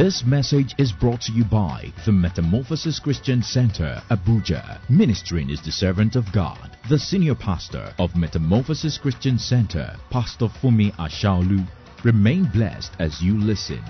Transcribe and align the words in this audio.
This 0.00 0.24
message 0.24 0.74
is 0.78 0.92
brought 0.92 1.20
to 1.20 1.32
you 1.32 1.44
by 1.44 1.92
the 2.06 2.10
Metamorphosis 2.10 2.98
Christian 2.98 3.42
Center, 3.42 4.00
Abuja. 4.10 4.80
Ministering 4.88 5.50
is 5.50 5.60
the 5.60 5.70
servant 5.70 6.16
of 6.16 6.24
God. 6.32 6.74
The 6.88 6.98
senior 6.98 7.34
pastor 7.34 7.92
of 7.98 8.16
Metamorphosis 8.16 8.96
Christian 8.96 9.38
Center, 9.38 9.94
Pastor 10.08 10.46
Funmi 10.46 10.90
Asaolu. 10.96 11.68
Remain 12.02 12.48
blessed 12.50 12.92
as 12.98 13.20
you 13.20 13.38
listen. 13.38 13.84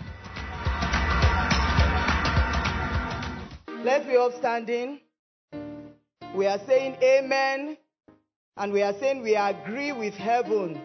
Let's 3.84 4.04
be 4.04 4.16
upstanding. 4.16 4.98
We 6.34 6.48
are 6.48 6.58
saying 6.66 6.96
amen. 7.04 7.76
And 8.56 8.72
we 8.72 8.82
are 8.82 8.94
saying 8.98 9.22
we 9.22 9.36
agree 9.36 9.92
with 9.92 10.14
heaven. 10.14 10.80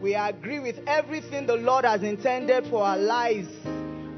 We 0.00 0.14
agree 0.14 0.60
with 0.60 0.78
everything 0.86 1.44
the 1.44 1.56
Lord 1.56 1.84
has 1.84 2.02
intended 2.02 2.66
for 2.68 2.82
our 2.82 2.96
lives. 2.96 3.50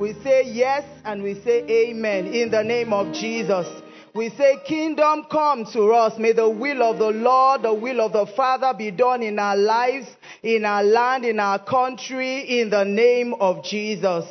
We 0.00 0.14
say 0.24 0.44
yes 0.46 0.82
and 1.04 1.22
we 1.22 1.34
say 1.44 1.62
amen 1.68 2.28
in 2.28 2.50
the 2.50 2.64
name 2.64 2.90
of 2.90 3.12
Jesus. 3.12 3.66
We 4.14 4.30
say, 4.30 4.56
Kingdom 4.66 5.26
come 5.30 5.66
to 5.74 5.92
us. 5.92 6.18
May 6.18 6.32
the 6.32 6.48
will 6.48 6.82
of 6.82 6.98
the 6.98 7.10
Lord, 7.10 7.64
the 7.64 7.74
will 7.74 8.00
of 8.00 8.14
the 8.14 8.24
Father 8.34 8.72
be 8.72 8.90
done 8.90 9.22
in 9.22 9.38
our 9.38 9.58
lives, 9.58 10.06
in 10.42 10.64
our 10.64 10.82
land, 10.82 11.26
in 11.26 11.38
our 11.38 11.58
country, 11.62 12.60
in 12.60 12.70
the 12.70 12.84
name 12.84 13.34
of 13.34 13.62
Jesus. 13.62 14.24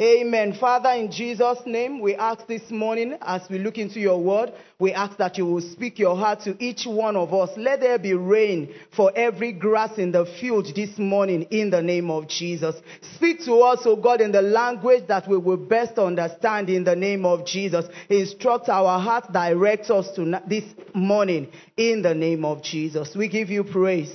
Amen. 0.00 0.52
Father, 0.52 0.90
in 0.90 1.10
Jesus' 1.10 1.58
name, 1.66 1.98
we 2.00 2.14
ask 2.14 2.46
this 2.46 2.70
morning 2.70 3.18
as 3.20 3.42
we 3.50 3.58
look 3.58 3.78
into 3.78 3.98
your 3.98 4.22
word, 4.22 4.52
we 4.78 4.92
ask 4.92 5.16
that 5.18 5.36
you 5.36 5.44
will 5.44 5.60
speak 5.60 5.98
your 5.98 6.16
heart 6.16 6.40
to 6.42 6.56
each 6.62 6.86
one 6.86 7.16
of 7.16 7.34
us. 7.34 7.50
Let 7.56 7.80
there 7.80 7.98
be 7.98 8.14
rain 8.14 8.72
for 8.94 9.10
every 9.16 9.50
grass 9.50 9.98
in 9.98 10.12
the 10.12 10.24
field 10.40 10.68
this 10.76 10.98
morning 10.98 11.48
in 11.50 11.70
the 11.70 11.82
name 11.82 12.12
of 12.12 12.28
Jesus. 12.28 12.76
Speak 13.16 13.44
to 13.46 13.54
us, 13.56 13.80
O 13.86 13.96
God, 13.96 14.20
in 14.20 14.30
the 14.30 14.40
language 14.40 15.08
that 15.08 15.26
we 15.26 15.36
will 15.36 15.56
best 15.56 15.98
understand 15.98 16.70
in 16.70 16.84
the 16.84 16.94
name 16.94 17.26
of 17.26 17.44
Jesus. 17.44 17.84
Instruct 18.08 18.68
our 18.68 19.00
heart, 19.00 19.32
direct 19.32 19.90
us 19.90 20.12
to 20.12 20.40
this 20.46 20.64
morning 20.94 21.50
in 21.76 22.02
the 22.02 22.14
name 22.14 22.44
of 22.44 22.62
Jesus. 22.62 23.16
We 23.16 23.26
give 23.26 23.50
you 23.50 23.64
praise 23.64 24.14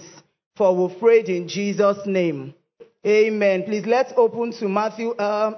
for 0.55 0.75
we 0.75 0.95
prayed 0.95 1.29
in 1.29 1.47
Jesus' 1.47 2.05
name. 2.05 2.53
Amen. 3.05 3.63
Please 3.63 3.85
let's 3.85 4.13
open 4.15 4.53
to 4.53 4.69
Matthew. 4.69 5.17
Um, 5.19 5.55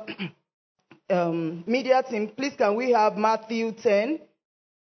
um, 1.12 1.64
media 1.68 2.02
team, 2.02 2.30
please 2.36 2.54
can 2.58 2.76
we 2.76 2.92
have 2.92 3.18
Matthew 3.18 3.72
10, 3.72 4.20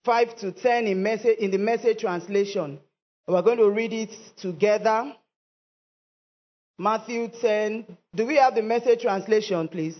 5 0.05 0.35
to 0.37 0.51
10 0.53 0.87
in, 0.87 1.03
message, 1.03 1.37
in 1.39 1.51
the 1.51 1.57
message 1.57 1.99
translation? 1.99 2.79
We're 3.27 3.41
going 3.41 3.57
to 3.57 3.69
read 3.69 3.91
it 3.91 4.15
together. 4.37 5.13
Matthew 6.77 7.27
10. 7.41 7.97
Do 8.15 8.25
we 8.25 8.37
have 8.37 8.55
the 8.55 8.61
message 8.61 9.01
translation, 9.01 9.67
please? 9.67 9.97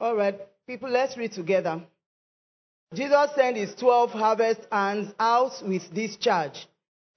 All 0.00 0.14
right, 0.14 0.38
people, 0.66 0.90
let's 0.90 1.16
read 1.16 1.32
together. 1.32 1.82
Jesus 2.94 3.30
sent 3.34 3.56
his 3.56 3.74
12 3.74 4.10
harvest 4.10 4.60
hands 4.70 5.12
out 5.18 5.52
with 5.66 5.90
this 5.94 6.16
charge. 6.16 6.66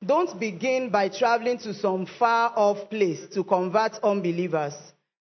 Don't 0.04 0.40
begin 0.40 0.90
by 0.90 1.10
traveling 1.10 1.60
to 1.60 1.74
some 1.74 2.08
far 2.08 2.52
off 2.56 2.90
place 2.90 3.28
to 3.34 3.44
convert 3.44 4.00
unbelievers. 4.04 4.74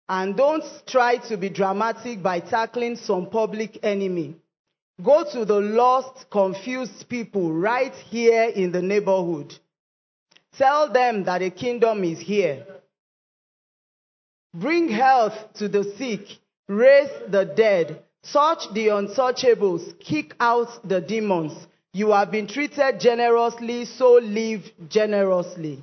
And 0.08 0.36
don't 0.36 0.64
try 0.86 1.16
to 1.28 1.36
be 1.36 1.48
dramatic 1.48 2.22
by 2.22 2.40
tackling 2.40 2.96
some 2.96 3.26
public 3.26 3.78
enemy. 3.82 4.36
Go 5.02 5.24
to 5.32 5.44
the 5.44 5.60
lost, 5.60 6.28
confused 6.30 7.08
people 7.08 7.52
right 7.52 7.94
here 7.94 8.44
in 8.44 8.70
the 8.70 8.82
neighborhood. 8.82 9.54
Tell 10.56 10.92
them 10.92 11.24
that 11.24 11.42
a 11.42 11.50
kingdom 11.50 12.04
is 12.04 12.18
here. 12.18 12.66
Bring 14.52 14.88
health 14.88 15.54
to 15.54 15.68
the 15.68 15.84
sick, 15.96 16.26
raise 16.68 17.10
the 17.28 17.44
dead, 17.44 18.02
touch 18.32 18.64
the 18.74 18.88
untouchables, 18.88 19.98
kick 20.00 20.34
out 20.40 20.86
the 20.86 21.00
demons. 21.00 21.52
You 21.92 22.12
have 22.12 22.30
been 22.30 22.46
treated 22.46 23.00
generously, 23.00 23.84
so 23.84 24.14
live 24.14 24.62
generously. 24.88 25.82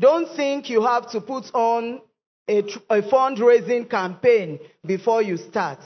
Don't 0.00 0.34
think 0.34 0.70
you 0.70 0.82
have 0.82 1.10
to 1.10 1.20
put 1.20 1.52
on 1.54 2.00
a, 2.48 2.58
a, 2.88 3.02
fundraising 3.02 3.90
campaign 3.90 4.58
before 4.86 5.20
you 5.20 5.36
start. 5.36 5.80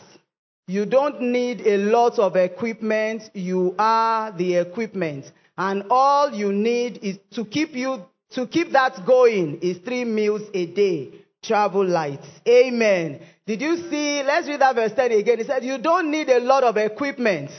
You 0.68 0.86
don't 0.86 1.20
need 1.20 1.62
a 1.66 1.78
lot 1.78 2.18
of 2.18 2.36
equipment. 2.36 3.24
You 3.34 3.74
are 3.78 4.30
the 4.30 4.56
equipment. 4.56 5.32
And 5.58 5.84
all 5.90 6.32
you 6.32 6.52
need 6.52 6.98
is 7.02 7.18
to 7.32 7.44
keep 7.44 7.74
you, 7.74 8.04
to 8.30 8.46
keep 8.46 8.70
that 8.72 9.04
going 9.04 9.58
is 9.60 9.78
three 9.78 10.04
meals 10.04 10.42
a 10.54 10.66
day. 10.66 11.10
Travel 11.42 11.84
lights. 11.84 12.28
Amen. 12.46 13.20
Did 13.46 13.60
you 13.60 13.76
see? 13.90 14.22
Let's 14.22 14.46
read 14.46 14.60
that 14.60 14.76
verse 14.76 14.92
10 14.92 15.10
again. 15.10 15.38
He 15.38 15.44
said, 15.44 15.64
you 15.64 15.78
don't 15.78 16.10
need 16.10 16.28
a 16.28 16.38
lot 16.38 16.62
of 16.62 16.76
equipment. 16.76 17.50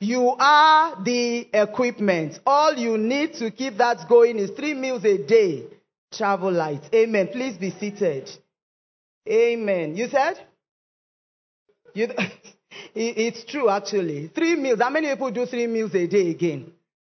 You 0.00 0.36
are 0.38 1.02
the 1.02 1.48
equipment. 1.52 2.38
All 2.46 2.74
you 2.74 2.96
need 2.96 3.34
to 3.34 3.50
keep 3.50 3.78
that 3.78 4.08
going 4.08 4.38
is 4.38 4.50
three 4.50 4.74
meals 4.74 5.04
a 5.04 5.18
day. 5.18 5.64
Travel 6.12 6.52
light. 6.52 6.82
Amen. 6.94 7.28
Please 7.32 7.56
be 7.56 7.70
seated. 7.70 8.30
Amen. 9.28 9.96
You 9.96 10.08
said? 10.08 10.38
You, 11.94 12.08
it's 12.94 13.44
true, 13.44 13.68
actually. 13.68 14.28
Three 14.28 14.54
meals. 14.54 14.80
How 14.80 14.90
many 14.90 15.08
people 15.08 15.30
do 15.32 15.46
three 15.46 15.66
meals 15.66 15.94
a 15.94 16.06
day 16.06 16.30
again? 16.30 16.72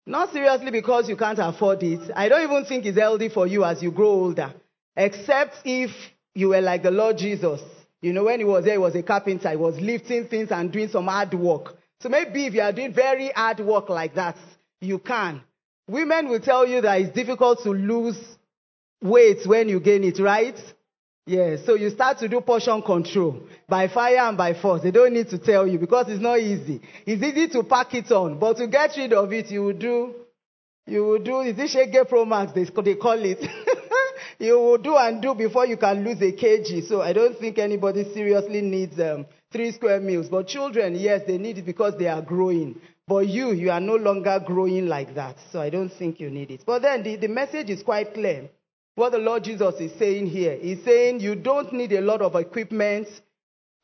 Not 0.05 0.33
seriously 0.33 0.71
because 0.71 1.07
you 1.07 1.15
can't 1.15 1.39
afford 1.39 1.83
it. 1.83 2.11
I 2.15 2.27
don't 2.27 2.41
even 2.41 2.65
think 2.65 2.85
it's 2.85 2.97
healthy 2.97 3.29
for 3.29 3.45
you 3.45 3.63
as 3.63 3.83
you 3.83 3.91
grow 3.91 4.09
older. 4.09 4.53
Except 4.95 5.55
if 5.63 5.91
you 6.33 6.49
were 6.49 6.61
like 6.61 6.81
the 6.81 6.91
Lord 6.91 7.17
Jesus. 7.17 7.61
You 8.01 8.13
know, 8.13 8.23
when 8.23 8.39
he 8.39 8.45
was 8.45 8.65
there, 8.65 8.73
he 8.73 8.79
was 8.79 8.95
a 8.95 9.03
carpenter. 9.03 9.51
He 9.51 9.55
was 9.55 9.79
lifting 9.79 10.27
things 10.27 10.49
and 10.51 10.71
doing 10.71 10.89
some 10.89 11.05
hard 11.05 11.33
work. 11.35 11.75
So 12.01 12.09
maybe 12.09 12.45
if 12.47 12.53
you 12.53 12.61
are 12.61 12.71
doing 12.71 12.93
very 12.93 13.29
hard 13.29 13.59
work 13.59 13.89
like 13.89 14.15
that, 14.15 14.35
you 14.79 14.99
can. 14.99 15.41
Women 15.87 16.29
will 16.29 16.39
tell 16.39 16.67
you 16.67 16.81
that 16.81 17.01
it's 17.01 17.13
difficult 17.13 17.63
to 17.63 17.69
lose 17.71 18.19
weight 19.01 19.45
when 19.45 19.69
you 19.69 19.79
gain 19.79 20.03
it, 20.03 20.19
right? 20.19 20.57
Yeah, 21.27 21.57
so 21.65 21.75
you 21.75 21.91
start 21.91 22.17
to 22.19 22.27
do 22.27 22.41
portion 22.41 22.81
control 22.81 23.43
by 23.67 23.87
fire 23.87 24.17
and 24.17 24.37
by 24.37 24.55
force. 24.55 24.81
They 24.81 24.89
don't 24.91 25.13
need 25.13 25.29
to 25.29 25.37
tell 25.37 25.67
you 25.67 25.77
because 25.77 26.07
it's 26.09 26.21
not 26.21 26.39
easy. 26.39 26.81
It's 27.05 27.21
easy 27.21 27.47
to 27.49 27.63
pack 27.63 27.93
it 27.93 28.11
on, 28.11 28.39
but 28.39 28.57
to 28.57 28.67
get 28.67 28.97
rid 28.97 29.13
of 29.13 29.31
it, 29.31 29.51
you 29.51 29.63
will 29.63 29.73
do, 29.73 30.15
you 30.87 31.05
will 31.05 31.19
do, 31.19 31.41
is 31.41 31.55
this 31.55 31.75
Shege 31.75 32.09
Pro 32.09 32.25
Max, 32.25 32.51
they, 32.53 32.63
they 32.63 32.95
call 32.95 33.23
it. 33.23 33.45
you 34.39 34.59
will 34.59 34.77
do 34.79 34.97
and 34.97 35.21
do 35.21 35.35
before 35.35 35.67
you 35.67 35.77
can 35.77 36.03
lose 36.03 36.19
a 36.21 36.31
kg. 36.31 36.87
So 36.87 37.01
I 37.01 37.13
don't 37.13 37.37
think 37.37 37.59
anybody 37.59 38.11
seriously 38.13 38.61
needs 38.61 38.99
um, 38.99 39.27
three 39.51 39.71
square 39.71 39.99
meals. 39.99 40.29
But 40.29 40.47
children, 40.47 40.95
yes, 40.95 41.21
they 41.27 41.37
need 41.37 41.57
it 41.57 41.65
because 41.65 41.93
they 41.97 42.07
are 42.07 42.21
growing. 42.21 42.79
But 43.07 43.27
you, 43.27 43.51
you 43.51 43.71
are 43.71 43.79
no 43.79 43.95
longer 43.95 44.39
growing 44.45 44.87
like 44.87 45.15
that. 45.15 45.35
So 45.51 45.59
I 45.59 45.69
don't 45.69 45.89
think 45.89 46.19
you 46.19 46.29
need 46.29 46.51
it. 46.51 46.63
But 46.65 46.81
then 46.81 47.03
the, 47.03 47.17
the 47.17 47.27
message 47.27 47.69
is 47.69 47.83
quite 47.83 48.13
clear. 48.13 48.49
What 48.95 49.11
the 49.11 49.17
Lord 49.17 49.43
Jesus 49.43 49.75
is 49.79 49.97
saying 49.97 50.27
here, 50.27 50.57
He's 50.57 50.83
saying 50.83 51.21
you 51.21 51.35
don't 51.35 51.71
need 51.73 51.91
a 51.93 52.01
lot 52.01 52.21
of 52.21 52.35
equipment. 52.35 53.07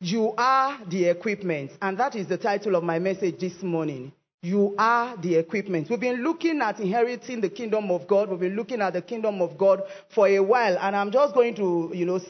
You 0.00 0.32
are 0.38 0.78
the 0.86 1.06
equipment. 1.06 1.72
And 1.82 1.98
that 1.98 2.14
is 2.14 2.28
the 2.28 2.38
title 2.38 2.76
of 2.76 2.84
my 2.84 2.98
message 2.98 3.38
this 3.40 3.62
morning. 3.62 4.12
You 4.42 4.76
are 4.78 5.16
the 5.16 5.34
equipment. 5.34 5.90
We've 5.90 5.98
been 5.98 6.22
looking 6.22 6.60
at 6.60 6.78
inheriting 6.78 7.40
the 7.40 7.48
kingdom 7.50 7.90
of 7.90 8.06
God. 8.06 8.30
We've 8.30 8.38
been 8.38 8.54
looking 8.54 8.80
at 8.80 8.92
the 8.92 9.02
kingdom 9.02 9.42
of 9.42 9.58
God 9.58 9.82
for 10.14 10.28
a 10.28 10.38
while. 10.38 10.78
And 10.78 10.94
I'm 10.94 11.10
just 11.10 11.34
going 11.34 11.56
to, 11.56 11.90
you 11.92 12.06
know, 12.06 12.20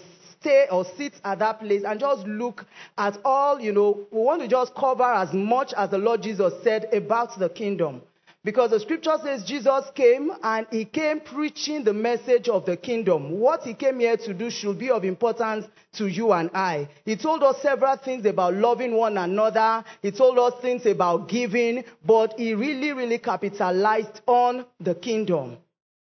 stay 0.40 0.66
or 0.70 0.84
sit 0.96 1.14
at 1.24 1.38
that 1.40 1.60
place 1.60 1.82
and 1.84 1.98
just 2.00 2.26
look 2.26 2.64
at 2.96 3.18
all, 3.24 3.60
you 3.60 3.72
know, 3.72 4.06
we 4.10 4.20
want 4.20 4.42
to 4.42 4.48
just 4.48 4.74
cover 4.74 5.04
as 5.04 5.32
much 5.32 5.72
as 5.76 5.90
the 5.90 5.98
Lord 5.98 6.22
Jesus 6.22 6.52
said 6.62 6.92
about 6.92 7.38
the 7.38 7.48
kingdom. 7.48 8.02
Because 8.44 8.70
the 8.70 8.80
scripture 8.80 9.16
says 9.22 9.42
Jesus 9.44 9.84
came 9.94 10.30
and 10.42 10.66
he 10.70 10.84
came 10.84 11.20
preaching 11.20 11.82
the 11.82 11.92
message 11.92 12.48
of 12.48 12.64
the 12.64 12.76
kingdom. 12.76 13.40
What 13.40 13.62
he 13.62 13.74
came 13.74 13.98
here 13.98 14.16
to 14.16 14.32
do 14.32 14.48
should 14.48 14.78
be 14.78 14.90
of 14.90 15.04
importance 15.04 15.66
to 15.94 16.06
you 16.06 16.32
and 16.32 16.48
I. 16.54 16.88
He 17.04 17.16
told 17.16 17.42
us 17.42 17.60
several 17.60 17.96
things 17.96 18.24
about 18.24 18.54
loving 18.54 18.94
one 18.94 19.18
another. 19.18 19.84
He 20.02 20.12
told 20.12 20.38
us 20.38 20.54
things 20.62 20.86
about 20.86 21.28
giving, 21.28 21.84
but 22.06 22.38
he 22.38 22.54
really, 22.54 22.92
really 22.92 23.18
capitalized 23.18 24.20
on 24.26 24.64
the 24.80 24.94
kingdom. 24.94 25.58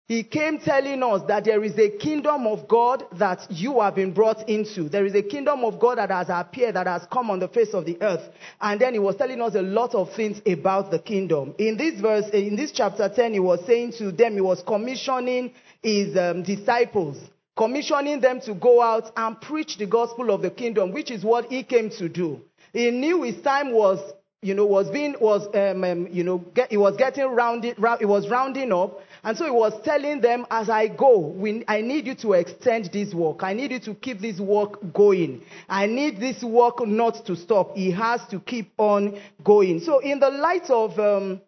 He 0.09 0.23
came 0.23 0.59
telling 0.59 1.03
us 1.03 1.21
that 1.29 1.45
there 1.45 1.63
is 1.63 1.79
a 1.79 1.91
kingdom 1.91 2.47
of 2.47 2.67
God 2.67 3.05
that 3.19 3.47
you 3.51 3.81
have 3.81 3.95
been 3.95 4.15
brought 4.15 4.49
into. 4.49 4.89
There 4.89 5.05
is 5.05 5.15
a 5.15 5.23
kingdom 5.23 5.65
of 5.65 5.79
God 5.79 5.99
that 5.99 6.11
has 6.11 6.29
appeared, 6.31 6.77
that 6.77 6.87
has 6.87 7.03
come 7.13 7.31
on 7.31 7.41
the 7.41 7.49
face 7.49 7.75
of 7.75 7.85
the 7.85 8.01
earth. 8.01 8.27
And 8.59 8.81
then 8.81 8.95
he 8.95 8.99
was 8.99 9.17
telling 9.17 9.43
us 9.43 9.55
a 9.55 9.61
lot 9.61 9.95
of 9.95 10.11
things 10.15 10.41
about 10.47 10.91
the 10.91 10.99
kingdom. 10.99 11.55
In 11.59 11.77
this 11.77 12.01
verse, 12.01 12.25
in 12.33 12.57
this 12.57 12.73
chapter 12.73 13.07
10, 13.15 13.35
he 13.35 13.39
was 13.39 13.61
saying 13.67 13.93
to 13.99 14.11
them, 14.11 14.33
he 14.33 14.41
was 14.41 14.63
commissioning 14.63 15.53
his 15.83 16.17
um, 16.17 16.43
disciples, 16.43 17.19
commissioning 17.55 18.23
them 18.23 18.41
to 18.41 18.55
go 18.55 18.81
out 18.81 19.13
and 19.15 19.39
preach 19.43 19.77
the 19.77 19.87
gospel 19.87 20.31
of 20.31 20.41
the 20.41 20.51
kingdom, 20.51 20.91
which 20.91 21.11
is 21.11 21.23
what 21.23 21.53
he 21.53 21.63
came 21.63 21.91
to 21.91 22.09
do. 22.09 22.41
He 22.73 22.91
knew 22.91 23.25
his 23.25 23.43
time 23.43 23.73
was 23.73 24.01
you 24.41 24.55
know, 24.55 24.67
was 24.67 24.89
being, 24.91 25.17
was, 25.21 25.49
um, 25.55 25.83
um, 25.83 26.07
you 26.13 26.23
know, 26.23 26.39
get, 26.39 26.71
it 26.71 26.77
was 26.77 26.97
getting 26.97 27.27
rounded, 27.27 27.77
round, 27.79 28.01
it 28.01 28.07
was 28.07 28.29
rounding 28.29 28.73
up. 28.73 29.01
And 29.29 29.37
so 29.37 29.45
he 29.45 29.51
was 29.51 29.75
telling 29.85 30.23
them, 30.23 30.47
as 30.51 30.71
I 30.71 30.89
go, 30.89 31.19
we, 31.19 31.63
I 31.69 31.83
need 31.83 32.07
you 32.07 32.15
to 32.15 32.33
extend 32.33 32.87
this 32.95 33.13
work. 33.13 33.43
I 33.43 33.53
need 33.53 33.73
you 33.73 33.81
to 33.81 33.95
keep 33.95 34.21
this 34.21 34.41
work 34.41 34.79
going. 34.95 35.43
I 35.69 35.85
need 35.85 36.19
this 36.19 36.43
work 36.43 36.77
not 36.87 37.27
to 37.27 37.37
stop. 37.37 37.77
He 37.77 37.91
has 37.91 38.23
to 38.31 38.41
keep 38.41 38.73
on 38.79 39.21
going. 39.45 39.81
So 39.81 39.99
in 39.99 40.19
the 40.19 40.31
light 40.31 40.71
of, 40.71 40.99
um, 40.99 41.43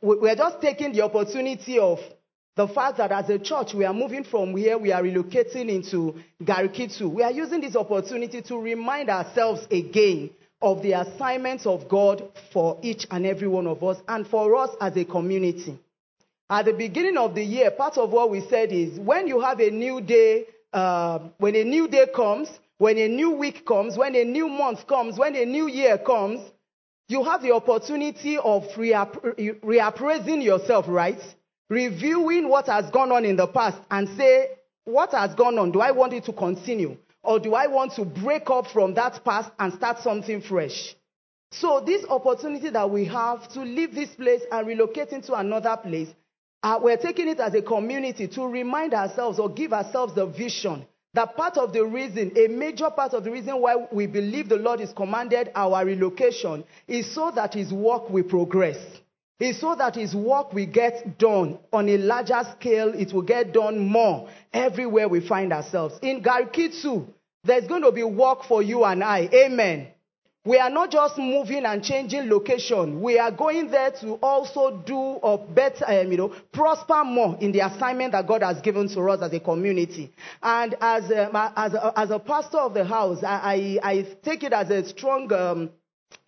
we're 0.00 0.36
just 0.36 0.60
taking 0.60 0.92
the 0.92 1.00
opportunity 1.02 1.80
of 1.80 1.98
the 2.54 2.68
fact 2.68 2.98
that 2.98 3.10
as 3.10 3.28
a 3.30 3.40
church 3.40 3.74
we 3.74 3.84
are 3.84 3.92
moving 3.92 4.22
from 4.22 4.56
here, 4.56 4.78
we 4.78 4.92
are 4.92 5.02
relocating 5.02 5.68
into 5.68 6.14
Garikitu. 6.40 7.12
We 7.12 7.24
are 7.24 7.32
using 7.32 7.62
this 7.62 7.74
opportunity 7.74 8.42
to 8.42 8.58
remind 8.60 9.10
ourselves 9.10 9.66
again 9.72 10.30
of 10.62 10.82
the 10.82 10.92
assignments 10.92 11.66
of 11.66 11.88
God 11.88 12.30
for 12.52 12.78
each 12.80 13.08
and 13.10 13.26
every 13.26 13.48
one 13.48 13.66
of 13.66 13.82
us 13.82 13.98
and 14.06 14.24
for 14.24 14.54
us 14.54 14.70
as 14.80 14.96
a 14.96 15.04
community. 15.04 15.80
At 16.48 16.66
the 16.66 16.72
beginning 16.72 17.16
of 17.16 17.34
the 17.34 17.42
year, 17.42 17.72
part 17.72 17.98
of 17.98 18.10
what 18.12 18.30
we 18.30 18.40
said 18.40 18.70
is 18.70 19.00
when 19.00 19.26
you 19.26 19.40
have 19.40 19.58
a 19.58 19.70
new 19.70 20.00
day, 20.00 20.46
uh, 20.72 21.18
when 21.38 21.56
a 21.56 21.64
new 21.64 21.88
day 21.88 22.06
comes, 22.14 22.48
when 22.78 22.98
a 22.98 23.08
new 23.08 23.32
week 23.32 23.66
comes, 23.66 23.96
when 23.96 24.14
a 24.14 24.24
new 24.24 24.48
month 24.48 24.86
comes, 24.86 25.18
when 25.18 25.34
a 25.34 25.44
new 25.44 25.66
year 25.66 25.98
comes, 25.98 26.40
you 27.08 27.24
have 27.24 27.42
the 27.42 27.52
opportunity 27.52 28.38
of 28.38 28.62
reapp- 28.76 29.60
reappraising 29.60 30.42
yourself, 30.42 30.86
right? 30.88 31.20
Reviewing 31.68 32.48
what 32.48 32.66
has 32.66 32.90
gone 32.90 33.10
on 33.10 33.24
in 33.24 33.34
the 33.34 33.48
past 33.48 33.78
and 33.90 34.08
say, 34.16 34.50
what 34.84 35.12
has 35.12 35.34
gone 35.34 35.58
on? 35.58 35.72
Do 35.72 35.80
I 35.80 35.90
want 35.90 36.12
it 36.12 36.24
to 36.26 36.32
continue? 36.32 36.96
Or 37.24 37.40
do 37.40 37.54
I 37.54 37.66
want 37.66 37.94
to 37.94 38.04
break 38.04 38.48
up 38.50 38.68
from 38.68 38.94
that 38.94 39.24
past 39.24 39.50
and 39.58 39.72
start 39.72 39.98
something 39.98 40.40
fresh? 40.42 40.94
So, 41.50 41.80
this 41.80 42.04
opportunity 42.04 42.70
that 42.70 42.88
we 42.88 43.04
have 43.06 43.48
to 43.54 43.60
leave 43.62 43.94
this 43.94 44.10
place 44.10 44.42
and 44.52 44.66
relocate 44.66 45.10
into 45.10 45.34
another 45.34 45.76
place, 45.76 46.08
uh, 46.66 46.80
we're 46.82 46.96
taking 46.96 47.28
it 47.28 47.38
as 47.38 47.54
a 47.54 47.62
community 47.62 48.26
to 48.26 48.44
remind 48.44 48.92
ourselves 48.92 49.38
or 49.38 49.48
give 49.48 49.72
ourselves 49.72 50.14
the 50.16 50.26
vision 50.26 50.84
that 51.14 51.34
part 51.36 51.56
of 51.56 51.72
the 51.72 51.82
reason, 51.86 52.32
a 52.36 52.48
major 52.48 52.90
part 52.90 53.14
of 53.14 53.24
the 53.24 53.30
reason 53.30 53.58
why 53.60 53.86
we 53.90 54.06
believe 54.06 54.50
the 54.50 54.56
Lord 54.56 54.80
is 54.82 54.92
commanded 54.92 55.50
our 55.54 55.86
relocation 55.86 56.62
is 56.86 57.14
so 57.14 57.30
that 57.34 57.54
His 57.54 57.72
work 57.72 58.10
will 58.10 58.24
progress. 58.24 58.76
It's 59.38 59.60
so 59.60 59.74
that 59.76 59.94
His 59.94 60.14
work 60.14 60.52
will 60.52 60.66
get 60.66 61.18
done 61.18 61.58
on 61.72 61.88
a 61.88 61.96
larger 61.96 62.42
scale. 62.58 62.92
It 62.92 63.14
will 63.14 63.22
get 63.22 63.54
done 63.54 63.78
more 63.78 64.28
everywhere 64.52 65.08
we 65.08 65.26
find 65.26 65.54
ourselves. 65.54 65.98
In 66.02 66.22
Garkitsu, 66.22 67.06
there's 67.44 67.66
going 67.66 67.82
to 67.82 67.92
be 67.92 68.02
work 68.02 68.42
for 68.42 68.60
you 68.60 68.84
and 68.84 69.02
I. 69.02 69.30
Amen. 69.32 69.88
We 70.46 70.58
are 70.58 70.70
not 70.70 70.92
just 70.92 71.18
moving 71.18 71.64
and 71.64 71.82
changing 71.82 72.30
location. 72.30 73.02
We 73.02 73.18
are 73.18 73.32
going 73.32 73.68
there 73.68 73.90
to 74.00 74.12
also 74.22 74.80
do 74.86 74.94
or 74.94 75.38
better, 75.38 75.84
um, 75.88 76.12
you 76.12 76.16
know, 76.16 76.28
prosper 76.52 77.02
more 77.04 77.36
in 77.40 77.50
the 77.50 77.66
assignment 77.66 78.12
that 78.12 78.28
God 78.28 78.42
has 78.44 78.60
given 78.60 78.88
to 78.90 79.00
us 79.10 79.22
as 79.22 79.32
a 79.32 79.40
community. 79.40 80.12
And 80.40 80.76
as 80.80 81.10
um, 81.10 81.34
as, 81.56 81.74
a, 81.74 81.92
as 81.98 82.10
a 82.12 82.20
pastor 82.20 82.58
of 82.58 82.74
the 82.74 82.84
house, 82.84 83.24
I, 83.24 83.78
I, 83.82 83.90
I 83.90 84.06
take 84.24 84.44
it 84.44 84.52
as 84.52 84.70
a 84.70 84.86
strong 84.88 85.32
um, 85.32 85.70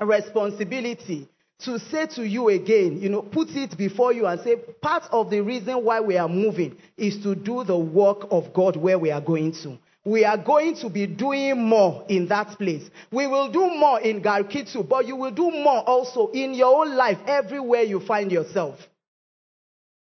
responsibility 0.00 1.28
to 1.60 1.78
say 1.78 2.06
to 2.06 2.26
you 2.26 2.48
again, 2.48 3.00
you 3.00 3.08
know, 3.08 3.22
put 3.22 3.50
it 3.50 3.78
before 3.78 4.12
you 4.12 4.26
and 4.26 4.40
say, 4.40 4.56
part 4.56 5.04
of 5.12 5.30
the 5.30 5.40
reason 5.42 5.84
why 5.84 6.00
we 6.00 6.16
are 6.16 6.28
moving 6.28 6.76
is 6.96 7.22
to 7.22 7.36
do 7.36 7.62
the 7.62 7.78
work 7.78 8.26
of 8.32 8.52
God 8.52 8.74
where 8.74 8.98
we 8.98 9.12
are 9.12 9.20
going 9.20 9.52
to 9.62 9.78
we 10.08 10.24
are 10.24 10.38
going 10.38 10.74
to 10.76 10.88
be 10.88 11.06
doing 11.06 11.60
more 11.60 12.04
in 12.08 12.28
that 12.28 12.56
place. 12.58 12.88
We 13.10 13.26
will 13.26 13.50
do 13.52 13.60
more 13.68 14.00
in 14.00 14.22
Garkitu, 14.22 14.88
but 14.88 15.06
you 15.06 15.16
will 15.16 15.30
do 15.30 15.50
more 15.50 15.80
also 15.80 16.30
in 16.30 16.54
your 16.54 16.80
own 16.80 16.96
life, 16.96 17.18
everywhere 17.26 17.82
you 17.82 18.00
find 18.00 18.32
yourself. 18.32 18.78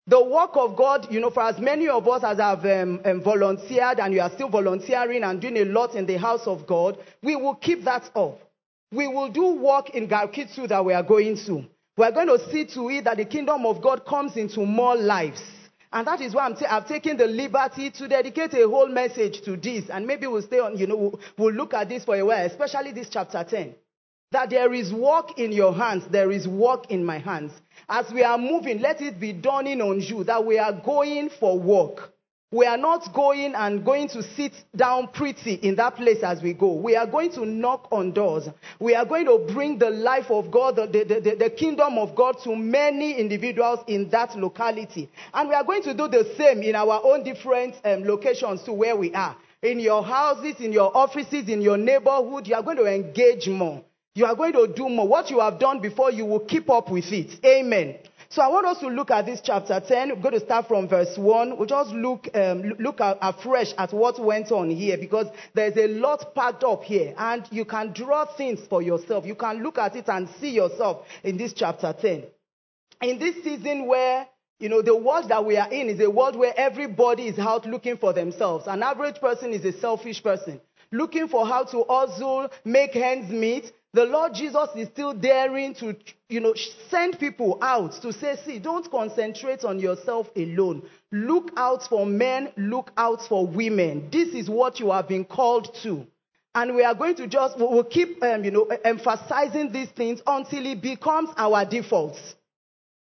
The 0.06 0.22
work 0.24 0.50
of 0.54 0.76
God, 0.76 1.08
you 1.10 1.20
know, 1.20 1.30
for 1.30 1.42
as 1.42 1.58
many 1.58 1.88
of 1.88 2.06
us 2.08 2.22
as 2.24 2.38
have 2.38 2.64
um, 2.64 3.00
um, 3.04 3.22
volunteered 3.22 3.98
and 3.98 4.14
you 4.14 4.20
are 4.20 4.30
still 4.30 4.48
volunteering 4.48 5.24
and 5.24 5.40
doing 5.40 5.58
a 5.58 5.64
lot 5.64 5.94
in 5.96 6.06
the 6.06 6.16
house 6.16 6.46
of 6.46 6.66
God, 6.66 6.96
we 7.22 7.34
will 7.36 7.56
keep 7.56 7.84
that 7.84 8.08
up. 8.14 8.40
We 8.92 9.08
will 9.08 9.28
do 9.28 9.56
work 9.56 9.90
in 9.90 10.08
Garkitu 10.08 10.68
that 10.68 10.82
we 10.84 10.94
are 10.94 11.02
going 11.02 11.36
to. 11.44 11.64
We 11.96 12.04
are 12.06 12.12
going 12.12 12.28
to 12.28 12.38
see 12.50 12.64
to 12.74 12.88
it 12.88 13.04
that 13.04 13.16
the 13.16 13.24
kingdom 13.24 13.66
of 13.66 13.82
God 13.82 14.06
comes 14.06 14.36
into 14.36 14.64
more 14.64 14.96
lives. 14.96 15.42
And 15.93 16.06
that 16.06 16.20
is 16.20 16.35
why 16.35 16.44
I'm 16.44 16.55
t- 16.56 16.67
I've 16.67 16.87
taken 16.87 17.17
the 17.17 17.26
liberty 17.26 17.90
to 17.93 18.08
dedicate 18.08 18.52
a 18.55 18.69
whole 18.69 18.88
message 18.88 19.40
to 19.43 19.56
this. 19.56 19.88
And 19.88 20.06
maybe 20.06 20.26
we'll 20.26 20.43
stay 20.43 20.58
on, 20.58 20.76
you 20.76 20.87
know, 20.87 20.96
we'll, 20.96 21.20
we'll 21.38 21.55
look 21.55 21.73
at 21.75 21.88
this 21.88 22.05
for 22.05 22.17
a 22.17 22.25
while, 22.25 22.44
especially 22.44 22.93
this 22.93 23.08
chapter 23.08 23.43
10. 23.43 23.75
That 24.31 24.50
there 24.50 24.75
is 24.75 24.93
work 24.93 25.38
in 25.38 25.52
your 25.52 25.73
hands, 25.73 26.05
there 26.11 26.31
is 26.31 26.46
work 26.46 26.90
in 26.90 27.05
my 27.05 27.19
hands. 27.19 27.52
As 27.88 28.12
we 28.12 28.23
are 28.23 28.37
moving, 28.37 28.81
let 28.81 29.00
it 29.00 29.19
be 29.19 29.32
dawning 29.32 29.81
on 29.81 30.00
you 30.00 30.25
that 30.25 30.44
we 30.44 30.58
are 30.58 30.73
going 30.73 31.31
for 31.40 31.58
work. 31.58 32.12
We 32.50 32.64
are 32.64 32.78
not 32.78 33.12
going 33.12 33.54
and 33.54 33.84
going 33.84 34.08
to 34.08 34.22
sit 34.22 34.54
down 34.74 35.08
pretty 35.08 35.54
in 35.54 35.74
that 35.76 35.96
place 35.96 36.22
as 36.22 36.42
we 36.42 36.54
go. 36.54 36.72
We 36.72 36.96
are 36.96 37.06
going 37.06 37.30
to 37.32 37.44
knock 37.44 37.88
on 37.92 38.12
doors. 38.12 38.48
We 38.80 38.94
are 38.94 39.04
going 39.04 39.26
to 39.26 39.52
bring 39.52 39.78
the 39.78 39.90
life 39.90 40.30
of 40.30 40.50
God, 40.50 40.76
the, 40.76 40.86
the, 40.86 41.20
the, 41.20 41.36
the, 41.36 41.50
kingdom 41.50 41.98
of 41.98 42.16
God 42.16 42.36
to 42.44 42.56
many 42.56 43.18
individuals 43.18 43.80
in 43.86 44.08
that 44.10 44.34
locality. 44.34 45.10
And 45.34 45.50
we 45.50 45.54
are 45.54 45.64
going 45.64 45.82
to 45.82 45.92
do 45.92 46.08
the 46.08 46.32
same 46.38 46.62
in 46.62 46.74
our 46.74 47.02
own 47.04 47.22
different 47.22 47.74
um, 47.84 48.04
locations 48.04 48.62
to 48.62 48.72
where 48.72 48.96
we 48.96 49.12
are. 49.12 49.36
In 49.60 49.78
your 49.78 50.02
houses, 50.02 50.54
in 50.58 50.72
your 50.72 50.96
offices, 50.96 51.50
in 51.50 51.60
your 51.60 51.76
neighborhood, 51.76 52.46
you 52.46 52.54
are 52.54 52.62
going 52.62 52.78
to 52.78 52.86
engage 52.86 53.46
more. 53.46 53.84
You 54.14 54.24
are 54.24 54.34
going 54.34 54.54
to 54.54 54.72
do 54.74 54.88
more. 54.88 55.06
What 55.06 55.30
you 55.30 55.40
have 55.40 55.58
done 55.58 55.80
before, 55.80 56.10
you 56.10 56.24
will 56.24 56.40
keep 56.40 56.70
up 56.70 56.90
with 56.90 57.12
it. 57.12 57.44
Amen. 57.44 57.98
So 58.30 58.42
I 58.42 58.48
want 58.48 58.66
us 58.66 58.78
to 58.80 58.88
look 58.88 59.10
at 59.10 59.25
this 59.25 59.40
chapter 59.42 59.80
10. 59.80 60.10
We're 60.10 60.16
going 60.22 60.34
to 60.34 60.40
start 60.40 60.69
from 60.69 60.86
verse 60.86 61.16
1. 61.16 61.56
We'll 61.56 61.66
just 61.66 61.90
look, 61.92 62.28
um, 62.34 62.75
look 62.78 62.98
afresh 63.00 63.72
at 63.78 63.94
what 63.94 64.22
went 64.22 64.52
on 64.52 64.69
here 64.69 64.98
because 64.98 65.28
there's 65.54 65.78
a 65.78 65.88
lot 65.88 66.34
packed 66.34 66.62
up 66.62 66.82
here 66.82 67.14
and 67.16 67.46
you 67.50 67.64
can 67.64 67.94
draw 67.94 68.26
things 68.36 68.60
for 68.69 68.82
yourself. 68.82 69.25
You 69.25 69.34
can 69.34 69.62
look 69.62 69.78
at 69.78 69.96
it 69.96 70.10
and 70.10 70.28
see 70.40 70.50
yourself 70.50 71.06
in 71.25 71.38
this 71.38 71.54
chapter 71.54 71.94
10. 71.98 72.25
In 73.00 73.19
this 73.19 73.42
season 73.42 73.86
where 73.86 74.26
you 74.60 74.69
know, 74.69 74.82
the 74.82 74.96
world 74.96 75.31
that 75.31 75.46
we 75.46 75.56
are 75.56 75.72
in 75.72 75.88
is 75.88 76.00
a 76.00 76.10
world 76.10 76.36
where 76.36 76.52
everybody 76.54 77.28
is 77.28 77.38
out 77.38 77.64
looking 77.64 77.96
for 77.96 78.12
themselves. 78.12 78.66
An 78.66 78.82
average 78.82 79.20
person 79.20 79.52
is 79.52 79.64
a 79.64 79.72
selfish 79.78 80.22
person, 80.22 80.60
looking 80.90 81.28
for 81.28 81.46
how 81.46 81.62
to 81.64 81.84
hustle, 81.88 82.48
make 82.64 82.94
ends 82.96 83.31
meet, 83.31 83.72
the 83.94 84.05
Lord 84.05 84.35
Jesus 84.35 84.69
is 84.76 84.88
still 84.88 85.14
daring 85.14 85.75
to, 85.76 85.96
you 86.29 86.40
know, 86.40 86.55
send 86.90 87.19
people 87.19 87.58
out 87.62 87.93
to 88.02 88.12
say, 88.12 88.37
see, 88.44 88.58
don't 88.58 88.90
concentrate 88.90 89.64
on 89.64 89.81
yourself 89.81 90.29
alone. 90.37 90.82
Look 91.11 91.52
out 91.56 91.88
for 91.88 92.05
men, 92.05 92.52
look 92.58 92.90
out 92.99 93.26
for 93.26 93.46
women. 93.46 94.11
This 94.12 94.35
is 94.35 94.50
what 94.50 94.79
you 94.79 94.91
have 94.91 95.08
been 95.08 95.24
called 95.24 95.74
to. 95.82 96.06
And 96.55 96.74
we 96.74 96.84
are 96.84 96.94
going 96.94 97.15
to 97.17 97.27
just, 97.27 97.58
we'll 97.58 97.84
keep, 97.84 98.22
um, 98.22 98.44
you 98.44 98.51
know, 98.51 98.65
emphasizing 98.84 99.72
these 99.72 99.91
things 99.91 100.20
until 100.27 100.67
it 100.67 100.82
becomes 100.82 101.31
our 101.36 101.65
default. 101.65 102.19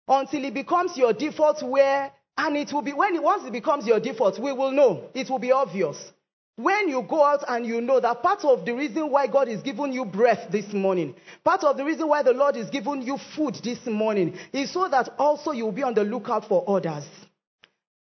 Until 0.09 0.45
it 0.45 0.54
becomes 0.54 0.97
your 0.97 1.12
default 1.12 1.62
where, 1.62 2.11
and 2.37 2.56
it 2.56 2.73
will 2.73 2.83
be, 2.83 2.92
when 2.92 3.14
it, 3.14 3.23
once 3.23 3.45
it 3.47 3.52
becomes 3.52 3.87
your 3.87 4.00
default, 4.00 4.40
we 4.40 4.52
will 4.52 4.73
know. 4.73 5.11
It 5.14 5.30
will 5.30 5.38
be 5.38 5.52
obvious. 5.52 6.12
When 6.56 6.88
you 6.90 7.02
go 7.02 7.25
out 7.25 7.44
and 7.49 7.66
you 7.66 7.80
know 7.80 7.99
that 7.99 8.23
part 8.23 8.44
of 8.44 8.66
the 8.66 8.75
reason 8.75 9.11
why 9.11 9.26
God 9.26 9.49
is 9.49 9.62
giving 9.62 9.92
you 9.92 10.04
breath 10.04 10.50
this 10.50 10.71
morning, 10.73 11.14
part 11.42 11.64
of 11.64 11.78
the 11.78 11.85
reason 11.85 12.09
why 12.09 12.23
the 12.23 12.32
Lord 12.35 12.56
is 12.56 12.68
giving 12.68 13.02
you 13.02 13.16
food 13.35 13.54
this 13.64 13.78
morning 13.87 14.37
is 14.52 14.71
so 14.71 14.87
that 14.88 15.14
also 15.18 15.52
you 15.52 15.64
will 15.64 15.73
be 15.73 15.82
on 15.82 15.94
the 15.94 16.04
lookout 16.04 16.47
for 16.47 16.64
others. 16.68 17.04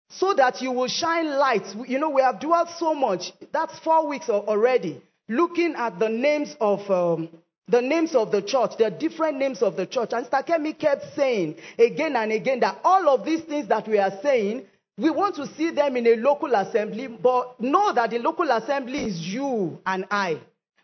So 0.10 0.36
that 0.36 0.62
you 0.62 0.72
will 0.72 0.88
shine 0.88 1.28
light. 1.28 1.64
You 1.88 2.00
know, 2.00 2.10
we 2.12 2.22
have 2.22 2.40
dwelt 2.40 2.70
so 2.78 2.94
much. 2.94 3.34
That's 3.52 3.78
four 3.80 4.08
weeks 4.08 4.30
already. 4.30 5.02
Looking 5.28 5.74
at 5.76 6.00
the 6.00 6.08
names 6.08 6.56
of 6.62 6.90
um, 6.92 7.30
the 7.68 7.82
names 7.82 8.16
of 8.16 8.32
the 8.32 8.42
church, 8.42 8.78
the 8.78 8.92
different 8.92 9.38
names 9.38 9.62
of 9.62 9.76
the 9.76 9.86
church. 9.86 10.12
And 10.14 10.26
Stakemi 10.26 10.78
kept 10.78 11.16
saying 11.16 11.56
again 11.78 12.16
and 12.16 12.32
again 12.32 12.62
that 12.62 12.80
all 12.84 13.10
of 13.10 13.26
these 13.26 13.42
things 13.42 13.68
that 13.68 13.88
we 13.88 13.98
are 13.98 14.14
saying 14.22 14.68
we 14.98 15.12
want 15.12 15.36
to 15.36 15.46
see 15.56 15.70
them 15.70 15.96
in 15.96 16.08
a 16.08 16.16
local 16.16 16.54
assembly, 16.56 17.08
but 17.08 17.60
know 17.62 17.94
that 17.94 18.10
the 18.10 18.18
local 18.18 18.50
assembly 18.50 19.06
is 19.06 19.20
you 19.20 19.80
and 19.86 20.06
I. 20.10 20.42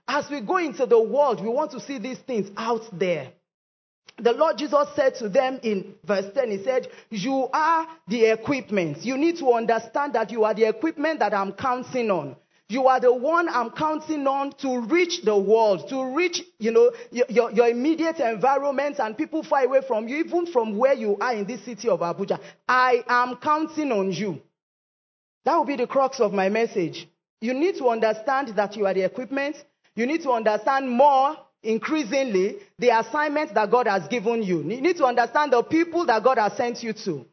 As 0.07 0.29
we 0.29 0.41
go 0.41 0.57
into 0.57 0.85
the 0.85 1.01
world, 1.01 1.41
we 1.41 1.49
want 1.49 1.71
to 1.71 1.79
see 1.79 1.97
these 1.97 2.19
things 2.19 2.51
out 2.55 2.81
there. 2.91 3.31
The 4.19 4.33
Lord 4.33 4.59
Jesus 4.59 4.87
said 4.95 5.15
to 5.15 5.29
them 5.29 5.59
in 5.63 5.95
verse 6.03 6.31
10, 6.35 6.51
He 6.51 6.63
said, 6.63 6.87
You 7.09 7.49
are 7.51 7.87
the 8.07 8.31
equipment. 8.31 8.99
You 9.03 9.17
need 9.17 9.37
to 9.37 9.51
understand 9.51 10.13
that 10.13 10.29
you 10.31 10.43
are 10.43 10.53
the 10.53 10.65
equipment 10.65 11.19
that 11.19 11.33
I'm 11.33 11.53
counting 11.53 12.11
on. 12.11 12.35
You 12.73 12.87
are 12.87 12.99
the 12.99 13.13
one 13.13 13.47
I'm 13.49 13.69
counting 13.69 14.25
on 14.25 14.51
to 14.63 14.79
reach 14.81 15.21
the 15.21 15.37
world, 15.37 15.87
to 15.89 16.15
reach, 16.15 16.41
you 16.57 16.71
know, 16.71 16.91
your, 17.11 17.51
your, 17.51 17.67
immediate 17.67 18.19
environment 18.19 18.95
and 18.97 19.15
people 19.15 19.43
far 19.43 19.63
away 19.63 19.81
from 19.87 20.07
you, 20.07 20.17
even 20.17 20.47
from 20.47 20.75
where 20.75 20.95
you 20.95 21.15
are 21.21 21.35
in 21.35 21.45
this 21.45 21.63
city 21.63 21.87
of 21.87 21.99
Abuja. 21.99 22.39
I 22.67 23.03
am 23.07 23.35
counting 23.35 23.91
on 23.91 24.11
you. 24.11 24.41
That 25.45 25.55
will 25.55 25.65
be 25.65 25.75
the 25.75 25.85
crux 25.85 26.19
of 26.19 26.33
my 26.33 26.49
message. 26.49 27.07
You 27.41 27.53
need 27.53 27.75
to 27.77 27.89
understand 27.89 28.47
that 28.55 28.75
you 28.75 28.87
are 28.87 28.93
the 28.95 29.03
equipment. 29.05 29.55
You 29.93 30.07
need 30.07 30.23
to 30.23 30.31
understand 30.31 30.89
more 30.89 31.37
increasingly 31.61 32.55
the 32.79 32.89
assignment 32.89 33.53
that 33.53 33.69
God 33.69 33.85
has 33.85 34.07
given 34.07 34.41
you. 34.41 34.63
You 34.63 34.81
need 34.81 34.97
to 34.97 35.05
understand 35.05 35.53
the 35.53 35.61
people 35.61 36.07
that 36.07 36.23
God 36.23 36.39
has 36.39 36.57
sent 36.57 36.81
you 36.81 36.93
to. 37.05 37.23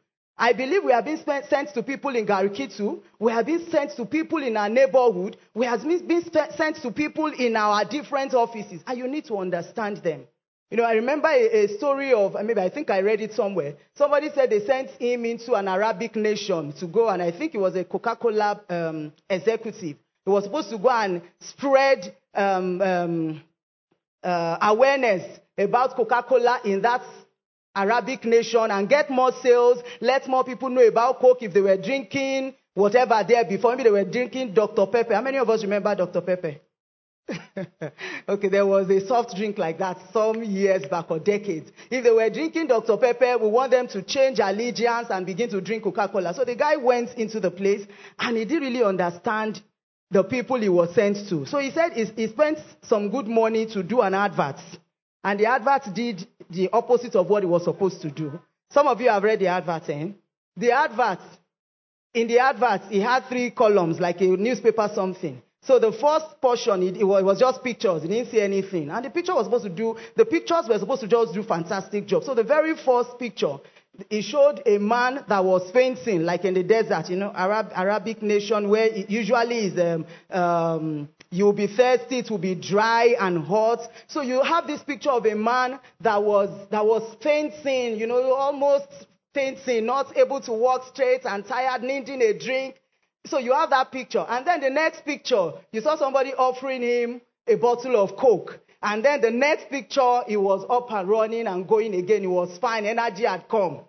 I 0.41 0.53
believe 0.53 0.83
we 0.83 0.91
have 0.91 1.05
been 1.05 1.23
sent 1.23 1.71
to 1.75 1.83
people 1.83 2.15
in 2.15 2.25
Garikitu. 2.25 2.99
We 3.19 3.31
have 3.31 3.45
been 3.45 3.69
sent 3.69 3.95
to 3.97 4.05
people 4.05 4.41
in 4.41 4.57
our 4.57 4.69
neighborhood. 4.69 5.37
We 5.53 5.67
have 5.67 5.83
been, 5.83 6.23
sent 6.57 6.77
to 6.77 6.89
people 6.89 7.27
in 7.27 7.55
our 7.55 7.85
different 7.85 8.33
offices. 8.33 8.81
And 8.87 8.97
you 8.97 9.07
need 9.07 9.25
to 9.25 9.37
understand 9.37 9.97
them. 9.97 10.23
You 10.71 10.77
know, 10.77 10.83
I 10.83 10.93
remember 10.93 11.27
a, 11.27 11.65
a 11.65 11.67
story 11.77 12.11
of, 12.11 12.33
maybe 12.43 12.59
I 12.59 12.69
think 12.69 12.89
I 12.89 13.01
read 13.01 13.21
it 13.21 13.33
somewhere. 13.33 13.75
Somebody 13.93 14.29
said 14.33 14.49
they 14.49 14.65
sent 14.65 14.89
him 14.99 15.25
into 15.25 15.53
an 15.53 15.67
Arabic 15.67 16.15
nation 16.15 16.73
to 16.79 16.87
go, 16.87 17.09
and 17.09 17.21
I 17.21 17.29
think 17.29 17.53
it 17.53 17.59
was 17.59 17.75
a 17.75 17.83
Coca 17.83 18.15
Cola 18.15 18.61
um, 18.67 19.13
executive. 19.29 19.97
He 20.25 20.31
was 20.31 20.45
supposed 20.45 20.71
to 20.71 20.79
go 20.79 20.89
and 20.89 21.21
spread 21.39 22.15
um, 22.33 22.81
um, 22.81 23.41
uh, 24.23 24.57
awareness 24.59 25.39
about 25.55 25.95
Coca 25.95 26.23
Cola 26.27 26.61
in 26.65 26.81
that 26.81 27.03
Arabic 27.75 28.25
nation 28.25 28.69
and 28.69 28.89
get 28.89 29.09
more 29.09 29.31
sales, 29.41 29.81
let 30.01 30.27
more 30.27 30.43
people 30.43 30.69
know 30.69 30.85
about 30.85 31.19
Coke 31.19 31.41
if 31.41 31.53
they 31.53 31.61
were 31.61 31.77
drinking 31.77 32.53
whatever 32.73 33.23
there 33.27 33.45
before. 33.45 33.71
Maybe 33.71 33.83
they 33.83 33.91
were 33.91 34.05
drinking 34.05 34.53
Dr. 34.53 34.85
Pepper. 34.87 35.13
How 35.13 35.21
many 35.21 35.37
of 35.37 35.49
us 35.49 35.63
remember 35.63 35.95
Dr. 35.95 36.21
Pepper? 36.21 36.55
okay, 38.29 38.49
there 38.49 38.65
was 38.65 38.89
a 38.89 39.05
soft 39.07 39.35
drink 39.35 39.57
like 39.57 39.77
that 39.79 39.97
some 40.11 40.43
years 40.43 40.85
back 40.85 41.09
or 41.09 41.19
decades. 41.19 41.71
If 41.89 42.03
they 42.03 42.11
were 42.11 42.29
drinking 42.29 42.67
Dr. 42.67 42.97
Pepper, 42.97 43.37
we 43.37 43.47
want 43.47 43.71
them 43.71 43.87
to 43.89 44.01
change 44.01 44.39
allegiance 44.39 45.07
and 45.09 45.25
begin 45.25 45.49
to 45.51 45.61
drink 45.61 45.83
Coca 45.83 46.09
Cola. 46.09 46.33
So 46.33 46.43
the 46.43 46.55
guy 46.55 46.75
went 46.75 47.13
into 47.17 47.39
the 47.39 47.51
place 47.51 47.85
and 48.19 48.37
he 48.37 48.45
didn't 48.45 48.67
really 48.67 48.83
understand 48.83 49.61
the 50.09 50.23
people 50.23 50.59
he 50.59 50.69
was 50.69 50.93
sent 50.93 51.29
to. 51.29 51.45
So 51.45 51.59
he 51.59 51.71
said 51.71 51.93
he 51.93 52.27
spent 52.27 52.59
some 52.83 53.09
good 53.09 53.27
money 53.27 53.65
to 53.67 53.81
do 53.81 54.01
an 54.01 54.13
advert. 54.13 54.59
And 55.23 55.39
the 55.39 55.45
advert 55.45 55.93
did 55.93 56.27
the 56.51 56.69
opposite 56.71 57.15
of 57.15 57.29
what 57.29 57.43
it 57.43 57.47
was 57.47 57.63
supposed 57.63 58.01
to 58.01 58.11
do. 58.11 58.39
Some 58.69 58.87
of 58.87 58.99
you 59.01 59.09
have 59.09 59.23
read 59.23 59.39
the 59.39 59.47
advert, 59.47 59.89
eh? 59.89 60.09
The 60.57 60.71
advert, 60.71 61.19
in 62.13 62.27
the 62.27 62.39
advert, 62.39 62.81
it 62.91 63.01
had 63.01 63.25
three 63.27 63.51
columns, 63.51 63.99
like 63.99 64.21
a 64.21 64.25
newspaper 64.27 64.89
something. 64.93 65.41
So 65.63 65.77
the 65.77 65.91
first 65.91 66.41
portion, 66.41 66.81
it, 66.83 66.97
it, 66.97 67.03
was 67.03 67.39
just 67.39 67.63
pictures. 67.63 68.01
You 68.03 68.09
didn't 68.09 68.31
see 68.31 68.41
anything. 68.41 68.89
And 68.89 69.05
the 69.05 69.09
picture 69.11 69.33
was 69.33 69.45
supposed 69.45 69.63
to 69.65 69.69
do, 69.69 69.95
the 70.15 70.25
pictures 70.25 70.65
were 70.67 70.79
supposed 70.79 71.01
to 71.01 71.07
just 71.07 71.33
do 71.33 71.43
fantastic 71.43 72.07
job. 72.07 72.23
So 72.23 72.33
the 72.33 72.43
very 72.43 72.75
first 72.75 73.19
picture, 73.19 73.57
it 74.09 74.23
showed 74.23 74.61
a 74.65 74.79
man 74.79 75.23
that 75.27 75.45
was 75.45 75.69
fainting, 75.71 76.23
like 76.23 76.45
in 76.45 76.55
the 76.55 76.63
desert, 76.63 77.09
you 77.09 77.15
know, 77.15 77.31
Arab, 77.35 77.69
Arabic 77.75 78.23
nation 78.23 78.69
where 78.69 78.85
it 78.85 79.09
usually 79.09 79.65
is, 79.67 79.79
um, 79.79 80.05
um, 80.31 81.09
you'll 81.31 81.53
be 81.53 81.67
thirsty, 81.67 82.19
it 82.19 82.29
will 82.29 82.37
be 82.37 82.55
dry 82.55 83.15
and 83.19 83.43
hot. 83.43 83.79
So 84.07 84.21
you 84.21 84.43
have 84.43 84.67
this 84.67 84.83
picture 84.83 85.09
of 85.09 85.25
a 85.25 85.33
man 85.33 85.79
that 86.01 86.21
was, 86.21 86.49
that 86.69 86.85
was 86.85 87.15
fainting, 87.21 87.97
you 87.97 88.05
know, 88.05 88.33
almost 88.33 89.07
fainting, 89.33 89.85
not 89.85 90.15
able 90.17 90.41
to 90.41 90.51
walk 90.51 90.85
straight 90.87 91.25
and 91.25 91.45
tired, 91.45 91.83
needing 91.83 92.21
a 92.21 92.37
drink. 92.37 92.75
So 93.25 93.37
you 93.39 93.53
have 93.53 93.69
that 93.69 93.91
picture. 93.91 94.25
And 94.27 94.45
then 94.45 94.61
the 94.61 94.69
next 94.69 95.05
picture, 95.05 95.53
you 95.71 95.81
saw 95.81 95.95
somebody 95.97 96.33
offering 96.33 96.81
him 96.81 97.21
a 97.47 97.55
bottle 97.55 97.95
of 97.95 98.17
Coke. 98.17 98.59
And 98.83 99.05
then 99.05 99.21
the 99.21 99.31
next 99.31 99.69
picture, 99.69 100.21
he 100.27 100.37
was 100.37 100.65
up 100.69 100.91
and 100.91 101.07
running 101.07 101.47
and 101.47 101.67
going 101.67 101.93
again. 101.95 102.21
He 102.21 102.27
was 102.27 102.57
fine. 102.57 102.85
Energy 102.85 103.25
had 103.25 103.47
come. 103.47 103.81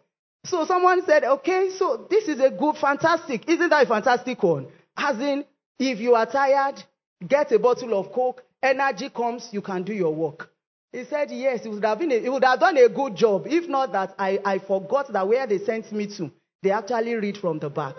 So 0.45 0.67
someone 0.67 1.05
said, 1.07 1.25
okay, 1.25 1.71
so 1.77 2.07
this 2.11 2.29
is 2.29 2.41
a 2.41 2.51
good, 2.51 2.77
fantastic. 2.77 3.49
Isn't 3.49 3.71
that 3.71 3.85
a 3.85 3.89
fantastic 3.89 4.43
one? 4.43 4.67
As 4.97 5.19
in, 5.19 5.45
if 5.79 5.99
you 5.99 6.15
are 6.15 6.27
tired, 6.27 6.83
get 7.27 7.53
a 7.53 7.59
bottle 7.59 7.99
of 7.99 8.13
Coke, 8.13 8.43
energy 8.63 9.09
comes, 9.11 9.49
you 9.53 9.61
can 9.61 9.83
do 9.83 9.93
your 9.93 10.15
work. 10.15 10.51
He 10.93 11.05
said, 11.05 11.31
yes, 11.31 11.65
it 11.65 11.71
would 11.71 11.85
have, 11.85 11.99
been 11.99 12.13
a, 12.13 12.29
would 12.29 12.45
have 12.45 12.61
done 12.61 12.77
a 12.77 12.89
good 12.89 13.17
job. 13.17 13.47
If 13.47 13.69
not 13.69 13.93
that, 13.93 14.15
I, 14.19 14.39
I 14.45 14.59
forgot 14.59 15.13
that 15.13 15.27
where 15.27 15.47
they 15.47 15.59
sent 15.59 15.91
me 15.91 16.07
to, 16.19 16.31
they 16.63 16.71
actually 16.71 17.15
read 17.15 17.39
from 17.39 17.59
the 17.59 17.71
back. 17.71 17.97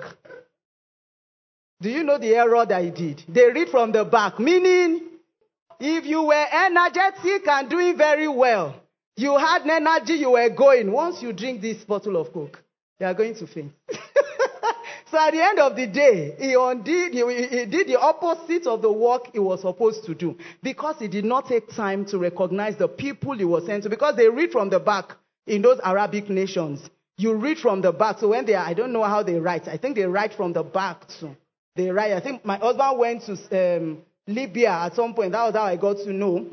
Do 1.82 1.90
you 1.90 2.04
know 2.04 2.18
the 2.18 2.36
error 2.36 2.66
that 2.66 2.84
he 2.84 2.92
did? 2.92 3.24
They 3.28 3.52
read 3.52 3.70
from 3.70 3.92
the 3.92 4.06
back, 4.06 4.40
meaning 4.40 5.02
if 5.80 6.06
you 6.06 6.24
were 6.24 6.46
energetic 6.52 7.48
and 7.48 7.70
doing 7.70 7.98
very 7.98 8.28
well, 8.28 8.76
you 9.18 9.38
had 9.38 9.68
energy, 9.68 10.14
you 10.14 10.32
were 10.32 10.50
going. 10.50 10.92
Once 10.92 11.22
you 11.22 11.34
drink 11.34 11.62
this 11.62 11.84
bottle 11.84 12.16
of 12.18 12.32
Coke, 12.32 12.64
you 13.00 13.06
are 13.06 13.14
going 13.14 13.36
to 13.36 13.48
faint. 13.48 13.74
so 15.14 15.20
at 15.20 15.32
the 15.32 15.44
end 15.44 15.60
of 15.60 15.76
the 15.76 15.86
day, 15.86 16.34
he, 16.40 16.56
undid, 16.56 17.14
he, 17.14 17.60
he 17.60 17.66
did 17.68 17.88
the 17.88 18.00
opposite 18.00 18.66
of 18.66 18.82
the 18.82 18.92
work 18.92 19.30
he 19.32 19.38
was 19.38 19.62
supposed 19.62 20.04
to 20.06 20.16
do 20.16 20.36
because 20.64 20.96
he 20.98 21.08
did 21.08 21.24
not 21.24 21.48
take 21.48 21.70
time 21.70 22.04
to 22.06 22.18
recognize 22.18 22.78
the 22.78 22.88
people 22.88 23.38
he 23.38 23.46
was 23.46 23.64
sent 23.68 23.84
to 23.84 23.90
because 23.90 24.16
they 24.16 24.28
read 24.28 24.52
from 24.52 24.72
the 24.72 24.80
back 24.80 25.16
in 25.46 25.62
those 25.62 25.80
Arabic 25.84 26.32
nations. 26.32 26.90
You 27.18 27.36
read 27.36 27.60
from 27.60 27.82
the 27.82 27.92
back. 27.92 28.18
So 28.18 28.30
when 28.30 28.48
they 28.48 28.56
are, 28.56 28.66
I 28.66 28.74
don't 28.74 28.92
know 28.92 29.04
how 29.04 29.22
they 29.22 29.40
write. 29.40 29.68
I 29.68 29.78
think 29.78 29.98
they 29.98 30.06
write 30.08 30.34
from 30.34 30.52
the 30.52 30.64
back 30.64 31.08
too. 31.08 31.36
They 31.76 31.92
write. 31.92 32.14
I 32.14 32.20
think 32.20 32.44
my 32.44 32.58
husband 32.58 32.98
went 32.98 33.22
to 33.28 33.78
um, 33.78 34.02
Libya 34.26 34.72
at 34.72 34.96
some 34.96 35.14
point. 35.14 35.34
That 35.34 35.46
was 35.46 35.54
how 35.54 35.66
I 35.66 35.76
got 35.76 35.98
to 35.98 36.12
know. 36.12 36.48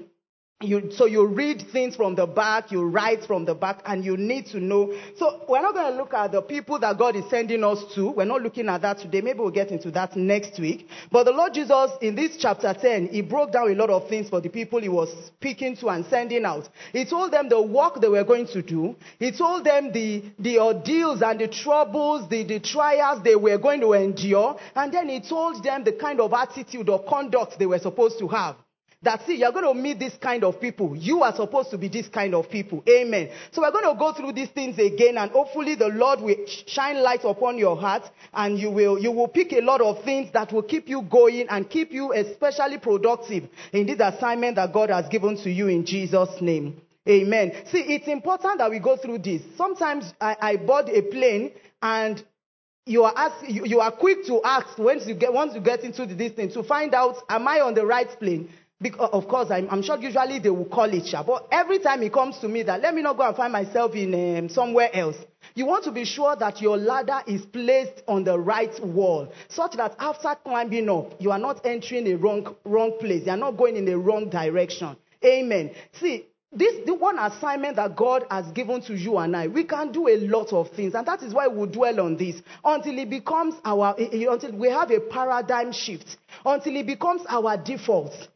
You, 0.63 0.91
so 0.91 1.07
you 1.07 1.25
read 1.25 1.65
things 1.73 1.97
from 1.97 2.17
the 2.17 2.27
back, 2.27 2.71
you 2.71 2.83
write 2.83 3.25
from 3.25 3.47
the 3.47 3.55
back, 3.55 3.81
and 3.87 4.05
you 4.05 4.19
need 4.19 4.45
to 4.49 4.61
know. 4.61 4.95
So 5.17 5.43
we're 5.49 5.63
not 5.63 5.73
going 5.73 5.93
to 5.93 5.97
look 5.97 6.13
at 6.13 6.33
the 6.33 6.43
people 6.43 6.79
that 6.81 6.99
God 6.99 7.17
is 7.17 7.25
sending 7.31 7.65
us 7.65 7.83
to. 7.95 8.11
We're 8.11 8.27
not 8.27 8.43
looking 8.43 8.69
at 8.69 8.83
that 8.83 8.99
today. 8.99 9.23
Maybe 9.23 9.39
we'll 9.39 9.53
get 9.53 9.71
into 9.71 9.91
that 9.93 10.17
next 10.17 10.61
week. 10.61 10.87
But 11.11 11.25
the 11.25 11.31
Lord 11.31 11.55
Jesus, 11.55 11.93
in 12.03 12.15
this 12.15 12.37
chapter 12.37 12.75
10, 12.75 13.09
he 13.09 13.23
broke 13.23 13.53
down 13.53 13.71
a 13.71 13.75
lot 13.75 13.89
of 13.89 14.07
things 14.11 14.29
for 14.29 14.43
the 14.43 14.51
people 14.51 14.83
he 14.83 14.91
was 14.91 15.09
speaking 15.29 15.77
to 15.77 15.89
and 15.89 16.05
sending 16.05 16.45
out. 16.45 16.69
He 16.93 17.07
told 17.07 17.33
them 17.33 17.49
the 17.49 17.63
work 17.63 17.99
they 17.99 18.09
were 18.09 18.25
going 18.25 18.47
to 18.49 18.61
do. 18.61 18.97
He 19.19 19.33
told 19.33 19.65
them 19.65 19.93
the, 19.93 20.23
the 20.39 20.59
ordeals 20.59 21.23
and 21.23 21.41
the 21.41 21.49
troubles, 21.49 22.29
the, 22.29 22.45
the 22.45 22.61
trials 22.61 23.23
they 23.23 23.35
were 23.35 23.57
going 23.57 23.81
to 23.81 23.95
endure. 23.95 24.59
And 24.77 24.93
then 24.93 25.09
he 25.09 25.21
told 25.21 25.65
them 25.65 25.85
the 25.85 25.93
kind 25.93 26.21
of 26.21 26.35
attitude 26.35 26.91
or 26.91 27.03
conduct 27.03 27.59
they 27.59 27.65
were 27.65 27.79
supposed 27.79 28.19
to 28.19 28.29
have. 28.29 28.57
That 29.03 29.27
see, 29.27 29.37
you're 29.37 29.53
going 29.53 29.65
to 29.65 29.73
meet 29.73 29.99
this 29.99 30.15
kind 30.17 30.45
of 30.45 30.61
people. 30.61 30.95
You 30.95 31.23
are 31.23 31.35
supposed 31.35 31.71
to 31.71 31.79
be 31.79 31.89
this 31.89 32.07
kind 32.09 32.35
of 32.35 32.51
people. 32.51 32.85
Amen. 32.87 33.31
So 33.51 33.63
we're 33.63 33.71
going 33.71 33.91
to 33.91 33.99
go 33.99 34.13
through 34.13 34.33
these 34.33 34.51
things 34.51 34.79
again 34.79 35.17
and 35.17 35.31
hopefully 35.31 35.75
the 35.75 35.89
Lord 35.89 36.21
will 36.21 36.37
shine 36.67 37.03
light 37.03 37.25
upon 37.25 37.57
your 37.57 37.79
heart 37.81 38.03
and 38.35 38.59
you 38.59 38.71
will, 38.71 38.99
you 38.99 39.11
will 39.11 39.29
pick 39.29 39.53
a 39.53 39.63
lot 39.63 39.81
of 39.81 40.05
things 40.05 40.31
that 40.35 40.53
will 40.53 40.65
keep 40.65 40.87
you 40.87 41.01
going 41.01 41.49
and 41.49 41.71
keep 41.71 41.93
you 41.93 42.13
especially 42.13 42.77
productive 42.77 43.49
in 43.73 43.87
this 43.87 44.01
assignment 44.01 44.57
that 44.57 44.71
God 44.71 44.91
has 44.91 45.09
given 45.09 45.35
to 45.45 45.51
you 45.51 45.69
in 45.69 45.87
Jesus' 45.87 46.39
name. 46.43 46.79
Amen. 47.09 47.53
See, 47.73 47.81
it's 47.81 48.07
important 48.07 48.59
that 48.59 48.69
we 48.71 48.81
go 48.81 48.99
through 48.99 49.21
this. 49.21 49.41
Sometimes 49.57 50.13
I, 50.21 50.37
I 50.39 50.57
board 50.57 50.91
a 50.91 51.01
plane 51.01 51.53
and 51.81 52.23
you 52.85 53.05
are, 53.05 53.15
ask, 53.17 53.49
you, 53.49 53.65
you, 53.65 53.81
are 53.81 53.93
quick 53.93 54.27
to 54.27 54.43
ask 54.45 54.77
once 54.77 55.07
you 55.07 55.15
get 55.15 55.33
once 55.33 55.55
you 55.55 55.61
get 55.63 55.85
into 55.85 56.05
the 56.05 56.15
distance 56.15 56.53
to 56.53 56.63
find 56.63 56.95
out 56.95 57.17
am 57.31 57.49
I 57.49 57.61
on 57.61 57.73
the 57.73 57.87
right 57.87 58.09
plane? 58.19 58.51
Because, 58.83 59.11
of 59.13 59.29
course, 59.29 59.51
I'm, 59.51 59.69
I'm, 59.71 59.83
sure 59.83 59.99
usually 59.99 60.39
they 60.39 60.49
will 60.49 60.65
call 60.65 60.93
it 60.93 61.07
sharp. 61.07 61.27
But 61.27 61.49
every 61.53 61.81
time 61.81 62.03
it 62.03 62.13
comes 62.13 62.39
to 62.39 62.49
me 62.49 62.63
that 62.63 62.81
let 62.81 62.95
me 62.95 63.03
not 63.03 63.19
go 63.19 63.27
and 63.27 63.37
find 63.37 63.53
myself 63.53 63.95
in 63.95 64.39
um, 64.39 64.49
somewhere 64.49 64.89
else, 64.95 65.17
you 65.55 65.67
want 65.67 65.85
to 65.85 65.93
be 65.93 66.05
sure 66.05 66.35
that 66.37 66.63
your 66.63 66.79
ladder 66.79 67.21
is 67.27 67.45
placed 67.45 68.03
on 68.09 68.25
the 68.25 68.39
right 68.39 68.73
wall, 68.83 69.31
such 69.49 69.77
that 69.77 69.97
after 69.99 70.35
climbing 70.45 70.89
up, 70.89 71.13
you 71.19 71.31
are 71.31 71.39
not 71.39 71.61
entering 71.67 72.11
a 72.11 72.17
wrong, 72.17 72.55
wrong 72.65 72.97
place. 72.99 73.27
You 73.27 73.33
are 73.33 73.37
not 73.37 73.59
going 73.59 73.77
in 73.77 73.85
the 73.85 73.99
wrong 73.99 74.31
direction. 74.31 74.97
Amen. 75.23 75.73
See, 75.93 76.27
this 76.53 76.85
the 76.87 76.95
one 76.95 77.19
assignment 77.19 77.77
that 77.77 77.95
God 77.95 78.25
has 78.31 78.47
given 78.53 78.81
to 78.83 78.95
you 78.95 79.19
and 79.19 79.37
I. 79.37 79.47
We 79.47 79.65
can 79.65 79.93
do 79.93 80.09
a 80.09 80.17
lot 80.17 80.53
of 80.53 80.71
things, 80.71 80.95
and 80.95 81.07
that 81.07 81.23
is 81.23 81.35
why 81.35 81.47
we 81.49 81.67
dwell 81.69 82.01
on 82.01 82.17
this 82.17 82.43
until 82.65 82.99
it 82.99 83.11
becomes 83.11 83.55
our 83.65 83.95
until 83.99 84.53
we 84.53 84.69
have 84.69 84.91
a 84.91 85.01
paradigm 85.01 85.71
shift, 85.71 86.17
until 86.45 86.77
it 86.77 86.87
becomes 86.87 87.23
our 87.29 87.57
default. 87.57 88.30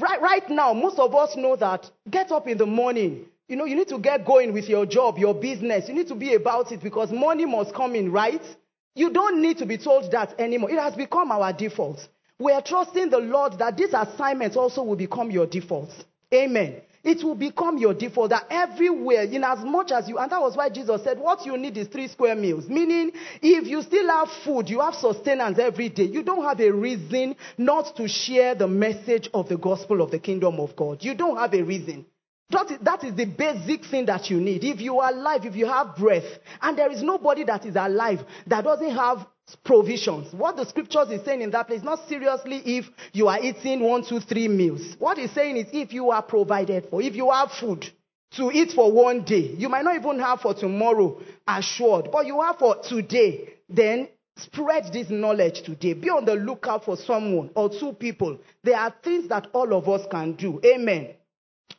Right, 0.00 0.20
right 0.22 0.48
now, 0.48 0.72
most 0.74 0.98
of 0.98 1.14
us 1.14 1.36
know 1.36 1.56
that 1.56 1.90
get 2.08 2.30
up 2.30 2.46
in 2.46 2.56
the 2.56 2.66
morning. 2.66 3.26
You 3.48 3.56
know, 3.56 3.64
you 3.64 3.74
need 3.74 3.88
to 3.88 3.98
get 3.98 4.24
going 4.24 4.52
with 4.52 4.68
your 4.68 4.86
job, 4.86 5.18
your 5.18 5.34
business. 5.34 5.88
You 5.88 5.94
need 5.94 6.08
to 6.08 6.14
be 6.14 6.34
about 6.34 6.70
it 6.70 6.80
because 6.82 7.10
money 7.10 7.46
must 7.46 7.74
come 7.74 7.94
in, 7.96 8.12
right? 8.12 8.42
You 8.94 9.10
don't 9.10 9.42
need 9.42 9.58
to 9.58 9.66
be 9.66 9.76
told 9.78 10.12
that 10.12 10.38
anymore. 10.38 10.70
It 10.70 10.78
has 10.78 10.94
become 10.94 11.32
our 11.32 11.52
default. 11.52 12.06
We 12.38 12.52
are 12.52 12.62
trusting 12.62 13.10
the 13.10 13.18
Lord 13.18 13.58
that 13.58 13.76
this 13.76 13.92
assignment 13.92 14.56
also 14.56 14.82
will 14.84 14.96
become 14.96 15.30
your 15.30 15.46
default. 15.46 15.90
Amen. 16.32 16.80
It 17.08 17.24
will 17.24 17.34
become 17.34 17.78
your 17.78 17.94
default 17.94 18.28
that 18.30 18.48
everywhere, 18.50 19.22
in 19.22 19.42
as 19.42 19.60
much 19.60 19.92
as 19.92 20.10
you, 20.10 20.18
and 20.18 20.30
that 20.30 20.42
was 20.42 20.58
why 20.58 20.68
Jesus 20.68 21.02
said, 21.02 21.18
what 21.18 21.46
you 21.46 21.56
need 21.56 21.78
is 21.78 21.88
three 21.88 22.06
square 22.06 22.34
meals. 22.34 22.68
Meaning, 22.68 23.12
if 23.40 23.66
you 23.66 23.80
still 23.80 24.06
have 24.10 24.28
food, 24.44 24.68
you 24.68 24.80
have 24.80 24.94
sustenance 24.94 25.58
every 25.58 25.88
day, 25.88 26.02
you 26.02 26.22
don't 26.22 26.44
have 26.44 26.60
a 26.60 26.70
reason 26.70 27.34
not 27.56 27.96
to 27.96 28.06
share 28.08 28.54
the 28.54 28.68
message 28.68 29.30
of 29.32 29.48
the 29.48 29.56
gospel 29.56 30.02
of 30.02 30.10
the 30.10 30.18
kingdom 30.18 30.60
of 30.60 30.76
God. 30.76 31.02
You 31.02 31.14
don't 31.14 31.38
have 31.38 31.54
a 31.54 31.62
reason. 31.62 32.04
That 32.50 32.70
is, 32.72 32.78
that 32.82 33.02
is 33.04 33.14
the 33.14 33.24
basic 33.24 33.86
thing 33.86 34.04
that 34.04 34.28
you 34.28 34.38
need. 34.38 34.62
If 34.62 34.78
you 34.78 34.98
are 35.00 35.10
alive, 35.10 35.46
if 35.46 35.56
you 35.56 35.66
have 35.66 35.96
breath, 35.96 36.28
and 36.60 36.76
there 36.76 36.92
is 36.92 37.02
nobody 37.02 37.44
that 37.44 37.64
is 37.64 37.76
alive 37.76 38.20
that 38.46 38.64
doesn't 38.64 38.90
have 38.90 39.26
provisions. 39.56 40.32
What 40.32 40.56
the 40.56 40.66
scriptures 40.66 41.10
is 41.10 41.24
saying 41.24 41.42
in 41.42 41.50
that 41.50 41.66
place, 41.68 41.82
not 41.82 42.08
seriously 42.08 42.62
if 42.64 42.86
you 43.12 43.28
are 43.28 43.40
eating 43.40 43.80
one, 43.80 44.04
two, 44.04 44.20
three 44.20 44.48
meals. 44.48 44.96
What 44.98 45.18
it's 45.18 45.34
saying 45.34 45.56
is 45.56 45.66
if 45.72 45.92
you 45.92 46.10
are 46.10 46.22
provided 46.22 46.88
for, 46.90 47.02
if 47.02 47.14
you 47.14 47.30
have 47.30 47.50
food 47.52 47.86
to 48.32 48.50
eat 48.52 48.72
for 48.72 48.92
one 48.92 49.24
day, 49.24 49.54
you 49.56 49.68
might 49.68 49.84
not 49.84 49.96
even 49.96 50.18
have 50.20 50.40
for 50.40 50.54
tomorrow 50.54 51.20
assured, 51.46 52.10
but 52.12 52.26
you 52.26 52.40
have 52.42 52.58
for 52.58 52.76
today, 52.82 53.54
then 53.68 54.08
spread 54.36 54.92
this 54.92 55.10
knowledge 55.10 55.62
today. 55.62 55.94
Be 55.94 56.10
on 56.10 56.24
the 56.24 56.34
lookout 56.34 56.84
for 56.84 56.96
someone 56.96 57.50
or 57.54 57.70
two 57.70 57.92
people. 57.92 58.38
There 58.62 58.76
are 58.76 58.94
things 59.02 59.28
that 59.28 59.48
all 59.52 59.74
of 59.74 59.88
us 59.88 60.06
can 60.10 60.34
do. 60.34 60.60
Amen. 60.64 61.14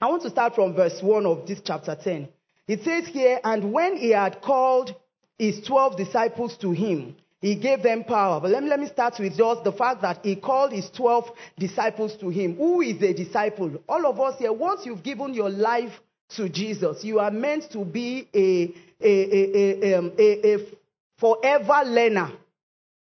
I 0.01 0.07
want 0.07 0.23
to 0.23 0.29
start 0.29 0.55
from 0.55 0.75
verse 0.75 1.01
1 1.01 1.25
of 1.25 1.47
this 1.47 1.61
chapter 1.63 1.95
10. 2.01 2.29
It 2.67 2.83
says 2.83 3.07
here, 3.07 3.39
and 3.43 3.73
when 3.73 3.97
he 3.97 4.11
had 4.11 4.41
called 4.41 4.95
his 5.37 5.61
12 5.65 5.97
disciples 5.97 6.57
to 6.57 6.71
him, 6.71 7.15
he 7.41 7.55
gave 7.55 7.81
them 7.83 8.03
power. 8.03 8.39
But 8.41 8.51
let 8.51 8.63
me, 8.63 8.69
let 8.69 8.79
me 8.79 8.87
start 8.87 9.15
with 9.19 9.37
just 9.37 9.63
the 9.63 9.71
fact 9.71 10.01
that 10.01 10.19
he 10.23 10.35
called 10.35 10.73
his 10.73 10.89
12 10.91 11.29
disciples 11.57 12.15
to 12.17 12.29
him. 12.29 12.57
Who 12.57 12.81
is 12.81 13.01
a 13.01 13.13
disciple? 13.13 13.81
All 13.87 14.05
of 14.05 14.19
us 14.19 14.39
here, 14.39 14.51
once 14.51 14.85
you've 14.85 15.03
given 15.03 15.33
your 15.33 15.49
life 15.49 15.93
to 16.35 16.49
Jesus, 16.49 17.03
you 17.03 17.19
are 17.19 17.31
meant 17.31 17.71
to 17.71 17.85
be 17.85 18.27
a, 18.33 18.73
a, 19.01 19.09
a, 19.09 19.85
a, 19.85 19.97
um, 19.97 20.11
a, 20.17 20.53
a 20.53 20.57
forever 21.17 21.81
learner 21.85 22.31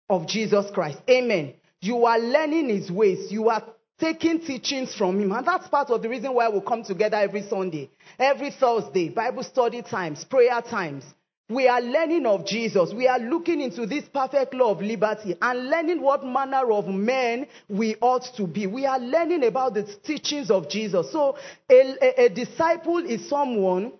of 0.10 0.28
Jesus 0.28 0.66
Christ. 0.74 1.00
Amen. 1.10 1.54
You 1.82 2.06
are 2.06 2.20
learning 2.20 2.70
his 2.70 2.92
ways. 2.92 3.32
You 3.32 3.50
are 3.50 3.64
taking 4.00 4.42
teachings 4.42 4.94
from 4.96 5.20
him. 5.20 5.32
And 5.32 5.46
that's 5.46 5.68
part 5.68 5.90
of 5.90 6.02
the 6.02 6.10
reason 6.10 6.34
why 6.34 6.50
we 6.50 6.60
come 6.62 6.84
together 6.84 7.18
every 7.18 7.44
Sunday, 7.44 7.90
every 8.20 8.52
Thursday, 8.52 9.10
Bible 9.10 9.44
study 9.44 9.82
times, 9.82 10.24
prayer 10.26 10.62
times. 10.62 11.04
We 11.50 11.70
are 11.70 11.82
learning 11.82 12.25
of 12.25 12.46
Jesus. 12.46 12.94
We 12.94 13.08
are 13.08 13.20
looking 13.20 13.62
into 13.62 13.86
this 13.86 14.04
perfect 14.13 14.54
law 14.54 14.72
of 14.72 14.82
liberty 14.82 15.36
and 15.42 15.70
learning 15.70 16.01
what 16.01 16.25
manner 16.25 16.72
of 16.72 16.88
men 16.88 17.48
we 17.70 17.96
ought 18.01 18.27
to 18.36 18.46
be. 18.46 18.68
We 18.68 18.86
are 18.86 19.00
learning 19.00 19.46
about 19.46 19.74
the 19.74 19.84
teachings 19.84 20.51
of 20.51 20.70
Jesus. 20.70 21.10
So 21.12 21.38
a, 21.70 21.96
a, 22.01 22.25
a 22.25 22.30
disciple 22.30 22.98
is 22.98 23.30
someone 23.30 23.94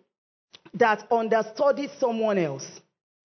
that 0.74 1.08
understudies 1.10 1.92
someone 2.00 2.38
else, 2.38 2.68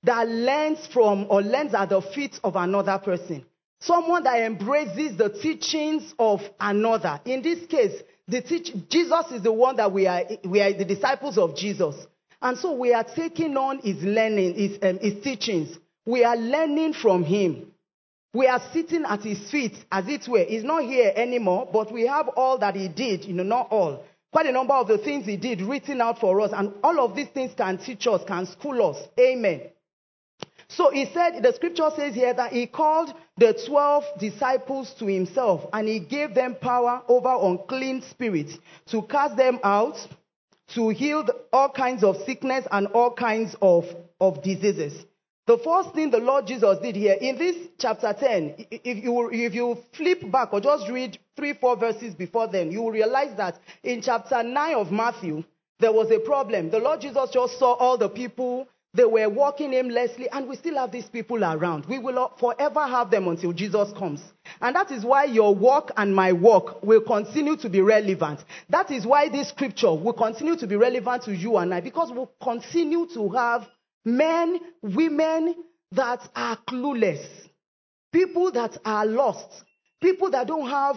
that 0.04 0.28
learns 0.28 0.86
from 0.86 1.26
or 1.28 1.42
learns 1.42 1.74
at 1.74 1.88
the 1.88 2.00
feet 2.00 2.38
of 2.44 2.54
another 2.54 2.98
person. 2.98 3.44
Someone 3.80 4.22
that 4.22 4.40
embraces 4.40 5.16
the 5.16 5.30
teachings 5.30 6.14
of 6.16 6.40
another. 6.60 7.20
In 7.24 7.42
this 7.42 7.66
case, 7.66 8.00
teach, 8.30 8.72
Jesus 8.88 9.32
is 9.32 9.42
the 9.42 9.52
one 9.52 9.74
that 9.76 9.90
we 9.90 10.06
are, 10.06 10.22
we 10.44 10.60
are 10.60 10.72
the 10.72 10.84
disciples 10.84 11.36
of 11.36 11.56
Jesus. 11.56 11.96
And 12.42 12.58
so 12.58 12.72
we 12.72 12.92
are 12.92 13.04
taking 13.04 13.56
on 13.56 13.78
his 13.78 14.02
learning, 14.02 14.54
his, 14.54 14.78
um, 14.82 14.98
his 14.98 15.22
teachings. 15.22 15.78
We 16.04 16.24
are 16.24 16.36
learning 16.36 16.94
from 16.94 17.22
him. 17.22 17.68
We 18.34 18.46
are 18.46 18.60
sitting 18.72 19.04
at 19.04 19.22
his 19.22 19.50
feet, 19.50 19.74
as 19.92 20.08
it 20.08 20.26
were. 20.26 20.44
He's 20.44 20.64
not 20.64 20.82
here 20.82 21.12
anymore, 21.14 21.68
but 21.72 21.92
we 21.92 22.06
have 22.06 22.28
all 22.28 22.58
that 22.58 22.74
he 22.74 22.88
did, 22.88 23.24
you 23.24 23.34
know, 23.34 23.42
not 23.42 23.68
all. 23.70 24.04
Quite 24.32 24.46
a 24.46 24.52
number 24.52 24.72
of 24.72 24.88
the 24.88 24.98
things 24.98 25.26
he 25.26 25.36
did 25.36 25.60
written 25.60 26.00
out 26.00 26.18
for 26.18 26.40
us, 26.40 26.50
and 26.54 26.72
all 26.82 26.98
of 27.00 27.14
these 27.14 27.28
things 27.28 27.52
can 27.54 27.78
teach 27.78 28.06
us, 28.06 28.22
can 28.26 28.46
school 28.46 28.90
us. 28.90 29.06
Amen. 29.20 29.62
So 30.68 30.90
he 30.90 31.04
said, 31.12 31.42
the 31.42 31.52
scripture 31.52 31.90
says 31.94 32.14
here 32.14 32.32
that 32.32 32.52
he 32.52 32.66
called 32.66 33.12
the 33.36 33.52
12 33.66 34.04
disciples 34.18 34.94
to 34.98 35.06
himself 35.06 35.68
and 35.72 35.86
he 35.86 36.00
gave 36.00 36.34
them 36.34 36.54
power 36.54 37.02
over 37.08 37.36
unclean 37.42 38.02
spirits 38.10 38.54
to 38.86 39.02
cast 39.02 39.36
them 39.36 39.58
out 39.62 39.98
to 40.74 40.88
heal 40.90 41.26
all 41.52 41.70
kinds 41.70 42.04
of 42.04 42.16
sickness 42.24 42.66
and 42.70 42.86
all 42.88 43.12
kinds 43.12 43.56
of, 43.60 43.84
of 44.20 44.42
diseases. 44.42 45.04
The 45.46 45.58
first 45.58 45.92
thing 45.94 46.10
the 46.10 46.18
Lord 46.18 46.46
Jesus 46.46 46.78
did 46.78 46.94
here 46.94 47.16
in 47.20 47.36
this 47.36 47.56
chapter 47.78 48.12
10, 48.12 48.66
if 48.70 49.02
you, 49.02 49.30
if 49.32 49.54
you 49.54 49.76
flip 49.92 50.30
back 50.30 50.52
or 50.52 50.60
just 50.60 50.88
read 50.88 51.18
three, 51.36 51.52
four 51.52 51.76
verses 51.76 52.14
before 52.14 52.46
then, 52.46 52.70
you 52.70 52.82
will 52.82 52.92
realize 52.92 53.36
that 53.36 53.58
in 53.82 54.02
chapter 54.02 54.42
9 54.42 54.74
of 54.76 54.92
Matthew, 54.92 55.42
there 55.80 55.92
was 55.92 56.10
a 56.12 56.20
problem. 56.20 56.70
The 56.70 56.78
Lord 56.78 57.00
Jesus 57.00 57.30
just 57.32 57.58
saw 57.58 57.72
all 57.72 57.98
the 57.98 58.08
people, 58.08 58.68
they 58.94 59.04
were 59.06 59.28
walking 59.28 59.72
aimlessly, 59.72 60.28
and 60.30 60.46
we 60.46 60.56
still 60.56 60.74
have 60.74 60.92
these 60.92 61.06
people 61.06 61.42
around. 61.42 61.86
We 61.86 61.98
will 61.98 62.30
forever 62.38 62.86
have 62.86 63.10
them 63.10 63.26
until 63.26 63.52
Jesus 63.54 63.90
comes. 63.98 64.20
And 64.60 64.76
that 64.76 64.90
is 64.90 65.02
why 65.02 65.24
your 65.24 65.54
work 65.54 65.92
and 65.96 66.14
my 66.14 66.32
work 66.32 66.82
will 66.82 67.00
continue 67.00 67.56
to 67.56 67.70
be 67.70 67.80
relevant. 67.80 68.40
That 68.68 68.90
is 68.90 69.06
why 69.06 69.30
this 69.30 69.48
scripture 69.48 69.94
will 69.94 70.12
continue 70.12 70.56
to 70.56 70.66
be 70.66 70.76
relevant 70.76 71.22
to 71.24 71.34
you 71.34 71.56
and 71.56 71.72
I, 71.72 71.80
because 71.80 72.10
we'll 72.12 72.32
continue 72.42 73.06
to 73.14 73.30
have 73.30 73.66
men, 74.04 74.60
women 74.82 75.54
that 75.92 76.20
are 76.36 76.58
clueless, 76.68 77.24
people 78.12 78.52
that 78.52 78.76
are 78.84 79.06
lost, 79.06 79.64
people 80.02 80.30
that 80.32 80.46
don't 80.46 80.68
have 80.68 80.96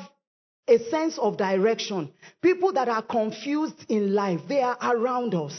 a 0.68 0.80
sense 0.90 1.18
of 1.18 1.38
direction, 1.38 2.12
people 2.42 2.74
that 2.74 2.90
are 2.90 3.04
confused 3.04 3.86
in 3.88 4.14
life. 4.14 4.42
They 4.50 4.62
are 4.62 4.78
around 4.82 5.34
us. 5.34 5.54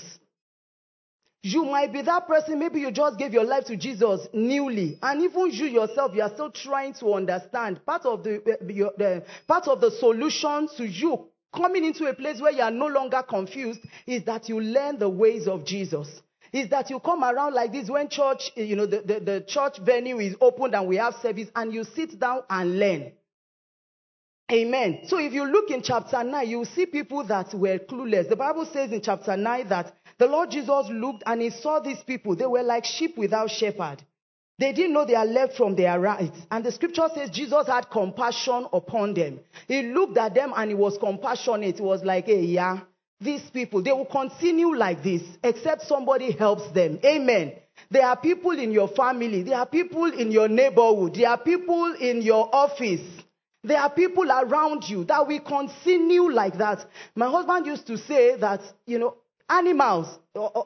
You 1.46 1.64
might 1.64 1.92
be 1.92 2.02
that 2.02 2.26
person, 2.26 2.58
maybe 2.58 2.80
you 2.80 2.90
just 2.90 3.20
gave 3.20 3.32
your 3.32 3.44
life 3.44 3.66
to 3.66 3.76
Jesus 3.76 4.26
newly, 4.32 4.98
and 5.00 5.22
even 5.22 5.52
you 5.52 5.66
yourself, 5.66 6.10
you 6.12 6.22
are 6.22 6.34
still 6.34 6.50
trying 6.50 6.92
to 6.94 7.14
understand. 7.14 7.86
Part 7.86 8.04
of 8.04 8.24
the, 8.24 8.42
eh, 8.44 8.56
eh, 8.60 8.88
the 8.98 9.24
part 9.46 9.68
of 9.68 9.80
the 9.80 9.92
solution 9.92 10.66
to 10.76 10.84
you 10.84 11.28
coming 11.54 11.84
into 11.84 12.06
a 12.06 12.14
place 12.14 12.40
where 12.40 12.50
you 12.50 12.62
are 12.62 12.72
no 12.72 12.88
longer 12.88 13.22
confused 13.22 13.78
is 14.08 14.24
that 14.24 14.48
you 14.48 14.60
learn 14.60 14.98
the 14.98 15.08
ways 15.08 15.46
of 15.46 15.64
Jesus 15.64 16.20
is 16.52 16.68
that 16.70 16.90
you 16.90 16.98
come 16.98 17.22
around 17.22 17.54
like 17.54 17.70
this 17.70 17.88
when 17.88 18.08
church, 18.08 18.50
eh, 18.56 18.62
you 18.62 18.74
know, 18.74 18.86
the, 18.86 19.02
the, 19.02 19.20
the, 19.20 19.44
church 19.46 19.78
venue 19.78 20.18
is 20.18 20.34
opened 20.40 20.74
and 20.74 20.88
we 20.88 20.96
have 20.96 21.14
service 21.22 21.48
and 21.54 21.72
you 21.72 21.84
sit 21.84 22.18
down 22.18 22.40
and 22.50 22.78
learn. 22.78 23.12
Amen. 24.50 25.00
So 25.08 25.18
if 25.18 25.32
you 25.32 25.44
look 25.44 25.70
in 25.70 25.82
chapter 25.82 26.22
9, 26.22 26.48
you 26.48 26.64
see 26.64 26.86
people 26.86 27.24
that 27.24 27.52
were 27.52 27.78
clueless. 27.78 28.28
The 28.28 28.36
Bible 28.36 28.68
says 28.72 28.92
in 28.92 29.02
chapter 29.02 29.36
9 29.36 29.68
that 29.68 29.92
the 30.18 30.26
Lord 30.26 30.50
Jesus 30.50 30.86
looked 30.90 31.22
and 31.26 31.42
he 31.42 31.50
saw 31.50 31.80
these 31.80 32.02
people. 32.06 32.36
They 32.36 32.46
were 32.46 32.62
like 32.62 32.84
sheep 32.84 33.16
without 33.18 33.50
shepherd. 33.50 34.02
They 34.58 34.72
didn't 34.72 34.94
know 34.94 35.04
their 35.04 35.24
left 35.24 35.56
from 35.56 35.76
their 35.76 36.00
right. 36.00 36.32
And 36.50 36.64
the 36.64 36.72
scripture 36.72 37.08
says 37.14 37.28
Jesus 37.30 37.66
had 37.66 37.90
compassion 37.90 38.66
upon 38.72 39.12
them. 39.12 39.40
He 39.68 39.82
looked 39.82 40.16
at 40.16 40.34
them 40.34 40.54
and 40.56 40.70
he 40.70 40.74
was 40.74 40.96
compassionate. 40.96 41.76
He 41.76 41.82
was 41.82 42.02
like, 42.02 42.24
hey, 42.24 42.40
yeah, 42.40 42.80
these 43.20 43.42
people, 43.50 43.82
they 43.82 43.92
will 43.92 44.06
continue 44.06 44.74
like 44.74 45.02
this 45.02 45.22
except 45.44 45.82
somebody 45.82 46.32
helps 46.32 46.70
them. 46.72 46.98
Amen. 47.04 47.52
There 47.90 48.06
are 48.06 48.16
people 48.16 48.58
in 48.58 48.72
your 48.72 48.88
family. 48.88 49.42
There 49.42 49.58
are 49.58 49.66
people 49.66 50.06
in 50.06 50.32
your 50.32 50.48
neighborhood. 50.48 51.14
There 51.14 51.28
are 51.28 51.38
people 51.38 51.94
in 52.00 52.22
your 52.22 52.48
office. 52.54 53.06
There 53.62 53.78
are 53.78 53.90
people 53.90 54.30
around 54.30 54.84
you 54.88 55.04
that 55.04 55.26
will 55.26 55.40
continue 55.40 56.30
like 56.30 56.56
that. 56.58 56.86
My 57.14 57.28
husband 57.28 57.66
used 57.66 57.86
to 57.88 57.98
say 57.98 58.36
that, 58.36 58.60
you 58.86 58.98
know, 58.98 59.16
animals, 59.48 60.06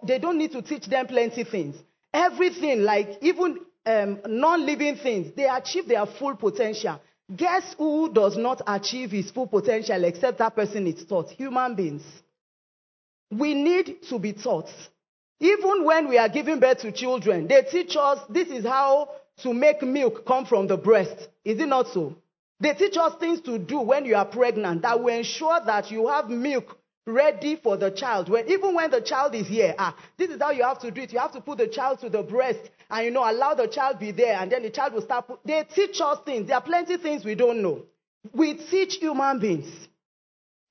they 0.03 0.19
don't 0.19 0.39
need 0.39 0.53
to 0.53 0.63
teach 0.63 0.87
them 0.87 1.07
plenty 1.07 1.45
things. 1.45 1.77
Everything, 2.13 2.83
like 2.83 3.19
even 3.21 3.59
um, 3.87 4.21
non 4.27 4.67
living 4.67 4.97
things, 4.97 5.33
they 5.37 5.47
achieve 5.49 5.87
their 5.89 6.07
full 6.07 6.37
potential. 6.37 7.01
Guess 7.35 7.75
who 7.79 8.13
does 8.13 8.37
not 8.37 8.61
achieve 8.67 9.13
his 9.13 9.31
full 9.31 9.47
potential 9.47 10.03
except 10.05 10.39
that 10.39 10.57
person 10.57 10.87
is 10.87 11.05
taught? 11.05 11.31
Human 11.31 11.75
beings. 11.77 12.03
We 13.31 13.55
need 13.55 14.03
to 14.09 14.19
be 14.19 14.33
taught. 14.33 14.69
Even 15.39 15.85
when 15.85 16.09
we 16.09 16.19
are 16.19 16.29
giving 16.29 16.59
birth 16.59 16.79
to 16.79 16.93
children, 16.93 17.47
they 17.47 17.63
teach 17.63 17.97
us 17.97 18.19
this 18.29 18.49
is 18.49 18.65
how 18.65 19.11
to 19.43 19.55
make 19.55 19.81
milk 19.83 20.27
come 20.27 20.45
from 20.45 20.67
the 20.67 20.77
breast. 20.77 21.29
Is 21.45 21.61
it 21.61 21.69
not 21.69 21.89
so? 21.89 22.17
They 22.59 22.75
teach 22.75 22.97
us 22.97 23.15
things 23.19 23.41
to 23.43 23.59
do 23.59 23.81
when 23.81 24.05
you 24.05 24.17
are 24.17 24.27
pregnant 24.27 24.83
that 24.83 25.01
will 25.01 25.17
ensure 25.17 25.61
that 25.65 25.91
you 25.91 26.09
have 26.09 26.29
milk 26.29 26.77
ready 27.07 27.57
for 27.57 27.77
the 27.77 27.91
child. 27.91 28.29
When, 28.29 28.49
even 28.49 28.75
when 28.75 28.91
the 28.91 29.01
child 29.01 29.35
is 29.35 29.47
here, 29.47 29.75
ah, 29.79 29.97
this 30.17 30.31
is 30.31 30.41
how 30.41 30.51
you 30.51 30.63
have 30.63 30.79
to 30.81 30.91
do 30.91 31.01
it. 31.03 31.13
You 31.13 31.19
have 31.19 31.33
to 31.33 31.41
put 31.41 31.59
the 31.59 31.69
child 31.69 32.01
to 32.01 32.11
the 32.11 32.23
breast 32.23 32.61
and, 32.91 33.05
you 33.05 33.11
know, 33.11 33.29
allow 33.29 33.55
the 33.55 33.67
child 33.67 33.99
be 33.99 34.11
there 34.13 34.37
and 34.39 34.51
then 34.51 34.63
the 34.63 34.71
child 34.71 34.93
will 34.95 35.03
start. 35.03 35.27
Put, 35.27 35.41
they 35.45 35.65
teach 35.75 36.01
us 36.01 36.19
things. 36.25 36.47
There 36.49 36.57
are 36.57 36.63
plenty 36.63 36.95
of 36.95 37.03
things 37.03 37.25
we 37.25 37.35
don't 37.35 37.63
know. 37.63 37.83
We 38.33 38.55
teach 38.55 38.97
human 38.97 39.39
beings. 39.39 39.89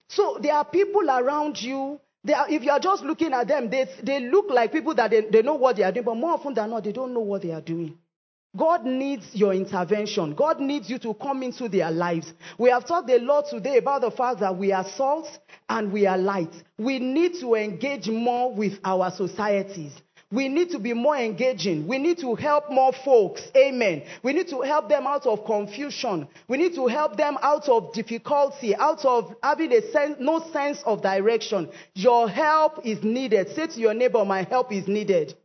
So 0.10 0.38
there 0.42 0.54
are 0.54 0.66
people 0.66 1.10
around 1.10 1.62
you 1.62 2.00
They 2.24 2.34
are, 2.34 2.50
if 2.50 2.64
you 2.64 2.72
are 2.72 2.80
just 2.80 3.04
looking 3.04 3.34
at 3.34 3.48
them, 3.48 3.70
they, 3.70 3.88
they 4.04 4.20
look 4.20 4.48
like 4.50 4.72
people 4.72 4.94
that 4.96 5.12
they, 5.12 5.22
they 5.22 5.42
know 5.42 5.56
what 5.56 5.78
they 5.78 5.84
are 5.84 5.92
doing, 5.92 6.06
but 6.06 6.16
more 6.18 6.32
often 6.32 6.54
than 6.54 6.70
not, 6.70 6.84
they 6.84 6.92
don't 6.92 7.14
know 7.14 7.22
what 7.22 7.42
they 7.42 7.52
are 7.52 7.62
doing. 7.62 7.98
God 8.58 8.84
needs 8.84 9.28
your 9.34 9.54
intervention. 9.54 10.34
God 10.34 10.60
needs 10.60 10.90
you 10.90 10.98
to 11.00 11.14
come 11.14 11.44
into 11.44 11.70
their 11.70 11.92
lives. 11.92 12.34
We 12.58 12.72
have 12.72 12.88
talked 12.88 13.10
a 13.10 13.20
lot 13.20 13.46
today 13.50 13.78
about 13.78 14.02
the 14.02 14.12
fact 14.12 14.40
that 14.40 14.58
we 14.58 14.72
are 14.72 14.86
salt 14.96 15.28
and 15.70 15.92
we 15.92 16.08
are 16.08 16.18
light. 16.18 16.54
We 16.78 16.98
need 16.98 17.40
to 17.42 17.54
engage 17.54 18.08
more 18.08 18.54
with 18.54 18.80
our 18.84 19.12
societies. 19.12 19.94
We 20.32 20.48
need 20.48 20.70
to 20.72 20.80
be 20.80 20.94
more 20.94 21.18
engaging. 21.18 21.88
We 21.88 21.98
need 21.98 22.20
to 22.20 22.36
help 22.36 22.70
more 22.70 22.94
folks. 23.04 23.42
Amen. 23.58 24.04
We 24.22 24.34
need 24.34 24.48
to 24.50 24.62
help 24.62 24.88
them 24.88 25.08
out 25.08 25.26
of 25.26 25.44
confusion. 25.44 26.28
We 26.48 26.58
need 26.58 26.76
to 26.76 26.86
help 26.86 27.18
them 27.18 27.38
out 27.42 27.68
of 27.68 27.94
difficulty, 27.94 28.76
out 28.76 29.04
of 29.06 29.34
having 29.42 29.74
a 29.74 29.82
no 30.20 30.40
sense 30.52 30.84
of 30.86 31.02
direction. 31.02 31.70
Your 31.96 32.30
help 32.30 32.86
is 32.86 33.04
needed. 33.04 33.56
Say 33.56 33.68
to 33.68 33.80
your 33.80 33.96
neighbor, 33.96 34.24
my 34.24 34.44
help 34.44 34.72
is 34.72 34.88
needed. 34.88 35.36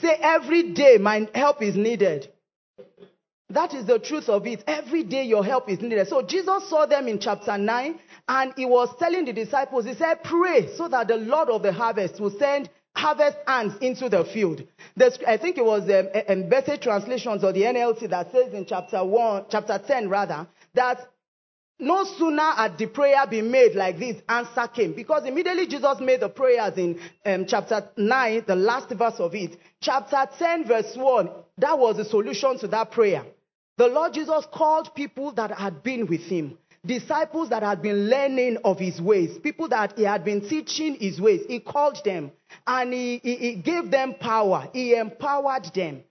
Say 0.00 0.16
every 0.20 0.72
day, 0.72 0.98
my 0.98 1.28
help 1.34 1.62
is 1.62 1.76
needed. 1.76 2.32
That 3.50 3.74
is 3.74 3.86
the 3.86 3.98
truth 3.98 4.28
of 4.28 4.46
it. 4.46 4.64
Every 4.66 5.04
day 5.04 5.24
your 5.24 5.44
help 5.44 5.70
is 5.70 5.80
needed. 5.80 6.08
So 6.08 6.22
Jesus 6.22 6.68
saw 6.68 6.86
them 6.86 7.06
in 7.06 7.20
chapter 7.20 7.56
9 7.56 7.98
and 8.28 8.52
he 8.56 8.64
was 8.64 8.88
telling 8.98 9.24
the 9.24 9.32
disciples, 9.32 9.84
he 9.84 9.94
said, 9.94 10.24
pray 10.24 10.74
so 10.76 10.88
that 10.88 11.08
the 11.08 11.16
Lord 11.16 11.48
of 11.48 11.62
the 11.62 11.72
harvest 11.72 12.20
will 12.20 12.36
send 12.36 12.68
harvest 12.96 13.36
ants 13.46 13.76
into 13.80 14.08
the 14.08 14.24
field. 14.24 14.62
I 15.26 15.36
think 15.36 15.58
it 15.58 15.64
was 15.64 15.82
um, 15.82 16.48
better 16.48 16.76
translations 16.76 17.44
or 17.44 17.52
the 17.52 17.62
NLT 17.62 18.08
that 18.10 18.32
says 18.32 18.52
in 18.52 18.66
chapter 18.66 19.04
1, 19.04 19.44
chapter 19.50 19.78
10 19.78 20.08
rather, 20.08 20.48
that 20.74 21.08
no 21.78 22.04
sooner 22.04 22.52
had 22.52 22.78
the 22.78 22.86
prayer 22.86 23.26
been 23.26 23.50
made 23.50 23.74
like 23.74 23.98
this, 23.98 24.16
answer 24.28 24.66
came. 24.68 24.94
Because 24.94 25.26
immediately 25.26 25.66
Jesus 25.66 26.00
made 26.00 26.20
the 26.20 26.28
prayers 26.28 26.76
in 26.78 26.98
um, 27.24 27.44
chapter 27.46 27.88
9, 27.96 28.44
the 28.46 28.56
last 28.56 28.88
verse 28.90 29.18
of 29.18 29.34
it. 29.34 29.58
Chapter 29.80 30.26
10, 30.38 30.66
verse 30.66 30.96
1, 30.96 31.30
that 31.58 31.78
was 31.78 31.96
the 31.96 32.04
solution 32.04 32.58
to 32.60 32.68
that 32.68 32.92
prayer. 32.92 33.24
The 33.76 33.88
Lord 33.88 34.14
Jesus 34.14 34.46
called 34.50 34.94
people 34.94 35.32
that 35.32 35.50
had 35.50 35.82
been 35.82 36.06
with 36.06 36.22
him, 36.22 36.56
disciples 36.84 37.50
that 37.50 37.62
had 37.62 37.82
been 37.82 38.08
learning 38.08 38.56
of 38.64 38.78
his 38.78 38.98
ways, 38.98 39.36
people 39.42 39.68
that 39.68 39.98
he 39.98 40.04
had 40.04 40.24
been 40.24 40.48
teaching 40.48 40.94
his 40.94 41.20
ways. 41.20 41.42
He 41.46 41.60
called 41.60 41.98
them 42.04 42.32
and 42.66 42.92
he, 42.92 43.20
he, 43.22 43.36
he 43.36 43.54
gave 43.56 43.90
them 43.90 44.14
power. 44.18 44.70
He 44.72 44.94
empowered 44.94 45.70
them 45.74 46.04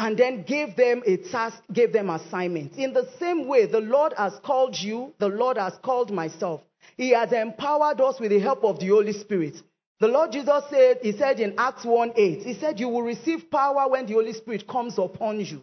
and 0.00 0.16
then 0.16 0.42
gave 0.44 0.76
them 0.76 1.02
a 1.06 1.18
task, 1.18 1.62
gave 1.70 1.92
them 1.92 2.08
assignments. 2.08 2.78
In 2.78 2.94
the 2.94 3.06
same 3.18 3.46
way, 3.46 3.66
the 3.66 3.80
Lord 3.80 4.14
has 4.16 4.32
called 4.42 4.74
you, 4.78 5.12
the 5.18 5.28
Lord 5.28 5.58
has 5.58 5.74
called 5.82 6.10
myself. 6.10 6.62
He 6.96 7.10
has 7.10 7.32
empowered 7.32 8.00
us 8.00 8.18
with 8.18 8.30
the 8.30 8.40
help 8.40 8.64
of 8.64 8.80
the 8.80 8.88
Holy 8.88 9.12
Spirit. 9.12 9.56
The 10.00 10.08
Lord 10.08 10.32
Jesus 10.32 10.64
said, 10.70 11.00
He 11.02 11.12
said 11.12 11.38
in 11.38 11.54
Acts 11.58 11.84
1 11.84 12.12
8, 12.16 12.42
He 12.42 12.54
said, 12.54 12.80
You 12.80 12.88
will 12.88 13.02
receive 13.02 13.50
power 13.50 13.90
when 13.90 14.06
the 14.06 14.14
Holy 14.14 14.32
Spirit 14.32 14.66
comes 14.66 14.96
upon 14.96 15.40
you 15.40 15.62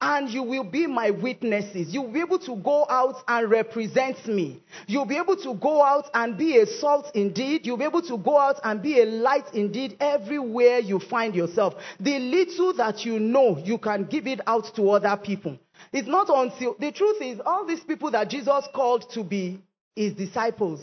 and 0.00 0.30
you 0.30 0.42
will 0.42 0.64
be 0.64 0.86
my 0.86 1.10
witnesses. 1.10 1.92
You'll 1.92 2.10
be 2.10 2.20
able 2.20 2.38
to 2.40 2.56
go 2.56 2.86
out 2.88 3.22
and 3.28 3.50
represent 3.50 4.26
me. 4.26 4.62
You'll 4.86 5.04
be 5.04 5.18
able 5.18 5.36
to 5.36 5.54
go 5.54 5.84
out 5.84 6.10
and 6.14 6.38
be 6.38 6.58
a 6.58 6.66
salt 6.66 7.10
indeed. 7.14 7.66
You'll 7.66 7.76
be 7.76 7.84
able 7.84 8.02
to 8.02 8.16
go 8.16 8.38
out 8.38 8.60
and 8.64 8.80
be 8.80 9.00
a 9.00 9.04
light 9.04 9.52
indeed 9.52 9.96
everywhere 10.00 10.78
you 10.78 11.00
find 11.00 11.34
yourself. 11.34 11.74
The 11.98 12.18
little 12.18 12.72
that 12.74 13.04
you 13.04 13.18
know, 13.20 13.58
you 13.58 13.76
can 13.76 14.04
give 14.04 14.26
it 14.26 14.40
out 14.46 14.74
to 14.76 14.90
other 14.90 15.20
people. 15.22 15.58
It's 15.92 16.08
not 16.08 16.28
until, 16.30 16.76
the 16.78 16.92
truth 16.92 17.20
is, 17.20 17.40
all 17.44 17.66
these 17.66 17.80
people 17.80 18.10
that 18.12 18.30
Jesus 18.30 18.66
called 18.74 19.10
to 19.12 19.22
be 19.22 19.60
his 19.94 20.14
disciples, 20.14 20.80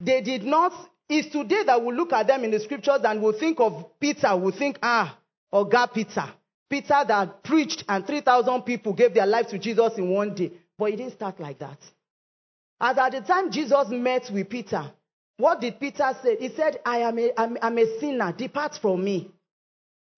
they 0.00 0.20
did 0.20 0.42
not, 0.42 0.72
it's 1.08 1.28
today 1.28 1.62
that 1.64 1.82
we 1.82 1.94
look 1.94 2.12
at 2.12 2.26
them 2.26 2.44
in 2.44 2.50
the 2.50 2.60
scriptures 2.60 3.00
and 3.04 3.22
we'll 3.22 3.38
think 3.38 3.60
of 3.60 3.98
Peter, 3.98 4.36
we'll 4.36 4.52
think, 4.52 4.78
ah, 4.82 5.16
or 5.50 5.66
God 5.68 5.88
Peter. 5.94 6.26
Peter 6.74 7.04
that 7.06 7.44
preached 7.44 7.84
and 7.88 8.04
3,000 8.04 8.62
people 8.62 8.92
gave 8.94 9.14
their 9.14 9.26
life 9.26 9.46
to 9.46 9.58
Jesus 9.60 9.92
in 9.96 10.10
one 10.10 10.34
day. 10.34 10.50
But 10.76 10.86
it 10.86 10.96
didn't 10.96 11.12
start 11.12 11.38
like 11.38 11.60
that. 11.60 11.78
As 12.80 12.98
at 12.98 13.12
the 13.12 13.20
time 13.20 13.52
Jesus 13.52 13.90
met 13.90 14.28
with 14.32 14.48
Peter, 14.48 14.90
what 15.36 15.60
did 15.60 15.78
Peter 15.78 16.10
say? 16.20 16.36
He 16.36 16.48
said, 16.48 16.80
I 16.84 16.98
am 16.98 17.16
a, 17.16 17.30
I'm, 17.36 17.56
I'm 17.62 17.78
a 17.78 18.00
sinner. 18.00 18.32
Depart 18.36 18.76
from 18.82 19.04
me. 19.04 19.30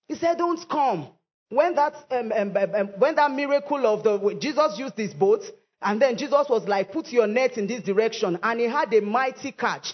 He 0.09 0.15
said, 0.15 0.39
Don't 0.39 0.67
come. 0.67 1.09
When 1.51 1.75
that, 1.75 1.95
um, 2.11 2.33
um, 2.33 2.57
um, 2.57 2.75
um 2.75 2.87
when 2.97 3.15
that 3.17 3.31
miracle 3.33 3.87
of 3.87 4.03
the, 4.03 4.39
Jesus 4.41 4.79
used 4.79 4.97
his 4.97 5.13
boat, 5.13 5.43
and 5.83 6.01
then 6.01 6.17
Jesus 6.17 6.47
was 6.49 6.67
like, 6.67 6.91
Put 6.91 7.09
your 7.09 7.27
net 7.27 7.59
in 7.59 7.67
this 7.67 7.83
direction. 7.83 8.39
And 8.43 8.61
he 8.61 8.67
had 8.67 8.95
a 8.95 9.03
mighty 9.03 9.53
catch. 9.53 9.93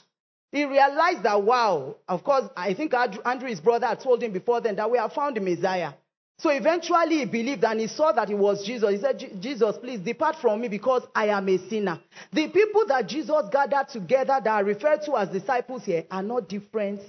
He 0.52 0.64
realized 0.64 1.24
that, 1.24 1.42
wow, 1.42 1.96
of 2.06 2.22
course, 2.22 2.44
I 2.56 2.74
think 2.74 2.94
Andrew, 2.94 3.22
Andrew 3.24 3.48
his 3.48 3.60
brother, 3.60 3.86
had 3.86 3.98
told 3.98 4.22
him 4.22 4.32
before 4.32 4.60
then 4.60 4.76
that 4.76 4.88
we 4.88 4.98
have 4.98 5.12
found 5.12 5.36
the 5.36 5.40
Messiah. 5.40 5.94
So 6.38 6.50
eventually 6.50 7.18
he 7.18 7.24
believed 7.24 7.62
and 7.64 7.80
he 7.80 7.86
saw 7.86 8.12
that 8.12 8.30
it 8.30 8.34
was 8.36 8.64
Jesus. 8.64 8.90
He 8.90 8.98
said, 8.98 9.40
Jesus, 9.40 9.76
please 9.78 10.00
depart 10.00 10.36
from 10.40 10.60
me 10.60 10.68
because 10.68 11.02
I 11.14 11.28
am 11.28 11.48
a 11.48 11.58
sinner. 11.68 12.00
The 12.32 12.48
people 12.48 12.84
that 12.88 13.08
Jesus 13.08 13.44
gathered 13.52 13.88
together 13.88 14.40
that 14.42 14.46
are 14.46 14.64
referred 14.64 15.02
to 15.06 15.16
as 15.16 15.28
disciples 15.28 15.84
here 15.84 16.04
are 16.10 16.22
not 16.22 16.48
different 16.48 17.00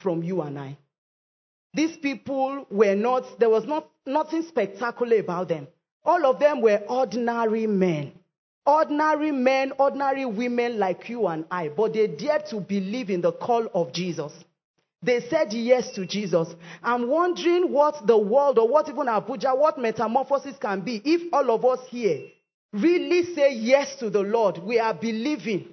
from 0.00 0.22
you 0.22 0.42
and 0.42 0.58
I. 0.58 0.76
These 1.74 1.96
people 1.96 2.66
were 2.70 2.94
not, 2.94 3.38
there 3.38 3.48
was 3.48 3.64
not, 3.64 3.88
nothing 4.04 4.42
spectacular 4.42 5.16
about 5.16 5.48
them. 5.48 5.68
All 6.04 6.26
of 6.26 6.38
them 6.38 6.60
were 6.60 6.82
ordinary 6.88 7.66
men. 7.66 8.12
Ordinary 8.66 9.32
men, 9.32 9.72
ordinary 9.78 10.26
women 10.26 10.78
like 10.78 11.08
you 11.08 11.26
and 11.26 11.44
I, 11.50 11.68
but 11.68 11.94
they 11.94 12.06
dared 12.08 12.46
to 12.50 12.60
believe 12.60 13.10
in 13.10 13.20
the 13.20 13.32
call 13.32 13.68
of 13.74 13.92
Jesus. 13.92 14.32
They 15.02 15.20
said 15.28 15.52
yes 15.52 15.90
to 15.92 16.06
Jesus. 16.06 16.54
I'm 16.82 17.08
wondering 17.08 17.72
what 17.72 18.06
the 18.06 18.16
world 18.16 18.58
or 18.58 18.68
what 18.68 18.88
even 18.88 19.06
Abuja, 19.06 19.56
what 19.58 19.78
metamorphosis 19.78 20.56
can 20.58 20.80
be 20.82 21.02
if 21.04 21.32
all 21.32 21.50
of 21.50 21.64
us 21.64 21.80
here 21.88 22.28
really 22.72 23.34
say 23.34 23.52
yes 23.54 23.96
to 23.96 24.10
the 24.10 24.20
Lord. 24.20 24.58
We 24.58 24.78
are 24.78 24.94
believing. 24.94 25.68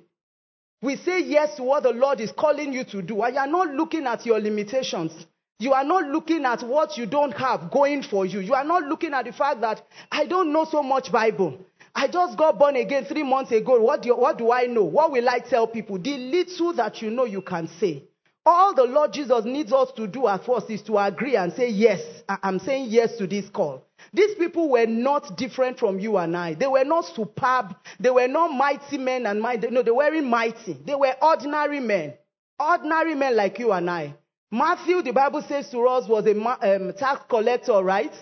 We 0.81 0.95
say 0.95 1.21
yes 1.21 1.55
to 1.57 1.63
what 1.63 1.83
the 1.83 1.91
Lord 1.91 2.19
is 2.21 2.31
calling 2.31 2.73
you 2.73 2.83
to 2.85 3.01
do. 3.01 3.21
And 3.21 3.35
you 3.35 3.39
are 3.39 3.47
not 3.47 3.69
looking 3.69 4.07
at 4.07 4.25
your 4.25 4.39
limitations. 4.39 5.11
You 5.59 5.73
are 5.73 5.83
not 5.83 6.05
looking 6.07 6.45
at 6.45 6.63
what 6.63 6.97
you 6.97 7.05
don't 7.05 7.33
have 7.33 7.69
going 7.69 8.01
for 8.03 8.25
you. 8.25 8.39
You 8.39 8.53
are 8.53 8.63
not 8.63 8.83
looking 8.83 9.13
at 9.13 9.25
the 9.25 9.33
fact 9.33 9.61
that 9.61 9.81
I 10.11 10.25
don't 10.25 10.53
know 10.53 10.65
so 10.65 10.81
much 10.81 11.11
Bible. 11.11 11.59
I 11.93 12.07
just 12.07 12.37
got 12.37 12.57
born 12.57 12.77
again 12.77 13.05
three 13.05 13.23
months 13.23 13.51
ago. 13.51 13.79
What 13.81 14.01
do, 14.03 14.15
what 14.15 14.37
do 14.37 14.51
I 14.53 14.67
know? 14.67 14.85
What 14.85 15.11
will 15.11 15.27
I 15.27 15.39
tell 15.39 15.67
people? 15.67 15.99
The 15.99 16.17
little 16.17 16.73
that 16.73 17.01
you 17.01 17.09
know 17.11 17.25
you 17.25 17.41
can 17.41 17.67
say. 17.79 18.05
All 18.45 18.73
the 18.73 18.85
Lord 18.85 19.13
Jesus 19.13 19.45
needs 19.45 19.71
us 19.73 19.91
to 19.93 20.07
do 20.07 20.27
at 20.27 20.45
first 20.45 20.69
is 20.69 20.81
to 20.83 20.97
agree 20.97 21.35
and 21.35 21.53
say, 21.53 21.69
Yes, 21.69 22.01
I'm 22.27 22.59
saying 22.59 22.87
yes 22.89 23.17
to 23.17 23.27
this 23.27 23.49
call. 23.49 23.85
These 24.13 24.35
people 24.35 24.69
were 24.69 24.87
not 24.87 25.37
different 25.37 25.77
from 25.79 25.99
you 25.99 26.17
and 26.17 26.35
I. 26.35 26.55
They 26.55 26.67
were 26.67 26.85
not 26.85 27.05
superb. 27.05 27.75
They 27.99 28.09
were 28.09 28.27
not 28.27 28.49
mighty 28.49 28.97
men 28.97 29.25
and 29.25 29.41
mighty. 29.41 29.69
No, 29.69 29.83
they 29.83 29.91
weren't 29.91 30.25
mighty. 30.27 30.73
They 30.85 30.95
were 30.95 31.13
ordinary 31.21 31.79
men. 31.79 32.13
Ordinary 32.59 33.15
men 33.15 33.35
like 33.35 33.59
you 33.59 33.71
and 33.71 33.89
I. 33.89 34.15
Matthew, 34.51 35.01
the 35.03 35.11
Bible 35.11 35.43
says 35.47 35.69
to 35.69 35.87
us, 35.87 36.07
was 36.07 36.25
a 36.25 36.31
um, 36.75 36.93
tax 36.97 37.21
collector, 37.29 37.83
right? 37.83 38.13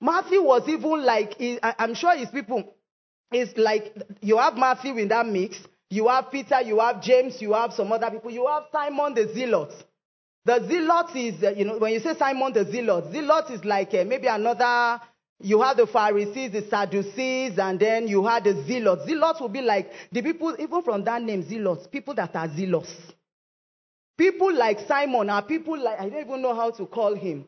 Matthew 0.00 0.42
was 0.42 0.68
even 0.68 1.04
like, 1.04 1.34
I'm 1.62 1.94
sure 1.94 2.16
his 2.16 2.30
people, 2.30 2.74
it's 3.32 3.56
like, 3.58 3.94
you 4.22 4.38
have 4.38 4.56
Matthew 4.56 4.96
in 4.96 5.08
that 5.08 5.26
mix. 5.26 5.58
You 5.90 6.06
have 6.06 6.30
Peter, 6.30 6.62
you 6.62 6.78
have 6.78 7.02
James, 7.02 7.42
you 7.42 7.52
have 7.52 7.72
some 7.72 7.90
other 7.90 8.10
people. 8.10 8.30
You 8.30 8.46
have 8.46 8.64
Simon 8.70 9.12
the 9.12 9.26
Zealot. 9.34 9.72
The 10.44 10.64
Zealot 10.68 11.14
is, 11.16 11.42
uh, 11.42 11.50
you 11.50 11.64
know, 11.64 11.78
when 11.78 11.92
you 11.92 11.98
say 12.00 12.14
Simon 12.16 12.52
the 12.52 12.64
Zealot, 12.64 13.10
Zealot 13.12 13.50
is 13.50 13.64
like 13.64 13.92
uh, 13.92 14.04
maybe 14.04 14.28
another, 14.28 15.02
you 15.40 15.60
have 15.60 15.76
the 15.76 15.88
Pharisees, 15.88 16.52
the 16.52 16.62
Sadducees, 16.62 17.58
and 17.58 17.78
then 17.80 18.06
you 18.06 18.24
have 18.24 18.44
the 18.44 18.62
Zealots. 18.66 19.04
Zealots 19.04 19.40
will 19.40 19.48
be 19.48 19.62
like 19.62 19.90
the 20.12 20.22
people, 20.22 20.54
even 20.60 20.82
from 20.82 21.02
that 21.04 21.22
name, 21.22 21.42
Zealots, 21.42 21.88
people 21.88 22.14
that 22.14 22.36
are 22.36 22.48
zealous. 22.56 22.90
People 24.16 24.54
like 24.54 24.78
Simon 24.86 25.28
are 25.28 25.42
people 25.42 25.82
like, 25.82 25.98
I 25.98 26.08
don't 26.08 26.20
even 26.20 26.42
know 26.42 26.54
how 26.54 26.70
to 26.70 26.86
call 26.86 27.14
him. 27.16 27.46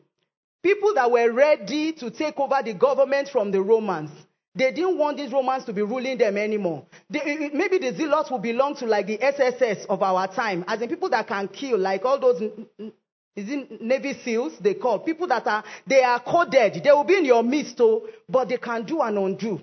People 0.61 0.93
that 0.95 1.09
were 1.09 1.31
ready 1.31 1.93
to 1.93 2.09
take 2.09 2.37
over 2.39 2.61
the 2.63 2.73
government 2.73 3.29
from 3.29 3.51
the 3.51 3.61
Romans. 3.61 4.09
They 4.55 4.71
didn't 4.71 4.97
want 4.99 5.17
these 5.17 5.31
Romans 5.31 5.65
to 5.65 5.73
be 5.73 5.81
ruling 5.81 6.17
them 6.17 6.37
anymore. 6.37 6.85
They, 7.09 7.49
maybe 7.53 7.79
the 7.79 7.95
zealots 7.95 8.29
will 8.29 8.39
belong 8.39 8.75
to 8.77 8.85
like 8.85 9.07
the 9.07 9.19
SSS 9.21 9.85
of 9.89 10.03
our 10.03 10.27
time, 10.27 10.63
as 10.67 10.81
in 10.81 10.89
people 10.89 11.09
that 11.09 11.27
can 11.27 11.47
kill, 11.47 11.79
like 11.79 12.05
all 12.05 12.19
those 12.19 12.39
mm, 12.39 12.67
mm, 12.79 12.91
is 13.35 13.49
it 13.49 13.81
Navy 13.81 14.13
SEALs 14.23 14.53
they 14.59 14.75
call 14.75 14.99
people 14.99 15.25
that 15.27 15.47
are 15.47 15.63
they 15.87 16.03
are 16.03 16.19
coded. 16.19 16.83
They 16.83 16.91
will 16.91 17.03
be 17.03 17.17
in 17.17 17.25
your 17.25 17.41
midst, 17.41 17.77
oh, 17.79 18.07
but 18.29 18.47
they 18.49 18.57
can 18.57 18.85
do 18.85 19.01
and 19.01 19.17
undo. 19.17 19.59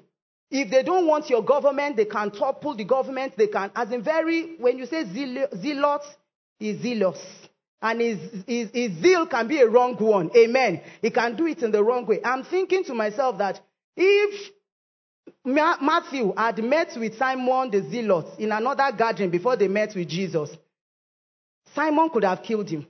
If 0.50 0.70
they 0.72 0.82
don't 0.82 1.06
want 1.06 1.30
your 1.30 1.44
government, 1.44 1.96
they 1.96 2.06
can 2.06 2.32
topple 2.32 2.74
the 2.74 2.84
government. 2.84 3.34
They 3.36 3.46
can, 3.46 3.70
as 3.76 3.92
in 3.92 4.02
very 4.02 4.56
when 4.56 4.76
you 4.76 4.86
say 4.86 5.04
zealot, 5.04 6.02
is 6.58 6.82
zealous. 6.82 7.18
And 7.82 8.00
his, 8.00 8.18
his, 8.46 8.70
his 8.74 8.92
zeal 9.00 9.26
can 9.26 9.46
be 9.46 9.60
a 9.60 9.68
wrong 9.68 9.94
one. 9.96 10.30
Amen. 10.36 10.82
He 11.00 11.10
can 11.10 11.36
do 11.36 11.46
it 11.46 11.62
in 11.62 11.70
the 11.70 11.82
wrong 11.82 12.04
way. 12.04 12.20
I'm 12.22 12.44
thinking 12.44 12.84
to 12.84 12.94
myself 12.94 13.38
that 13.38 13.60
if 13.96 14.50
Matthew 15.44 16.32
had 16.36 16.58
met 16.58 16.96
with 16.96 17.16
Simon 17.18 17.70
the 17.70 17.82
Zealot 17.90 18.26
in 18.38 18.52
another 18.52 18.90
gathering 18.96 19.30
before 19.30 19.56
they 19.56 19.68
met 19.68 19.94
with 19.94 20.08
Jesus. 20.08 20.50
Simon 21.74 22.10
could 22.10 22.24
have 22.24 22.42
killed 22.42 22.68
him. 22.68 22.86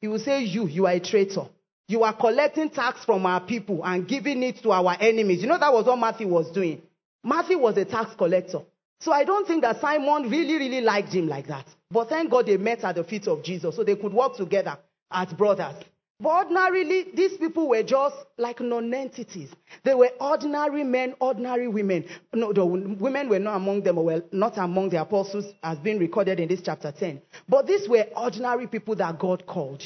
He 0.00 0.08
would 0.08 0.20
say, 0.20 0.42
You, 0.42 0.66
you 0.66 0.86
are 0.86 0.92
a 0.92 1.00
traitor. 1.00 1.46
You 1.86 2.02
are 2.02 2.14
collecting 2.14 2.70
tax 2.70 3.04
from 3.04 3.26
our 3.26 3.40
people 3.40 3.84
and 3.84 4.08
giving 4.08 4.42
it 4.42 4.62
to 4.62 4.72
our 4.72 4.96
enemies. 4.98 5.42
You 5.42 5.48
know, 5.48 5.58
that 5.58 5.72
was 5.72 5.84
what 5.86 5.98
Matthew 5.98 6.28
was 6.28 6.50
doing. 6.50 6.80
Matthew 7.22 7.58
was 7.58 7.76
a 7.76 7.84
tax 7.84 8.14
collector. 8.16 8.60
So 9.00 9.12
I 9.12 9.24
don't 9.24 9.46
think 9.46 9.62
that 9.62 9.80
Simon 9.80 10.30
really, 10.30 10.54
really 10.54 10.80
liked 10.80 11.12
him 11.12 11.28
like 11.28 11.46
that. 11.48 11.66
But 11.90 12.08
thank 12.08 12.30
God 12.30 12.46
they 12.46 12.56
met 12.56 12.84
at 12.84 12.94
the 12.94 13.04
feet 13.04 13.26
of 13.28 13.42
Jesus 13.42 13.76
so 13.76 13.84
they 13.84 13.96
could 13.96 14.14
work 14.14 14.36
together 14.36 14.78
as 15.10 15.32
brothers. 15.32 15.74
But 16.20 16.46
ordinarily, 16.46 17.06
these 17.14 17.36
people 17.36 17.68
were 17.68 17.82
just 17.82 18.16
like 18.38 18.60
non-entities. 18.60 19.50
They 19.82 19.94
were 19.94 20.10
ordinary 20.20 20.84
men, 20.84 21.14
ordinary 21.20 21.68
women. 21.68 22.04
No, 22.32 22.52
the 22.52 22.64
women 22.64 23.28
were 23.28 23.40
not 23.40 23.56
among 23.56 23.82
them, 23.82 23.98
or 23.98 24.04
well, 24.04 24.22
not 24.32 24.56
among 24.56 24.90
the 24.90 25.00
apostles, 25.00 25.46
as 25.62 25.78
being 25.78 25.98
recorded 25.98 26.38
in 26.38 26.48
this 26.48 26.62
chapter 26.62 26.92
10. 26.92 27.20
But 27.48 27.66
these 27.66 27.88
were 27.88 28.06
ordinary 28.16 28.68
people 28.68 28.94
that 28.96 29.18
God 29.18 29.44
called. 29.46 29.82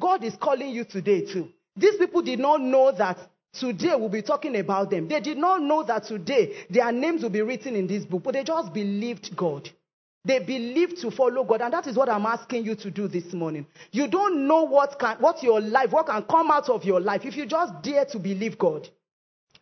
God 0.00 0.24
is 0.24 0.34
calling 0.36 0.70
you 0.70 0.84
today 0.84 1.24
too. 1.24 1.48
These 1.76 1.96
people 1.96 2.22
did 2.22 2.40
not 2.40 2.60
know 2.60 2.92
that 2.92 3.18
Today 3.52 3.96
we'll 3.96 4.08
be 4.08 4.22
talking 4.22 4.56
about 4.56 4.90
them. 4.90 5.08
They 5.08 5.20
did 5.20 5.36
not 5.36 5.60
know 5.60 5.82
that 5.82 6.04
today 6.04 6.66
their 6.70 6.92
names 6.92 7.22
will 7.22 7.30
be 7.30 7.42
written 7.42 7.74
in 7.74 7.86
this 7.86 8.04
book, 8.04 8.22
but 8.22 8.34
they 8.34 8.44
just 8.44 8.72
believed 8.72 9.36
God. 9.36 9.68
They 10.24 10.38
believe 10.38 10.98
to 11.00 11.10
follow 11.10 11.44
God, 11.44 11.62
and 11.62 11.72
that 11.72 11.86
is 11.86 11.96
what 11.96 12.10
I'm 12.10 12.26
asking 12.26 12.66
you 12.66 12.74
to 12.76 12.90
do 12.90 13.08
this 13.08 13.32
morning. 13.32 13.66
You 13.90 14.06
don't 14.06 14.46
know 14.46 14.64
what 14.64 14.98
can, 14.98 15.16
what 15.18 15.42
your 15.42 15.60
life, 15.60 15.92
what 15.92 16.06
can 16.06 16.22
come 16.24 16.50
out 16.50 16.68
of 16.68 16.84
your 16.84 17.00
life 17.00 17.24
if 17.24 17.36
you 17.36 17.46
just 17.46 17.72
dare 17.82 18.04
to 18.06 18.18
believe 18.18 18.58
God. 18.58 18.88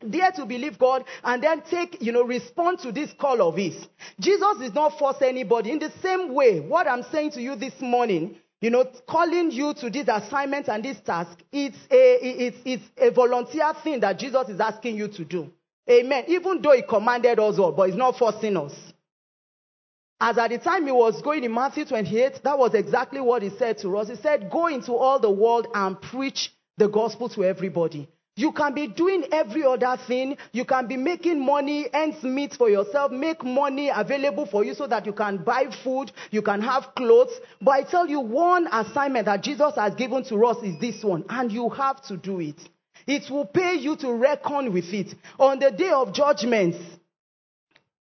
Dare 0.09 0.33
to 0.33 0.47
believe 0.47 0.79
God 0.79 1.05
and 1.25 1.43
then 1.43 1.63
take, 1.69 2.01
you 2.01 2.13
know, 2.13 2.23
respond 2.23 2.79
to 2.81 2.93
this 2.93 3.13
call 3.13 3.41
of 3.43 3.57
His. 3.57 3.75
Jesus 4.21 4.59
did 4.59 4.75
not 4.75 4.99
force 4.99 5.23
anybody. 5.23 5.73
In 5.73 5.79
the 5.79 5.93
same 6.03 6.35
way, 6.35 6.61
what 6.61 6.89
I'm 6.89 7.03
saying 7.05 7.33
to 7.33 7.41
you 7.41 7.57
this 7.57 7.75
morning, 7.81 8.37
you 8.61 8.71
know, 8.71 8.85
calling 9.09 9.51
you 9.53 9.75
to 9.75 9.91
this 9.91 10.09
assignment 10.09 10.69
and 10.69 10.85
this 10.85 11.01
task, 11.01 11.39
it's 11.53 11.77
a, 11.91 12.47
it's, 12.47 12.59
it's 12.65 12.85
a 12.97 13.11
volunteer 13.11 13.73
thing 13.83 14.01
that 14.01 14.19
Jesus 14.19 14.49
is 14.49 14.61
asking 14.61 14.97
you 14.97 15.09
to 15.09 15.25
do. 15.25 15.51
Amen. 15.89 16.25
Even 16.29 16.61
though 16.63 16.73
He 16.73 16.83
commanded 16.83 17.39
us 17.39 17.59
all, 17.59 17.73
but 17.73 17.89
He's 17.89 17.97
not 17.97 18.19
forcing 18.19 18.57
us. 18.57 18.73
As 20.21 20.37
at 20.37 20.51
the 20.51 20.59
time 20.59 20.85
he 20.87 20.93
was 20.93 21.23
going 21.23 21.45
in 21.45 21.55
Matthew 21.55 21.85
28, 21.85 22.43
that 22.43 22.59
was 22.59 22.75
exactly 22.75 23.21
what 23.21 23.43
he 23.43 23.51
said 23.51 23.79
to 23.79 23.97
us. 23.99 24.09
He 24.09 24.17
said, 24.17 24.51
Go 24.51 24.67
into 24.67 24.93
all 24.95 25.21
the 25.21 25.31
world 25.31 25.69
and 25.73 26.01
preach 26.01 26.53
the 26.77 26.89
gospel 26.89 27.29
to 27.31 27.45
everybody. 27.45 28.09
You 28.35 28.53
can 28.53 28.73
be 28.73 28.87
doing 28.87 29.25
every 29.33 29.65
other 29.65 29.97
thing. 30.07 30.37
You 30.53 30.65
can 30.65 30.87
be 30.87 30.97
making 30.97 31.45
money, 31.45 31.87
ends 31.93 32.23
meet 32.23 32.55
for 32.55 32.71
yourself, 32.71 33.11
make 33.11 33.43
money 33.43 33.91
available 33.93 34.47
for 34.47 34.65
you 34.65 34.75
so 34.75 34.87
that 34.87 35.07
you 35.07 35.13
can 35.13 35.39
buy 35.39 35.65
food, 35.83 36.13
you 36.31 36.43
can 36.43 36.63
have 36.63 36.95
clothes. 36.97 37.33
But 37.61 37.71
I 37.73 37.83
tell 37.83 38.07
you, 38.09 38.21
one 38.21 38.69
assignment 38.73 39.27
that 39.27 39.43
Jesus 39.43 39.75
has 39.75 39.95
given 39.97 40.23
to 40.27 40.47
us 40.47 40.57
is 40.63 40.79
this 40.81 41.03
one, 41.03 41.25
and 41.29 41.51
you 41.51 41.69
have 41.71 42.01
to 42.07 42.17
do 42.17 42.41
it. 42.41 42.61
It 43.09 43.31
will 43.31 43.47
pay 43.47 43.75
you 43.75 43.97
to 43.97 44.13
reckon 44.13 44.73
with 44.73 44.93
it. 44.93 45.15
On 45.41 45.59
the 45.59 45.73
day 45.73 45.91
of 45.91 46.13
judgment, 46.13 46.77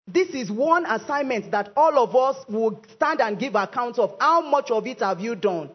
this 0.07 0.29
is 0.31 0.51
one 0.51 0.85
assignment 0.87 1.51
that 1.51 1.73
all 1.77 1.99
of 1.99 2.15
us 2.15 2.45
will 2.49 2.83
stand 2.95 3.21
and 3.21 3.39
give 3.39 3.55
account 3.55 3.99
of. 3.99 4.17
How 4.21 4.41
much 4.41 4.71
of 4.71 4.87
it 4.87 5.01
have 5.01 5.21
you 5.21 5.35
done? 5.35 5.71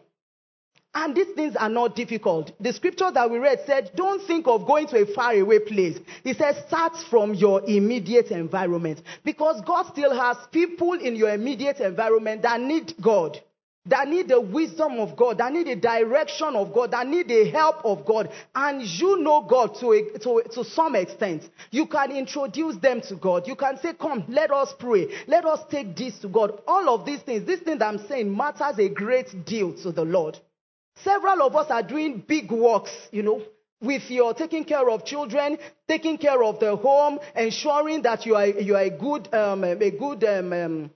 And 0.92 1.14
these 1.14 1.28
things 1.36 1.54
are 1.54 1.68
not 1.68 1.94
difficult. 1.94 2.50
The 2.58 2.72
scripture 2.72 3.12
that 3.12 3.30
we 3.30 3.38
read 3.38 3.60
said, 3.64 3.92
don't 3.94 4.26
think 4.26 4.48
of 4.48 4.66
going 4.66 4.88
to 4.88 5.02
a 5.02 5.06
faraway 5.06 5.60
place. 5.60 5.98
It 6.24 6.36
says, 6.36 6.56
start 6.66 6.96
from 7.08 7.34
your 7.34 7.62
immediate 7.64 8.32
environment. 8.32 9.02
Because 9.24 9.62
God 9.64 9.86
still 9.86 10.12
has 10.12 10.36
people 10.50 10.94
in 10.94 11.14
your 11.14 11.32
immediate 11.32 11.78
environment 11.78 12.42
that 12.42 12.60
need 12.60 12.94
God, 13.00 13.40
that 13.86 14.08
need 14.08 14.28
the 14.28 14.40
wisdom 14.40 14.98
of 14.98 15.16
God, 15.16 15.38
that 15.38 15.52
need 15.52 15.66
the 15.66 15.76
direction 15.76 16.54
of 16.54 16.72
God, 16.72 16.90
that 16.90 17.06
need 17.06 17.28
the 17.28 17.50
help 17.50 17.84
of 17.84 18.04
God. 18.04 18.30
And 18.54 18.82
you 18.82 19.18
know 19.18 19.46
God 19.48 19.74
to, 19.80 19.92
a, 19.92 20.18
to, 20.18 20.42
to 20.54 20.64
some 20.64 20.94
extent. 20.94 21.48
You 21.70 21.86
can 21.86 22.12
introduce 22.12 22.76
them 22.76 23.00
to 23.02 23.16
God. 23.16 23.48
You 23.48 23.56
can 23.56 23.78
say, 23.78 23.94
come, 23.94 24.24
let 24.28 24.50
us 24.50 24.74
pray. 24.78 25.08
Let 25.26 25.46
us 25.46 25.60
take 25.70 25.96
this 25.96 26.18
to 26.20 26.28
God. 26.28 26.60
All 26.66 26.94
of 26.94 27.06
these 27.06 27.20
things, 27.20 27.46
this 27.46 27.60
thing 27.60 27.78
that 27.78 27.86
I'm 27.86 28.06
saying 28.06 28.34
matters 28.34 28.78
a 28.78 28.88
great 28.88 29.46
deal 29.46 29.72
to 29.82 29.92
the 29.92 30.04
Lord. 30.04 30.38
Several 31.02 31.42
of 31.42 31.56
us 31.56 31.70
are 31.70 31.82
doing 31.82 32.22
big 32.26 32.52
works, 32.52 32.90
you 33.10 33.22
know, 33.22 33.42
with 33.80 34.10
your 34.10 34.34
taking 34.34 34.64
care 34.64 34.90
of 34.90 35.06
children, 35.06 35.56
taking 35.88 36.18
care 36.18 36.42
of 36.42 36.60
the 36.60 36.76
home, 36.76 37.18
ensuring 37.34 38.02
that 38.02 38.26
you 38.26 38.36
are, 38.36 38.46
you 38.46 38.76
are 38.76 38.82
a 38.82 38.90
good, 38.90 39.32
um, 39.32 39.64
a 39.64 39.90
good 39.90 40.22
um, 40.24 40.52
um, 40.52 40.90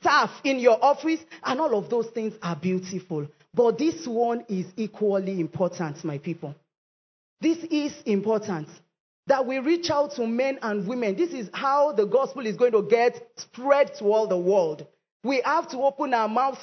staff 0.00 0.30
in 0.44 0.58
your 0.58 0.82
office, 0.82 1.20
and 1.44 1.60
all 1.60 1.76
of 1.76 1.90
those 1.90 2.08
things 2.08 2.34
are 2.42 2.56
beautiful. 2.56 3.26
But 3.54 3.78
this 3.78 4.06
one 4.06 4.44
is 4.48 4.66
equally 4.76 5.40
important, 5.40 6.02
my 6.04 6.18
people. 6.18 6.54
This 7.40 7.58
is 7.70 7.92
important. 8.06 8.68
That 9.28 9.46
we 9.46 9.58
reach 9.58 9.88
out 9.90 10.12
to 10.16 10.26
men 10.26 10.58
and 10.62 10.86
women. 10.88 11.16
This 11.16 11.30
is 11.30 11.48
how 11.52 11.92
the 11.92 12.06
gospel 12.06 12.44
is 12.44 12.56
going 12.56 12.72
to 12.72 12.82
get 12.82 13.24
spread 13.36 13.94
to 13.98 14.06
all 14.06 14.26
the 14.26 14.38
world. 14.38 14.86
We 15.22 15.40
have 15.44 15.68
to 15.70 15.78
open 15.78 16.12
our 16.12 16.28
mouth 16.28 16.58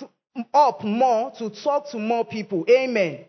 up 0.54 0.84
more 0.84 1.32
to 1.38 1.50
talk 1.50 1.90
to 1.92 1.98
more 1.98 2.26
people. 2.26 2.66
Amen. 2.70 3.26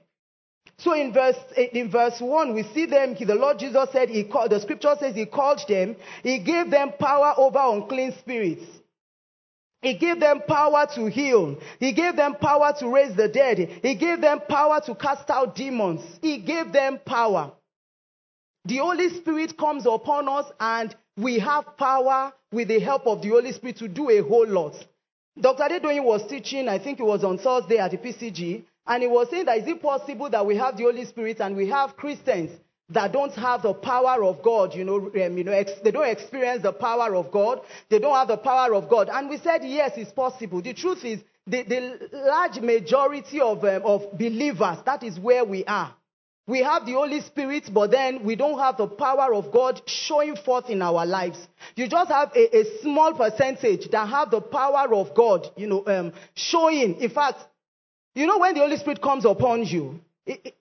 So 0.78 0.94
in 0.94 1.12
verse 1.12 1.36
in 1.56 1.90
verse 1.90 2.20
one, 2.20 2.54
we 2.54 2.62
see 2.74 2.86
them. 2.86 3.14
The 3.14 3.34
Lord 3.34 3.58
Jesus 3.58 3.88
said 3.92 4.08
he 4.08 4.24
called. 4.24 4.50
The 4.50 4.60
Scripture 4.60 4.96
says 4.98 5.14
he 5.14 5.26
called 5.26 5.60
them. 5.68 5.94
He 6.22 6.38
gave 6.38 6.70
them 6.70 6.92
power 6.98 7.34
over 7.36 7.58
unclean 7.58 8.14
spirits. 8.18 8.64
He 9.82 9.94
gave 9.94 10.20
them 10.20 10.42
power 10.46 10.86
to 10.94 11.06
heal. 11.06 11.58
He 11.78 11.92
gave 11.92 12.16
them 12.16 12.34
power 12.34 12.74
to 12.78 12.88
raise 12.88 13.16
the 13.16 13.28
dead. 13.28 13.58
He 13.82 13.94
gave 13.94 14.20
them 14.20 14.40
power 14.48 14.80
to 14.84 14.94
cast 14.94 15.30
out 15.30 15.54
demons. 15.54 16.02
He 16.20 16.38
gave 16.38 16.72
them 16.72 16.98
power. 17.04 17.52
The 18.66 18.76
Holy 18.76 19.08
Spirit 19.08 19.56
comes 19.56 19.86
upon 19.86 20.28
us 20.28 20.46
and 20.60 20.94
we 21.16 21.38
have 21.38 21.76
power 21.78 22.32
with 22.52 22.68
the 22.68 22.78
help 22.78 23.06
of 23.06 23.22
the 23.22 23.28
Holy 23.30 23.52
Spirit 23.52 23.78
to 23.78 23.88
do 23.88 24.10
a 24.10 24.22
whole 24.22 24.46
lot. 24.46 24.74
Dr. 25.40 25.62
Adedoyin 25.62 26.04
was 26.04 26.26
teaching, 26.26 26.68
I 26.68 26.78
think 26.78 27.00
it 27.00 27.04
was 27.04 27.24
on 27.24 27.38
Thursday 27.38 27.78
at 27.78 27.92
the 27.92 27.96
PCG, 27.96 28.62
and 28.86 29.02
he 29.02 29.08
was 29.08 29.30
saying 29.30 29.46
that 29.46 29.58
is 29.58 29.68
it 29.68 29.80
possible 29.80 30.28
that 30.28 30.44
we 30.44 30.56
have 30.56 30.76
the 30.76 30.82
Holy 30.82 31.06
Spirit 31.06 31.40
and 31.40 31.56
we 31.56 31.68
have 31.68 31.96
Christians 31.96 32.50
that 32.90 33.12
don't 33.12 33.32
have 33.34 33.62
the 33.62 33.72
power 33.72 34.24
of 34.24 34.42
God, 34.42 34.74
you 34.74 34.84
know, 34.84 34.96
um, 34.96 35.38
you 35.38 35.44
know, 35.44 35.52
ex- 35.52 35.80
they 35.82 35.90
don't 35.90 36.08
experience 36.08 36.62
the 36.62 36.72
power 36.72 37.14
of 37.14 37.30
God, 37.30 37.60
they 37.88 37.98
don't 37.98 38.14
have 38.14 38.28
the 38.28 38.36
power 38.36 38.74
of 38.74 38.88
God. 38.88 39.08
And 39.10 39.28
we 39.28 39.38
said, 39.38 39.62
yes, 39.64 39.92
it's 39.96 40.10
possible. 40.12 40.60
The 40.60 40.74
truth 40.74 41.04
is, 41.04 41.20
the, 41.46 41.62
the 41.62 42.08
large 42.12 42.60
majority 42.60 43.40
of, 43.40 43.64
um, 43.64 43.82
of 43.84 44.12
believers, 44.18 44.78
that 44.84 45.02
is 45.02 45.18
where 45.18 45.44
we 45.44 45.64
are. 45.64 45.94
We 46.46 46.64
have 46.64 46.84
the 46.84 46.92
Holy 46.94 47.20
Spirit, 47.20 47.70
but 47.72 47.92
then 47.92 48.24
we 48.24 48.34
don't 48.34 48.58
have 48.58 48.76
the 48.76 48.88
power 48.88 49.32
of 49.34 49.52
God 49.52 49.80
showing 49.86 50.34
forth 50.34 50.68
in 50.68 50.82
our 50.82 51.06
lives. 51.06 51.38
You 51.76 51.88
just 51.88 52.10
have 52.10 52.32
a, 52.34 52.58
a 52.58 52.80
small 52.82 53.14
percentage 53.14 53.88
that 53.90 54.08
have 54.08 54.32
the 54.32 54.40
power 54.40 54.92
of 54.92 55.14
God, 55.14 55.46
you 55.56 55.68
know, 55.68 55.86
um, 55.86 56.12
showing. 56.34 56.96
In 57.00 57.10
fact, 57.10 57.38
you 58.16 58.26
know, 58.26 58.38
when 58.38 58.54
the 58.54 58.60
Holy 58.60 58.76
Spirit 58.78 59.00
comes 59.00 59.24
upon 59.24 59.64
you, 59.64 60.00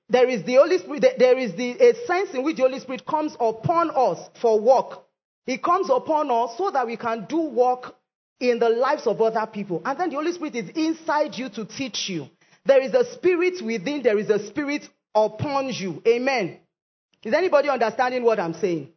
there 0.10 0.30
is 0.30 0.44
the 0.44 0.56
Holy 0.56 0.78
Spirit, 0.80 1.06
there 1.18 1.38
is 1.38 1.54
the, 1.56 1.72
a 1.72 2.06
sense 2.06 2.32
in 2.34 2.44
which 2.44 2.58
the 2.58 2.64
Holy 2.64 2.80
Spirit 2.80 3.06
comes 3.06 3.36
upon 3.40 3.92
us 3.92 4.30
for 4.42 4.60
work. 4.60 5.04
He 5.46 5.58
comes 5.58 5.90
upon 5.90 6.32
us 6.32 6.58
so 6.58 6.72
that 6.72 6.86
we 6.88 6.98
can 6.98 7.26
do 7.28 7.42
work 7.42 7.96
in 8.40 8.60
the 8.60 8.70
lives 8.70 9.06
of 9.06 9.22
other 9.22 9.46
people. 9.52 9.82
And 9.84 10.00
then 10.00 10.10
the 10.10 10.16
Holy 10.16 10.32
Spirit 10.32 10.56
is 10.56 10.70
inside 10.76 11.36
you 11.36 11.50
to 11.50 11.66
teach 11.66 12.10
you. 12.10 12.28
There 12.66 12.82
is 12.82 12.94
a 12.94 13.12
spirit 13.14 13.62
within, 13.64 14.04
there 14.04 14.20
is 14.20 14.30
a 14.30 14.46
spirit 14.48 14.88
upon 15.14 15.70
you. 15.70 16.02
Amen. 16.08 16.60
Is 17.24 17.34
anybody 17.34 17.70
understanding 17.70 18.24
what 18.24 18.40
I'm 18.40 18.54
saying? 18.54 18.90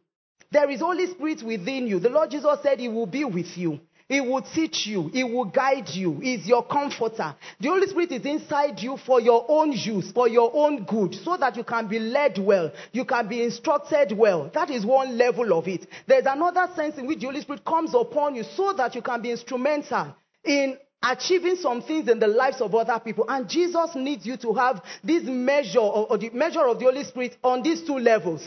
There 0.51 0.69
is 0.69 0.79
Holy 0.79 1.07
Spirit 1.07 1.43
within 1.43 1.87
you. 1.87 1.99
The 1.99 2.09
Lord 2.09 2.29
Jesus 2.29 2.59
said 2.61 2.79
He 2.79 2.87
will 2.87 3.07
be 3.07 3.25
with 3.25 3.57
you. 3.57 3.79
He 4.07 4.19
will 4.21 4.41
teach 4.41 4.85
you. 4.85 5.07
He 5.09 5.23
will 5.23 5.45
guide 5.45 5.89
you. 5.89 6.19
He's 6.19 6.45
your 6.45 6.63
comforter. 6.63 7.35
The 7.59 7.69
Holy 7.69 7.87
Spirit 7.87 8.11
is 8.11 8.25
inside 8.25 8.79
you 8.79 8.97
for 8.97 9.21
your 9.21 9.45
own 9.47 9.71
use, 9.71 10.11
for 10.11 10.27
your 10.27 10.51
own 10.53 10.83
good, 10.83 11.15
so 11.15 11.37
that 11.37 11.55
you 11.55 11.63
can 11.63 11.87
be 11.87 11.99
led 11.99 12.37
well. 12.37 12.71
You 12.91 13.05
can 13.05 13.27
be 13.27 13.43
instructed 13.43 14.11
well. 14.11 14.49
That 14.53 14.69
is 14.69 14.85
one 14.85 15.17
level 15.17 15.57
of 15.57 15.67
it. 15.67 15.87
There's 16.05 16.25
another 16.25 16.67
sense 16.75 16.97
in 16.97 17.07
which 17.07 17.19
the 17.19 17.27
Holy 17.27 17.41
Spirit 17.41 17.63
comes 17.65 17.93
upon 17.93 18.35
you 18.35 18.43
so 18.43 18.73
that 18.73 18.93
you 18.95 19.01
can 19.01 19.21
be 19.21 19.31
instrumental 19.31 20.15
in 20.43 20.77
achieving 21.01 21.55
some 21.57 21.81
things 21.81 22.09
in 22.09 22.19
the 22.19 22.27
lives 22.27 22.61
of 22.61 22.73
other 22.73 22.99
people. 22.99 23.25
And 23.27 23.49
Jesus 23.49 23.91
needs 23.95 24.25
you 24.25 24.37
to 24.37 24.53
have 24.53 24.81
this 25.03 25.23
measure 25.23 25.79
or, 25.79 26.17
the 26.17 26.29
measure 26.29 26.65
of 26.65 26.79
the 26.79 26.85
Holy 26.85 27.03
Spirit 27.03 27.37
on 27.43 27.61
these 27.61 27.83
two 27.83 27.97
levels. 27.97 28.41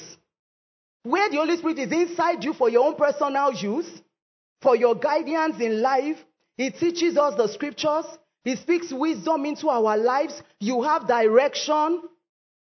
Where 1.03 1.29
the 1.31 1.37
Holy 1.37 1.57
Spirit 1.57 1.79
is 1.79 1.93
inside 1.93 2.43
you 2.43 2.53
for 2.53 2.69
your 2.69 2.85
own 2.87 2.97
personal 2.97 3.53
use, 3.53 3.87
for 4.63 4.77
your 4.77 4.95
guidance 4.95 5.61
in 5.61 5.83
life. 5.83 6.17
He 6.57 6.71
teaches 6.71 7.17
us 7.17 7.35
the 7.37 7.49
scriptures. 7.49 8.07
He 8.45 8.57
speaks 8.57 8.93
wisdom 8.93 9.45
into 9.45 9.69
our 9.69 9.97
lives. 9.97 10.41
You 10.61 10.83
have 10.83 11.07
direction. 11.09 12.03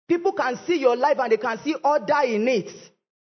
People 0.09 0.33
can 0.33 0.59
see 0.67 0.77
your 0.79 0.97
life 0.97 1.19
and 1.19 1.33
they 1.33 1.37
can 1.37 1.59
see 1.59 1.75
order 1.85 2.21
in 2.25 2.47
it. 2.49 2.71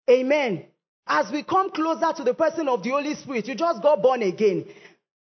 Amen. 0.09 0.65
As 1.07 1.31
we 1.31 1.43
come 1.43 1.71
closer 1.71 2.13
to 2.13 2.23
the 2.23 2.33
person 2.33 2.67
of 2.67 2.83
the 2.83 2.89
Holy 2.91 3.15
Spirit, 3.15 3.47
you 3.47 3.55
just 3.55 3.81
got 3.81 4.01
born 4.01 4.21
again. 4.21 4.65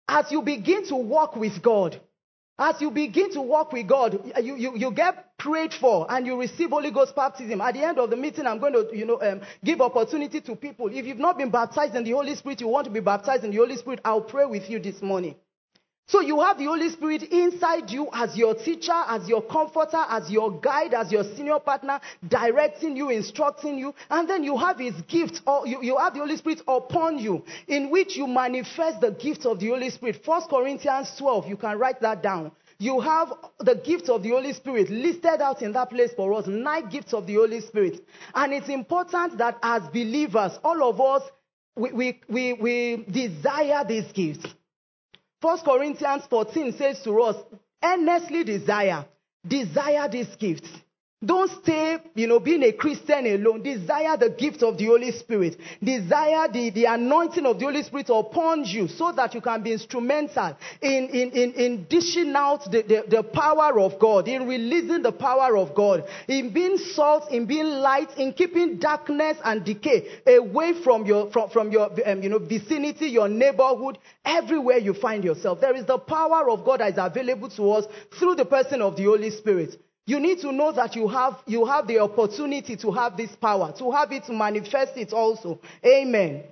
As 0.08 0.30
you 0.30 0.42
begin 0.42 0.86
to 0.88 0.96
walk 0.96 1.36
with 1.36 1.62
God, 1.62 2.00
as 2.58 2.80
you 2.80 2.90
begin 2.90 3.30
to 3.32 3.40
walk 3.42 3.72
with 3.72 3.86
God, 3.86 4.32
you, 4.42 4.56
you, 4.56 4.76
you 4.76 4.90
get 4.90 5.36
prayed 5.38 5.74
for 5.74 6.06
and 6.10 6.26
you 6.26 6.40
receive 6.40 6.70
Holy 6.70 6.90
Ghost 6.90 7.14
baptism. 7.14 7.60
At 7.60 7.74
the 7.74 7.84
end 7.84 7.98
of 7.98 8.08
the 8.08 8.16
meeting, 8.16 8.46
I'm 8.46 8.58
going 8.58 8.72
to, 8.72 8.88
you 8.96 9.04
know, 9.04 9.20
um, 9.20 9.42
give 9.62 9.80
opportunity 9.80 10.40
to 10.40 10.56
people. 10.56 10.88
If 10.88 11.04
you've 11.04 11.18
not 11.18 11.36
been 11.36 11.50
baptized 11.50 11.94
in 11.94 12.04
the 12.04 12.12
Holy 12.12 12.34
Spirit, 12.34 12.60
you 12.60 12.68
want 12.68 12.86
to 12.86 12.90
be 12.90 13.00
baptized 13.00 13.44
in 13.44 13.50
the 13.50 13.58
Holy 13.58 13.76
Spirit, 13.76 14.00
I'll 14.04 14.22
pray 14.22 14.46
with 14.46 14.70
you 14.70 14.78
this 14.78 15.02
morning. 15.02 15.36
So 16.08 16.20
you 16.20 16.40
have 16.40 16.56
the 16.56 16.66
Holy 16.66 16.88
Spirit 16.90 17.24
inside 17.24 17.90
you 17.90 18.08
as 18.12 18.36
your 18.36 18.54
teacher, 18.54 18.92
as 19.08 19.28
your 19.28 19.42
comforter, 19.42 20.04
as 20.08 20.30
your 20.30 20.52
guide, 20.60 20.94
as 20.94 21.10
your 21.10 21.24
senior 21.24 21.58
partner, 21.58 22.00
directing 22.28 22.96
you, 22.96 23.10
instructing 23.10 23.76
you. 23.76 23.92
And 24.08 24.30
then 24.30 24.44
you 24.44 24.56
have 24.56 24.78
his 24.78 24.94
gift, 25.08 25.40
or 25.48 25.66
you, 25.66 25.82
you 25.82 25.96
have 25.98 26.14
the 26.14 26.20
Holy 26.20 26.36
Spirit 26.36 26.62
upon 26.68 27.18
you, 27.18 27.42
in 27.66 27.90
which 27.90 28.16
you 28.16 28.28
manifest 28.28 29.00
the 29.00 29.10
gift 29.10 29.46
of 29.46 29.58
the 29.58 29.66
Holy 29.68 29.90
Spirit. 29.90 30.22
First 30.24 30.48
Corinthians 30.48 31.12
12, 31.18 31.48
you 31.48 31.56
can 31.56 31.76
write 31.76 32.00
that 32.02 32.22
down. 32.22 32.52
You 32.78 33.00
have 33.00 33.32
the 33.58 33.74
gift 33.74 34.08
of 34.08 34.22
the 34.22 34.30
Holy 34.30 34.52
Spirit 34.52 34.88
listed 34.90 35.40
out 35.40 35.60
in 35.60 35.72
that 35.72 35.90
place 35.90 36.12
for 36.14 36.32
us, 36.34 36.46
nine 36.46 36.88
gifts 36.88 37.14
of 37.14 37.26
the 37.26 37.34
Holy 37.34 37.60
Spirit. 37.62 38.06
And 38.32 38.52
it's 38.52 38.68
important 38.68 39.38
that 39.38 39.58
as 39.60 39.82
believers, 39.88 40.52
all 40.62 40.88
of 40.88 41.00
us, 41.00 41.28
we, 41.74 41.90
we, 41.90 42.20
we, 42.28 42.52
we 42.52 43.04
desire 43.10 43.84
these 43.84 44.12
gifts. 44.12 44.46
First 45.40 45.64
Corinthians 45.64 46.24
14 46.28 46.72
says 46.72 47.02
to 47.04 47.20
us, 47.20 47.36
earnestly 47.82 48.44
desire, 48.44 49.06
desire 49.46 50.08
these 50.08 50.34
gifts. 50.36 50.68
Don't 51.24 51.50
stay, 51.62 51.96
you 52.14 52.26
know, 52.26 52.38
being 52.38 52.62
a 52.62 52.72
Christian 52.72 53.26
alone. 53.26 53.62
Desire 53.62 54.18
the 54.18 54.28
gift 54.28 54.62
of 54.62 54.76
the 54.76 54.84
Holy 54.84 55.10
Spirit. 55.12 55.58
Desire 55.82 56.46
the, 56.52 56.68
the 56.68 56.84
anointing 56.84 57.46
of 57.46 57.58
the 57.58 57.64
Holy 57.64 57.82
Spirit 57.82 58.10
upon 58.10 58.64
you 58.66 58.86
so 58.86 59.12
that 59.12 59.34
you 59.34 59.40
can 59.40 59.62
be 59.62 59.72
instrumental 59.72 60.54
in, 60.82 61.08
in, 61.08 61.30
in, 61.30 61.52
in 61.54 61.84
dishing 61.84 62.34
out 62.36 62.70
the, 62.70 62.82
the, 62.82 63.04
the 63.08 63.22
power 63.22 63.80
of 63.80 63.98
God, 63.98 64.28
in 64.28 64.46
releasing 64.46 65.00
the 65.00 65.10
power 65.10 65.56
of 65.56 65.74
God, 65.74 66.04
in 66.28 66.52
being 66.52 66.76
salt, 66.76 67.32
in 67.32 67.46
being 67.46 67.64
light, 67.64 68.10
in 68.18 68.34
keeping 68.34 68.78
darkness 68.78 69.38
and 69.42 69.64
decay 69.64 70.20
away 70.26 70.74
from 70.84 71.06
your, 71.06 71.30
from, 71.30 71.48
from 71.48 71.70
your 71.70 71.90
um, 72.06 72.22
you 72.22 72.28
know, 72.28 72.38
vicinity, 72.38 73.06
your 73.06 73.28
neighborhood, 73.28 73.96
everywhere 74.26 74.76
you 74.76 74.92
find 74.92 75.24
yourself. 75.24 75.62
There 75.62 75.74
is 75.74 75.86
the 75.86 75.98
power 75.98 76.50
of 76.50 76.62
God 76.62 76.80
that 76.80 76.92
is 76.92 76.98
available 76.98 77.48
to 77.48 77.72
us 77.72 77.86
through 78.18 78.34
the 78.34 78.44
person 78.44 78.82
of 78.82 78.96
the 78.96 79.04
Holy 79.04 79.30
Spirit. 79.30 79.80
You 80.06 80.20
need 80.20 80.38
to 80.42 80.52
know 80.52 80.70
that 80.70 80.94
you 80.94 81.08
have, 81.08 81.34
you 81.46 81.64
have 81.64 81.88
the 81.88 81.98
opportunity 81.98 82.76
to 82.76 82.92
have 82.92 83.16
this 83.16 83.34
power, 83.34 83.74
to 83.78 83.90
have 83.90 84.12
it, 84.12 84.24
to 84.24 84.32
manifest 84.32 84.96
it 84.96 85.12
also. 85.12 85.60
Amen. 85.84 86.44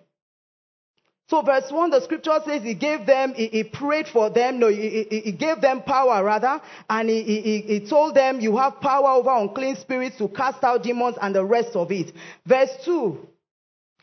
So 1.29 1.41
verse 1.41 1.71
1, 1.71 1.91
the 1.91 2.03
scripture 2.03 2.39
says 2.45 2.63
he 2.63 2.75
gave 2.75 3.07
them, 3.07 3.33
he, 3.33 3.47
he 3.47 3.65
prayed 3.65 4.09
for 4.09 4.29
them, 4.29 4.59
no, 4.59 4.69
he, 4.69 5.07
he, 5.09 5.21
he, 5.21 5.33
gave 5.33 5.61
them 5.61 5.83
power 5.83 6.23
rather, 6.23 6.61
and 6.91 7.09
he, 7.09 7.63
he 7.67 7.89
told 7.89 8.15
them 8.15 8.41
you 8.41 8.57
have 8.59 8.81
power 8.81 9.11
over 9.11 9.35
unclean 9.35 9.77
spirits 9.77 10.19
to 10.19 10.29
cast 10.29 10.63
out 10.63 10.83
demons 10.83 11.17
and 11.23 11.35
the 11.35 11.45
rest 11.45 11.77
of 11.77 11.91
it. 11.93 12.13
Verse 12.45 12.71
2, 12.85 13.27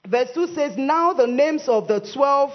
verse 0.07 0.29
2 0.33 0.47
says, 0.55 0.77
now 0.77 1.13
the 1.13 1.27
names 1.27 1.67
of 1.67 1.87
the 1.87 1.99
12 1.99 2.51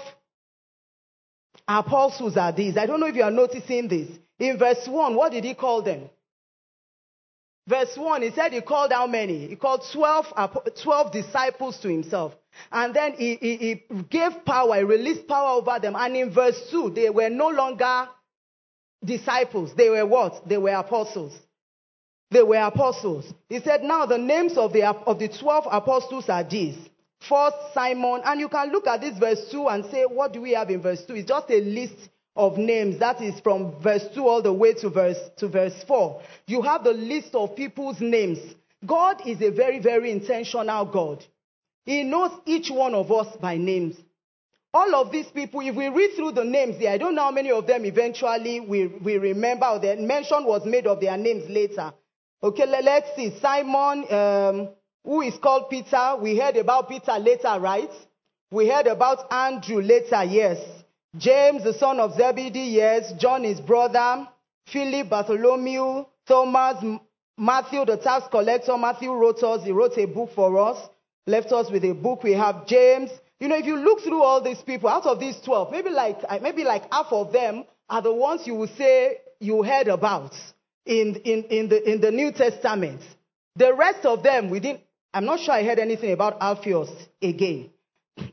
apostles 1.67 2.35
are 2.35 2.51
these. 2.51 2.75
I 2.75 2.87
don't 2.87 2.99
know 2.99 3.07
if 3.07 3.15
you 3.15 3.23
are 3.23 3.31
noticing 3.31 3.87
this. 3.87 4.09
In 4.39 4.57
verse 4.57 4.85
1, 4.85 5.15
what 5.15 5.31
did 5.31 5.45
he 5.45 5.53
call 5.53 5.81
them? 5.81 6.09
Verse 7.67 7.97
1, 7.97 8.21
he 8.21 8.31
said 8.31 8.53
he 8.53 8.61
called 8.61 8.93
how 8.93 9.07
many? 9.07 9.47
He 9.47 9.57
called 9.57 9.83
12, 9.91 10.33
12 10.81 11.11
disciples 11.11 11.77
to 11.79 11.89
himself. 11.89 12.33
And 12.71 12.93
then 12.95 13.13
he, 13.13 13.35
he, 13.35 13.57
he, 13.57 14.03
gave 14.09 14.45
power, 14.45 14.77
he 14.77 14.83
released 14.83 15.27
power 15.27 15.59
over 15.59 15.77
them. 15.77 15.95
And 15.97 16.15
in 16.15 16.33
verse 16.33 16.69
2, 16.71 16.91
they 16.91 17.09
were 17.09 17.29
no 17.29 17.49
longer 17.49 18.07
disciples. 19.03 19.73
They 19.75 19.89
were 19.89 20.05
what? 20.05 20.47
They 20.47 20.57
were 20.57 20.71
apostles. 20.71 21.37
They 22.31 22.41
were 22.41 22.55
apostles. 22.55 23.33
He 23.49 23.59
said, 23.59 23.83
now 23.83 24.05
the 24.05 24.17
names 24.17 24.57
of 24.57 24.71
the, 24.71 24.83
of 24.83 25.19
the 25.19 25.27
12 25.27 25.65
apostles 25.69 26.29
are 26.29 26.45
these. 26.45 26.77
First, 27.19 27.57
Simon. 27.73 28.21
And 28.23 28.39
you 28.39 28.47
can 28.47 28.71
look 28.71 28.87
at 28.87 29.01
this 29.01 29.17
verse 29.17 29.49
2 29.51 29.67
and 29.67 29.85
say, 29.91 30.05
what 30.05 30.31
do 30.31 30.41
we 30.41 30.51
have 30.53 30.69
in 30.69 30.81
verse 30.81 31.03
2? 31.05 31.15
It's 31.15 31.27
just 31.27 31.49
a 31.49 31.59
list 31.59 32.09
of 32.37 32.57
names. 32.57 32.99
That 32.99 33.21
is 33.21 33.39
from 33.41 33.81
verse 33.81 34.05
2 34.13 34.25
all 34.25 34.41
the 34.41 34.53
way 34.53 34.73
to 34.75 34.89
verse, 34.89 35.17
to 35.37 35.47
verse 35.47 35.83
4. 35.87 36.21
You 36.45 36.61
have 36.61 36.83
the 36.83 36.93
list 36.93 37.33
of 37.33 37.55
people's 37.55 37.99
names. 37.99 38.39
God 38.85 39.21
is 39.25 39.41
a 39.41 39.49
very, 39.49 39.79
very 39.79 40.11
intentional 40.11 40.85
God. 40.85 41.25
He 41.85 42.03
knows 42.03 42.31
each 42.45 42.69
one 42.69 42.93
of 42.93 43.11
us 43.11 43.35
by 43.41 43.57
names. 43.57 43.95
All 44.73 44.95
of 44.95 45.11
these 45.11 45.27
people, 45.27 45.61
if 45.61 45.75
we 45.75 45.87
read 45.87 46.11
through 46.15 46.33
the 46.33 46.43
names 46.43 46.75
I 46.85 46.97
don't 46.97 47.15
know 47.15 47.23
how 47.23 47.31
many 47.31 47.49
of 47.51 47.65
them 47.65 47.85
eventually 47.85 48.59
we, 48.59 48.87
we 48.87 49.17
remember 49.17 49.65
or 49.65 49.79
the 49.79 49.95
mention 49.95 50.45
was 50.45 50.65
made 50.65 50.85
of 50.85 51.01
their 51.01 51.17
names 51.17 51.49
later. 51.49 51.93
Okay, 52.43 52.65
let's 52.67 53.15
see. 53.15 53.35
Simon, 53.41 54.05
um, 54.13 54.69
who 55.03 55.21
is 55.21 55.37
called 55.41 55.69
Peter. 55.69 56.17
We 56.21 56.37
heard 56.37 56.57
about 56.57 56.89
Peter 56.89 57.17
later, 57.17 57.57
right? 57.59 57.89
We 58.51 58.69
heard 58.69 58.87
about 58.87 59.31
Andrew 59.31 59.81
later, 59.81 60.23
yes. 60.25 60.59
James, 61.17 61.63
the 61.63 61.73
son 61.73 61.99
of 61.99 62.15
Zebedee, 62.15 62.59
yes. 62.59 63.13
John, 63.17 63.43
his 63.43 63.59
brother. 63.59 64.27
Philip, 64.67 65.09
Bartholomew, 65.09 66.05
Thomas, 66.27 66.83
Matthew, 67.37 67.85
the 67.85 67.97
tax 67.97 68.25
collector. 68.29 68.77
Matthew 68.77 69.13
wrote 69.13 69.41
us, 69.43 69.63
he 69.63 69.71
wrote 69.71 69.97
a 69.97 70.05
book 70.05 70.31
for 70.35 70.57
us, 70.59 70.89
left 71.25 71.51
us 71.51 71.71
with 71.71 71.83
a 71.85 71.93
book. 71.93 72.23
We 72.23 72.33
have 72.33 72.67
James. 72.67 73.09
You 73.39 73.47
know, 73.47 73.55
if 73.57 73.65
you 73.65 73.77
look 73.77 74.01
through 74.01 74.21
all 74.21 74.41
these 74.41 74.61
people, 74.61 74.89
out 74.89 75.05
of 75.05 75.19
these 75.19 75.39
12, 75.45 75.71
maybe 75.71 75.89
like, 75.89 76.17
maybe 76.41 76.63
like 76.63 76.91
half 76.91 77.07
of 77.11 77.31
them 77.31 77.63
are 77.89 78.01
the 78.01 78.13
ones 78.13 78.45
you 78.45 78.55
will 78.55 78.67
say 78.67 79.19
you 79.39 79.63
heard 79.63 79.87
about 79.87 80.33
in, 80.85 81.15
in, 81.23 81.43
in, 81.43 81.69
the, 81.69 81.89
in 81.91 82.01
the 82.01 82.11
New 82.11 82.31
Testament. 82.31 83.01
The 83.55 83.73
rest 83.73 84.05
of 84.05 84.23
them, 84.23 84.49
we 84.49 84.59
didn't, 84.59 84.81
I'm 85.13 85.25
not 85.25 85.39
sure 85.39 85.53
I 85.53 85.63
heard 85.63 85.79
anything 85.79 86.11
about 86.11 86.37
Alpheus 86.41 86.89
again. 87.21 87.69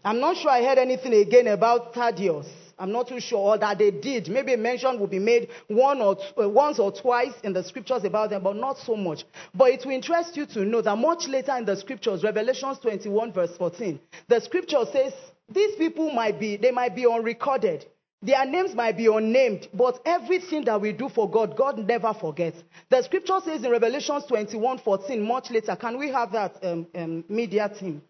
I'm 0.04 0.20
not 0.20 0.36
sure 0.38 0.50
I 0.50 0.62
heard 0.64 0.78
anything 0.78 1.14
again 1.14 1.46
about 1.46 1.94
Thaddeus. 1.94 2.46
I'm 2.78 2.92
not 2.92 3.08
too 3.08 3.20
sure 3.20 3.56
that 3.58 3.78
they 3.78 3.90
did. 3.90 4.28
Maybe 4.28 4.54
a 4.54 4.56
mention 4.56 4.98
will 4.98 5.06
be 5.06 5.18
made 5.18 5.48
one 5.68 6.00
or 6.00 6.16
uh, 6.40 6.48
once 6.48 6.78
or 6.78 6.92
twice 6.92 7.34
in 7.42 7.52
the 7.52 7.62
scriptures 7.62 8.04
about 8.04 8.30
them, 8.30 8.42
but 8.42 8.56
not 8.56 8.78
so 8.78 8.96
much. 8.96 9.24
But 9.54 9.70
it 9.70 9.84
will 9.84 9.92
interest 9.92 10.36
you 10.36 10.46
to 10.46 10.64
know 10.64 10.82
that 10.82 10.96
much 10.96 11.28
later 11.28 11.56
in 11.56 11.64
the 11.64 11.76
scriptures, 11.76 12.22
Revelations 12.22 12.78
21 12.78 13.32
verse 13.32 13.56
14, 13.56 14.00
the 14.28 14.40
scripture 14.40 14.84
says 14.92 15.12
these 15.48 15.74
people 15.76 16.10
might 16.10 16.40
be, 16.40 16.56
they 16.56 16.70
might 16.70 16.94
be 16.94 17.06
unrecorded. 17.06 17.86
Their 18.22 18.46
names 18.46 18.74
might 18.74 18.96
be 18.96 19.06
unnamed, 19.06 19.68
but 19.74 20.00
everything 20.06 20.64
that 20.64 20.80
we 20.80 20.92
do 20.92 21.10
for 21.10 21.30
God, 21.30 21.58
God 21.58 21.78
never 21.86 22.14
forgets. 22.14 22.56
The 22.88 23.02
scripture 23.02 23.38
says 23.44 23.62
in 23.62 23.70
Revelations 23.70 24.24
21 24.24 24.78
14, 24.78 25.20
much 25.20 25.50
later, 25.50 25.76
can 25.76 25.98
we 25.98 26.08
have 26.10 26.32
that 26.32 26.56
um, 26.64 26.86
um, 26.94 27.24
media 27.28 27.68
team? 27.68 28.00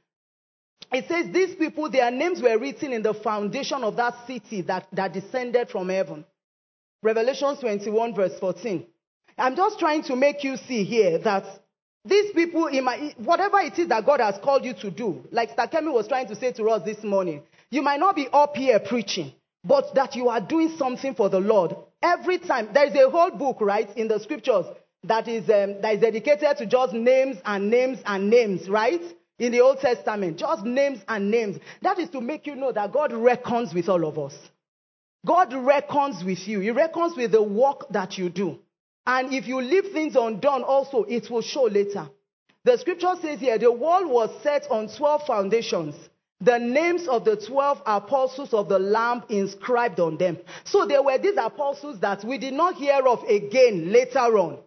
It 0.93 1.09
says 1.09 1.33
these 1.33 1.55
people, 1.57 1.91
their 1.91 2.11
names 2.11 2.41
were 2.41 2.59
written 2.59 2.93
in 2.93 3.03
the 3.03 3.15
foundation 3.15 3.83
of 3.83 3.97
that 3.97 4.27
city 4.27 4.63
that, 4.63 4.87
that 4.93 5.13
descended 5.13 5.71
from 5.71 5.89
heaven. 5.89 6.25
Revelation 7.03 7.57
21, 7.57 8.15
verse 8.15 8.39
14. 8.39 8.87
I'm 9.37 9.57
just 9.57 9.79
trying 9.79 10.03
to 10.05 10.17
make 10.17 10.45
you 10.45 10.57
see 10.57 10.85
here 10.85 11.19
that 11.19 11.45
these 12.05 12.33
people, 12.33 12.69
whatever 13.19 13.61
it 13.61 13.79
is 13.79 13.89
that 13.89 14.07
God 14.07 14.21
has 14.21 14.37
called 14.43 14.65
you 14.65 14.75
to 14.75 14.91
do, 14.91 15.25
like 15.31 15.57
Stakemi 15.57 15.93
was 15.93 16.07
trying 16.07 16.29
to 16.29 16.37
say 16.37 16.53
to 16.53 16.65
us 16.67 16.83
this 16.85 17.03
morning, 17.03 17.43
you 17.71 17.83
might 17.83 17.99
not 17.99 18.15
be 18.15 18.29
up 18.33 18.55
here 18.57 18.79
preaching, 18.79 19.33
but 19.65 19.95
that 19.95 20.15
you 20.15 20.29
are 20.29 20.41
doing 20.41 20.77
something 20.77 21.15
for 21.15 21.29
the 21.29 21.41
Lord. 21.41 21.75
Every 22.03 22.39
time, 22.39 22.69
there 22.75 22.87
is 22.87 22.95
a 22.95 23.09
whole 23.11 23.31
book, 23.31 23.57
right, 23.61 23.89
in 23.97 24.09
the 24.09 24.21
scriptures 24.21 24.67
that 25.05 25.27
is, 25.29 25.45
um, 25.45 25.81
that 25.81 25.95
is 25.95 26.01
dedicated 26.01 26.57
to 26.59 26.67
just 26.67 26.93
names 26.93 27.39
and 27.45 27.71
names 27.71 27.99
and 28.05 28.29
names, 28.29 28.69
right? 28.69 29.03
In 29.39 29.53
the 29.53 29.61
Old 29.61 29.81
Testament, 29.81 30.39
just 30.39 30.65
names 30.65 31.01
and 31.09 31.31
names. 31.31 31.59
That 31.83 31.99
is 31.99 32.11
to 32.11 32.21
make 32.21 32.47
you 32.47 32.55
know 32.55 32.73
that 32.73 32.93
God 32.93 33.13
reckons 33.13 33.75
with 33.75 33.89
all 33.89 34.07
of 34.07 34.19
us. 34.19 34.35
God 35.27 35.53
reckons 35.55 36.23
with 36.23 36.47
you. 36.47 36.61
He 36.61 36.71
reckons 36.71 37.17
with 37.17 37.33
the 37.33 37.43
work 37.43 37.87
that 37.91 38.19
you 38.19 38.29
do. 38.29 38.59
And 39.07 39.33
if 39.33 39.47
you 39.47 39.61
leave 39.61 39.93
things 39.93 40.17
undone 40.17 40.63
also, 40.63 41.05
it 41.05 41.31
will 41.31 41.43
show 41.43 41.65
later. 41.65 42.09
The 42.65 42.79
scripture 42.79 43.15
says 43.21 43.41
here, 43.41 43.59
the 43.59 43.73
world 43.73 44.09
was 44.11 44.31
set 44.43 44.67
on 44.71 44.89
12 44.89 45.27
foundations. 45.27 45.95
The 46.41 46.59
names 46.59 47.07
of 47.09 47.25
the 47.25 47.37
12 47.37 47.83
apostles 47.87 48.53
of 48.55 48.69
the 48.69 48.79
Lamb 48.79 49.23
inscribed 49.29 50.01
on 50.01 50.17
them. 50.17 50.39
So 50.65 50.87
there 50.87 51.03
were 51.03 51.19
these 51.19 51.37
apostles 51.39 52.01
that 52.01 52.25
we 52.25 52.39
did 52.39 52.55
not 52.55 52.75
hear 52.75 53.01
of 53.07 53.23
again 53.25 53.93
later 53.93 54.39
on. 54.39 54.59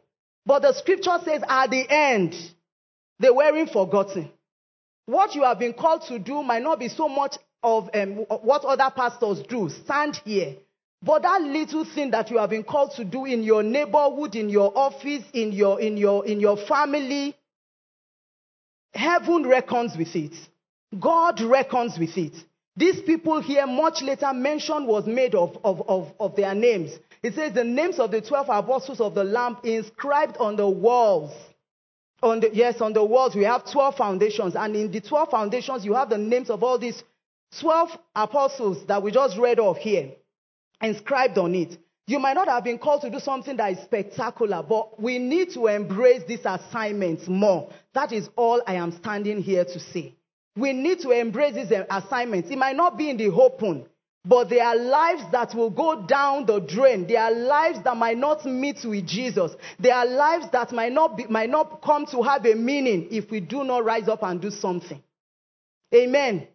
But 0.46 0.62
the 0.62 0.74
scripture 0.74 1.18
says 1.24 1.42
at 1.48 1.70
the 1.70 1.86
end, 1.90 2.36
they 3.20 3.30
weren't 3.30 3.72
forgotten. 3.72 4.32
What 5.08 5.36
you 5.36 5.44
have 5.44 5.58
been 5.58 5.72
called 5.72 6.02
to 6.10 6.20
do 6.20 6.44
might 6.44 6.62
not 6.62 6.80
be 6.80 6.90
so 6.90 7.08
much 7.08 7.38
of 7.64 7.90
um, 7.94 8.26
what 8.28 8.66
other 8.66 8.92
pastors 8.94 9.42
do. 9.48 9.70
Stand 9.70 10.18
here. 10.26 10.58
But 11.02 11.22
that 11.22 11.42
little 11.42 11.86
thing 11.86 12.12
that 12.12 12.30
you 12.30 12.38
have 12.38 12.50
been 12.50 12.66
called 12.66 12.92
to 12.98 13.06
do 13.06 13.24
in 13.24 13.42
your 13.42 13.64
neighborhood, 13.64 14.36
in 14.36 14.50
your 14.50 14.78
office, 14.78 15.24
in 15.32 15.54
your, 15.54 15.80
in 15.80 15.96
your, 15.96 16.26
in 16.26 16.42
your 16.42 16.58
family, 16.58 17.36
heaven 18.94 19.48
reckons 19.48 19.96
with 19.98 20.14
it. 20.14 20.34
God 21.00 21.40
reckons 21.40 21.98
with 21.98 22.18
it. 22.18 22.34
These 22.76 23.02
people 23.04 23.42
here, 23.42 23.66
much 23.66 24.02
later, 24.02 24.34
mention 24.34 24.86
was 24.88 25.08
made 25.08 25.36
of, 25.36 25.58
of, 25.64 25.88
of, 25.88 26.12
of 26.20 26.36
their 26.36 26.54
names. 26.54 26.92
It 27.24 27.34
says 27.34 27.54
the 27.54 27.64
names 27.64 27.98
of 27.98 28.12
the 28.12 28.20
12 28.22 28.48
apostles 28.50 29.00
of 29.00 29.16
the 29.16 29.24
Lamb 29.24 29.58
inscribed 29.64 30.36
on 30.38 30.58
the 30.58 30.68
walls 30.68 31.32
on 32.24 32.40
the, 32.40 32.50
yes, 32.54 32.82
on 32.82 32.94
the 32.94 33.04
walls, 33.04 33.36
we 33.36 33.44
have 33.44 33.70
12 33.72 33.96
foundations. 33.96 34.56
And 34.56 34.76
in 34.76 34.92
the 34.92 35.02
12 35.02 35.30
foundations, 35.30 35.86
you 35.86 35.94
have 35.94 36.10
the 36.10 36.18
names 36.18 36.50
of 36.50 36.64
all 36.64 36.80
these 36.80 37.04
12 37.60 37.90
apostles 38.16 38.86
that 38.88 39.02
we 39.02 39.12
just 39.12 39.38
read 39.38 39.60
of 39.60 39.78
here, 39.78 40.12
inscribed 40.82 41.38
on 41.38 41.54
it. 41.56 41.78
You 42.08 42.20
might 42.20 42.34
not 42.34 42.48
have 42.48 42.64
been 42.64 42.78
called 42.78 43.02
to 43.02 43.10
do 43.10 43.20
something 43.20 43.58
that 43.58 43.74
is 43.74 43.80
spectacular, 43.80 44.64
but 44.68 45.00
we 45.00 45.20
need 45.20 45.52
to 45.52 45.68
embrace 45.68 46.24
these 46.28 46.46
assignments 46.46 47.28
more. 47.28 47.70
That 47.94 48.14
is 48.14 48.30
all 48.36 48.62
I 48.66 48.76
am 48.76 48.94
standing 48.94 49.42
here 49.42 49.66
to 49.66 49.80
say. 49.80 50.16
We 50.56 50.74
need 50.74 51.00
to 51.02 51.12
embrace 51.12 51.54
these 51.54 51.72
eh, 51.72 51.84
assignments. 51.90 52.50
It 52.50 52.58
might 52.58 52.76
not 52.76 52.98
be 52.98 53.10
in 53.10 53.18
the 53.18 53.28
open. 53.28 53.86
But 54.26 54.50
there 54.50 54.66
are 54.66 54.76
lives 54.76 55.24
that 55.32 55.56
will 55.56 55.70
go 55.70 56.06
down 56.06 56.46
the 56.46 56.60
drain. 56.60 57.08
There 57.08 57.22
are 57.22 57.32
lives 57.32 57.80
that 57.84 57.96
might 57.96 58.18
not 58.18 58.46
meet 58.46 58.84
with 58.84 59.08
Jesus. 59.08 59.54
There 59.80 59.94
are 59.94 60.06
lives 60.06 60.48
that 60.52 60.72
might 60.74 60.92
not, 60.92 61.16
be, 61.18 61.26
might 61.28 61.50
not 61.50 61.82
come 61.82 62.06
to 62.08 62.22
have 62.24 62.46
a 62.46 62.54
meaning 62.54 63.08
if 63.12 63.32
we 63.32 63.40
do 63.40 63.64
not 63.64 63.86
rise 63.86 64.10
up 64.10 64.24
and 64.24 64.42
do 64.42 64.52
something. 64.52 65.02
Amen. 65.96 66.48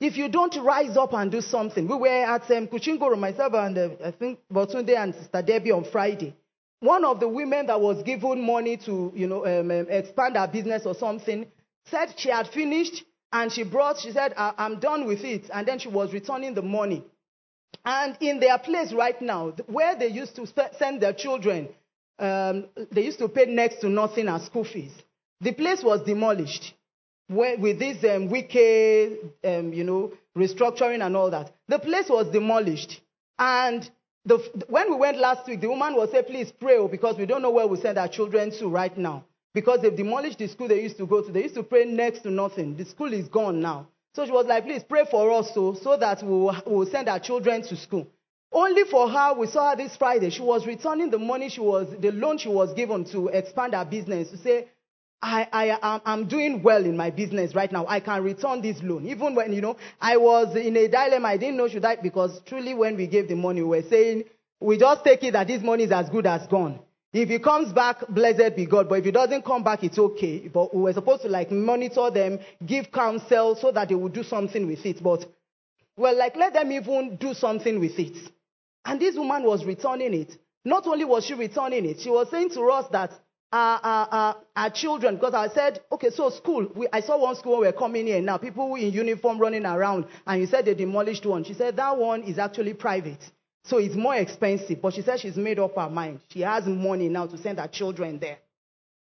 If 0.00 0.16
you 0.16 0.28
don't 0.28 0.54
rise 0.62 0.96
up 0.96 1.12
and 1.12 1.30
do 1.30 1.40
something, 1.40 1.88
we 1.88 1.96
were 1.96 2.06
at 2.08 2.48
um, 2.52 2.68
Kuchingoro, 2.68 3.18
myself 3.18 3.52
and 3.54 3.76
uh, 3.76 3.88
I 4.04 4.12
think 4.12 4.38
Botunde 4.52 4.96
and 4.96 5.12
Sister 5.12 5.42
Debbie 5.42 5.72
on 5.72 5.84
Friday. 5.90 6.36
One 6.78 7.04
of 7.04 7.18
the 7.18 7.28
women 7.28 7.66
that 7.66 7.80
was 7.80 8.00
given 8.04 8.40
money 8.46 8.76
to, 8.76 9.12
you 9.16 9.26
know, 9.26 9.44
um, 9.44 9.72
um, 9.72 9.86
expand 9.90 10.36
her 10.36 10.46
business 10.46 10.86
or 10.86 10.94
something 10.94 11.46
said 11.90 12.14
she 12.16 12.28
had 12.30 12.46
finished 12.46 13.04
and 13.32 13.52
she 13.52 13.62
brought, 13.62 13.98
she 13.98 14.12
said, 14.12 14.32
I'm 14.36 14.80
done 14.80 15.06
with 15.06 15.24
it. 15.24 15.50
And 15.52 15.66
then 15.66 15.78
she 15.78 15.88
was 15.88 16.12
returning 16.12 16.54
the 16.54 16.62
money. 16.62 17.04
And 17.84 18.16
in 18.20 18.40
their 18.40 18.58
place 18.58 18.92
right 18.92 19.20
now, 19.20 19.54
where 19.66 19.96
they 19.96 20.08
used 20.08 20.36
to 20.36 20.46
send 20.78 21.00
their 21.02 21.12
children, 21.12 21.68
um, 22.18 22.66
they 22.90 23.04
used 23.04 23.18
to 23.18 23.28
pay 23.28 23.44
next 23.46 23.80
to 23.82 23.88
nothing 23.88 24.28
as 24.28 24.46
school 24.46 24.64
fees. 24.64 24.92
The 25.40 25.52
place 25.52 25.82
was 25.82 26.02
demolished 26.02 26.74
with 27.28 27.78
this 27.78 28.02
um, 28.04 28.28
wicked, 28.28 29.18
um, 29.44 29.72
you 29.72 29.84
know, 29.84 30.12
restructuring 30.36 31.04
and 31.04 31.16
all 31.16 31.30
that. 31.30 31.52
The 31.68 31.78
place 31.78 32.08
was 32.08 32.30
demolished. 32.32 33.00
And 33.38 33.88
the, 34.24 34.38
when 34.68 34.90
we 34.90 34.96
went 34.96 35.18
last 35.18 35.46
week, 35.46 35.60
the 35.60 35.68
woman 35.68 35.94
was 35.94 36.10
saying, 36.10 36.24
please 36.24 36.50
pray, 36.50 36.78
oh, 36.78 36.88
because 36.88 37.16
we 37.16 37.26
don't 37.26 37.42
know 37.42 37.50
where 37.50 37.66
we 37.66 37.78
send 37.78 37.98
our 37.98 38.08
children 38.08 38.50
to 38.58 38.68
right 38.68 38.96
now. 38.96 39.24
Because 39.58 39.80
they've 39.82 39.96
demolished 39.96 40.38
the 40.38 40.46
school 40.46 40.68
they 40.68 40.80
used 40.80 40.98
to 40.98 41.06
go 41.06 41.20
to. 41.20 41.32
They 41.32 41.42
used 41.42 41.56
to 41.56 41.64
pray 41.64 41.84
next 41.84 42.20
to 42.20 42.30
nothing. 42.30 42.76
The 42.76 42.84
school 42.84 43.12
is 43.12 43.26
gone 43.26 43.60
now. 43.60 43.88
So 44.14 44.24
she 44.24 44.30
was 44.30 44.46
like, 44.46 44.62
please 44.62 44.84
pray 44.84 45.04
for 45.10 45.32
us 45.32 45.50
so, 45.52 45.74
so 45.74 45.96
that 45.96 46.22
we'll, 46.22 46.54
we'll 46.64 46.86
send 46.88 47.08
our 47.08 47.18
children 47.18 47.62
to 47.62 47.76
school. 47.76 48.06
Only 48.52 48.84
for 48.84 49.08
her, 49.10 49.34
we 49.34 49.48
saw 49.48 49.70
her 49.70 49.76
this 49.76 49.96
Friday. 49.96 50.30
She 50.30 50.42
was 50.42 50.64
returning 50.64 51.10
the 51.10 51.18
money 51.18 51.48
she 51.48 51.60
was, 51.60 51.88
the 51.98 52.12
loan 52.12 52.38
she 52.38 52.48
was 52.48 52.72
given 52.72 53.04
to 53.06 53.26
expand 53.28 53.74
her 53.74 53.84
business 53.84 54.30
to 54.30 54.38
say, 54.38 54.68
I, 55.20 55.48
I, 55.52 56.00
I'm 56.04 56.28
doing 56.28 56.62
well 56.62 56.84
in 56.84 56.96
my 56.96 57.10
business 57.10 57.52
right 57.52 57.72
now. 57.72 57.84
I 57.88 57.98
can 57.98 58.22
return 58.22 58.62
this 58.62 58.80
loan. 58.80 59.06
Even 59.06 59.34
when, 59.34 59.52
you 59.52 59.60
know, 59.60 59.76
I 60.00 60.18
was 60.18 60.54
in 60.54 60.76
a 60.76 60.86
dilemma. 60.86 61.26
I 61.26 61.36
didn't 61.36 61.56
know 61.56 61.66
should 61.66 61.84
I, 61.84 61.96
because 61.96 62.40
truly 62.46 62.74
when 62.74 62.96
we 62.96 63.08
gave 63.08 63.26
the 63.26 63.34
money, 63.34 63.60
we 63.62 63.80
were 63.82 63.88
saying, 63.90 64.22
we 64.60 64.78
just 64.78 65.02
take 65.02 65.24
it 65.24 65.32
that 65.32 65.48
this 65.48 65.64
money 65.64 65.82
is 65.82 65.90
as 65.90 66.08
good 66.10 66.26
as 66.26 66.46
gone. 66.46 66.78
If 67.12 67.30
he 67.30 67.38
comes 67.38 67.72
back, 67.72 68.06
blessed 68.08 68.54
be 68.54 68.66
God. 68.66 68.88
But 68.88 68.98
if 68.98 69.06
he 69.06 69.10
doesn't 69.10 69.44
come 69.44 69.64
back, 69.64 69.82
it's 69.82 69.98
okay. 69.98 70.48
But 70.48 70.74
we 70.74 70.82
were 70.82 70.92
supposed 70.92 71.22
to 71.22 71.28
like 71.28 71.50
monitor 71.50 72.10
them, 72.10 72.38
give 72.64 72.92
counsel 72.92 73.56
so 73.56 73.72
that 73.72 73.88
they 73.88 73.94
would 73.94 74.12
do 74.12 74.22
something 74.22 74.66
with 74.66 74.84
it. 74.84 75.02
But 75.02 75.24
well, 75.96 76.16
like 76.16 76.36
let 76.36 76.52
them 76.52 76.70
even 76.70 77.16
do 77.16 77.34
something 77.34 77.80
with 77.80 77.98
it. 77.98 78.16
And 78.84 79.00
this 79.00 79.16
woman 79.16 79.42
was 79.44 79.64
returning 79.64 80.14
it. 80.14 80.32
Not 80.64 80.86
only 80.86 81.04
was 81.04 81.24
she 81.24 81.34
returning 81.34 81.86
it, 81.86 82.00
she 82.00 82.10
was 82.10 82.30
saying 82.30 82.50
to 82.50 82.62
us 82.70 82.86
that 82.92 83.10
our, 83.50 83.80
our, 83.82 84.08
our, 84.10 84.36
our 84.54 84.70
children, 84.70 85.14
because 85.14 85.32
I 85.32 85.48
said, 85.48 85.80
okay, 85.90 86.10
so 86.10 86.28
school, 86.30 86.70
we, 86.74 86.88
I 86.92 87.00
saw 87.00 87.18
one 87.18 87.34
school 87.36 87.60
where 87.60 87.72
we're 87.72 87.78
coming 87.78 88.06
in 88.06 88.26
now, 88.26 88.36
people 88.36 88.74
in 88.74 88.92
uniform 88.92 89.38
running 89.38 89.64
around, 89.64 90.06
and 90.26 90.40
you 90.40 90.46
said 90.46 90.66
they 90.66 90.74
demolished 90.74 91.24
one. 91.24 91.44
She 91.44 91.54
said 91.54 91.76
that 91.76 91.96
one 91.96 92.22
is 92.22 92.38
actually 92.38 92.74
private. 92.74 93.22
So 93.64 93.78
it's 93.78 93.94
more 93.94 94.16
expensive. 94.16 94.80
But 94.80 94.94
she 94.94 95.02
said 95.02 95.20
she's 95.20 95.36
made 95.36 95.58
up 95.58 95.74
her 95.76 95.90
mind. 95.90 96.20
She 96.28 96.40
has 96.40 96.66
money 96.66 97.08
now 97.08 97.26
to 97.26 97.38
send 97.38 97.58
her 97.58 97.68
children 97.68 98.18
there. 98.18 98.38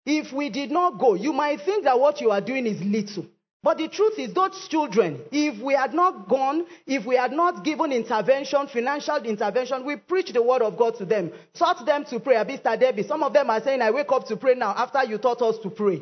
If 0.05 0.31
we 0.31 0.49
did 0.49 0.71
not 0.71 0.99
go, 0.99 1.15
you 1.15 1.33
might 1.33 1.61
think 1.61 1.83
that 1.83 1.99
what 1.99 2.21
you 2.21 2.31
are 2.31 2.41
doing 2.41 2.65
is 2.65 2.81
little. 2.81 3.25
But 3.63 3.79
the 3.79 3.89
truth 3.89 4.17
is, 4.17 4.33
those 4.33 4.67
children, 4.69 5.19
if 5.31 5.61
we 5.61 5.73
had 5.73 5.93
not 5.93 6.29
gone, 6.29 6.65
if 6.85 7.05
we 7.05 7.15
had 7.15 7.33
not 7.33 7.65
given 7.65 7.91
intervention, 7.91 8.67
financial 8.67 9.17
intervention, 9.17 9.83
we 9.83 9.97
preach 9.97 10.31
the 10.31 10.41
word 10.41 10.61
of 10.61 10.77
God 10.77 10.95
to 10.99 11.05
them, 11.05 11.31
taught 11.53 11.85
them 11.85 12.05
to 12.05 12.19
pray. 12.19 12.35
Abista 12.35 12.79
Debbie, 12.79 13.03
some 13.03 13.23
of 13.23 13.33
them 13.33 13.49
are 13.49 13.61
saying, 13.61 13.81
I 13.81 13.91
wake 13.91 14.11
up 14.11 14.25
to 14.27 14.37
pray 14.37 14.55
now 14.55 14.73
after 14.77 15.03
you 15.03 15.17
taught 15.17 15.41
us 15.41 15.57
to 15.63 15.69
pray. 15.69 16.01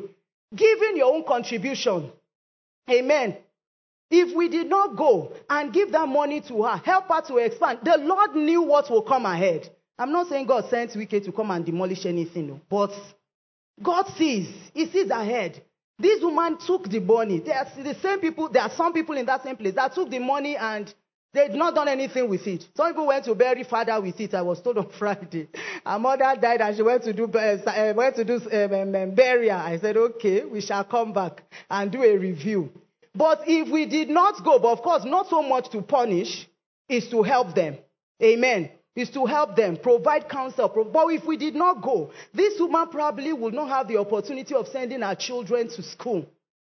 Giving 0.54 0.96
your 0.96 1.12
own 1.12 1.24
contribution. 1.24 2.12
Amen. 2.88 3.36
If 4.10 4.36
we 4.36 4.48
did 4.48 4.68
not 4.68 4.96
go 4.96 5.32
and 5.50 5.72
give 5.72 5.92
that 5.92 6.08
money 6.08 6.40
to 6.42 6.62
her, 6.62 6.76
help 6.76 7.08
her 7.08 7.22
to 7.22 7.38
expand, 7.38 7.80
the 7.82 7.98
Lord 7.98 8.36
knew 8.36 8.62
what 8.62 8.88
will 8.88 9.02
come 9.02 9.26
ahead. 9.26 9.68
I'm 9.98 10.12
not 10.12 10.28
saying 10.28 10.46
God 10.46 10.68
sent 10.70 10.92
Wike 10.92 11.24
to 11.24 11.32
come 11.32 11.50
and 11.50 11.64
demolish 11.64 12.06
anything, 12.06 12.60
but 12.68 12.92
God 13.82 14.06
sees. 14.16 14.48
He 14.74 14.86
sees 14.86 15.10
ahead. 15.10 15.62
This 15.98 16.22
woman 16.22 16.58
took 16.58 16.88
the 16.88 17.00
money. 17.00 17.40
There 17.40 17.56
are 17.56 17.66
the 17.82 17.94
same 17.94 18.20
people, 18.20 18.48
there 18.50 18.62
are 18.62 18.70
some 18.70 18.92
people 18.92 19.16
in 19.16 19.26
that 19.26 19.42
same 19.42 19.56
place 19.56 19.74
that 19.74 19.94
took 19.94 20.10
the 20.10 20.18
money 20.18 20.56
and 20.56 20.92
they'd 21.32 21.54
not 21.54 21.74
done 21.74 21.88
anything 21.88 22.28
with 22.28 22.46
it. 22.46 22.66
Some 22.76 22.88
people 22.88 23.06
went 23.06 23.24
to 23.24 23.34
bury 23.34 23.64
father 23.64 23.98
with 24.00 24.20
it. 24.20 24.34
I 24.34 24.42
was 24.42 24.60
told 24.60 24.76
on 24.78 24.90
Friday. 24.98 25.48
Her 25.84 25.98
mother 25.98 26.34
died 26.40 26.60
and 26.60 26.76
she 26.76 26.82
went 26.82 27.02
to 27.04 27.14
do, 27.14 27.24
uh, 27.24 27.92
went 27.96 28.16
to 28.16 28.24
do 28.24 28.34
um, 28.34 28.74
um, 28.74 28.94
um, 28.94 29.10
burial. 29.14 29.58
I 29.58 29.78
said, 29.78 29.96
okay, 29.96 30.44
we 30.44 30.60
shall 30.60 30.84
come 30.84 31.14
back 31.14 31.42
and 31.70 31.90
do 31.90 32.02
a 32.02 32.16
review. 32.16 32.70
But 33.16 33.44
if 33.46 33.72
we 33.72 33.86
did 33.86 34.10
not 34.10 34.44
go, 34.44 34.58
but 34.58 34.72
of 34.72 34.82
course, 34.82 35.04
not 35.04 35.28
so 35.28 35.42
much 35.42 35.70
to 35.70 35.80
punish, 35.80 36.46
is 36.88 37.08
to 37.08 37.22
help 37.22 37.54
them. 37.54 37.78
Amen. 38.22 38.70
Is 38.94 39.10
to 39.10 39.26
help 39.26 39.56
them, 39.56 39.76
provide 39.76 40.28
counsel. 40.28 40.68
But 40.68 41.12
if 41.12 41.24
we 41.24 41.36
did 41.36 41.54
not 41.54 41.82
go, 41.82 42.10
this 42.32 42.58
woman 42.58 42.88
probably 42.88 43.32
would 43.32 43.52
not 43.52 43.68
have 43.68 43.88
the 43.88 43.98
opportunity 43.98 44.54
of 44.54 44.68
sending 44.68 45.02
her 45.02 45.14
children 45.14 45.68
to 45.68 45.82
school 45.82 46.26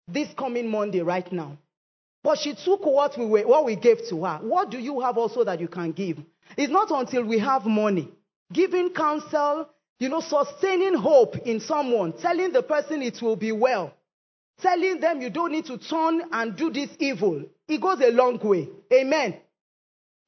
this 0.07 0.29
coming 0.37 0.69
Monday 0.69 1.01
right 1.01 1.29
now. 1.31 1.57
But 2.23 2.39
she 2.39 2.55
took 2.55 2.85
what 2.85 3.17
we, 3.17 3.25
were, 3.25 3.47
what 3.47 3.65
we 3.65 3.75
gave 3.75 4.07
to 4.09 4.23
her. 4.23 4.39
What 4.41 4.71
do 4.71 4.79
you 4.79 4.99
have 5.01 5.17
also 5.17 5.43
that 5.43 5.59
you 5.59 5.67
can 5.67 5.91
give? 5.91 6.17
It's 6.55 6.71
not 6.71 6.89
until 6.91 7.23
we 7.23 7.39
have 7.39 7.65
money. 7.65 8.09
Giving 8.51 8.89
counsel, 8.89 9.69
you 9.99 10.09
know, 10.09 10.21
sustaining 10.21 10.95
hope 10.95 11.37
in 11.37 11.59
someone, 11.59 12.13
telling 12.13 12.51
the 12.51 12.63
person 12.63 13.01
it 13.01 13.21
will 13.21 13.35
be 13.35 13.51
well 13.51 13.93
telling 14.61 14.99
them 14.99 15.21
you 15.21 15.29
don't 15.29 15.51
need 15.51 15.65
to 15.65 15.77
turn 15.77 16.21
and 16.31 16.55
do 16.55 16.71
this 16.71 16.89
evil, 16.99 17.43
it 17.67 17.81
goes 17.81 17.99
a 18.01 18.11
long 18.11 18.39
way. 18.39 18.69
Amen. 18.93 19.37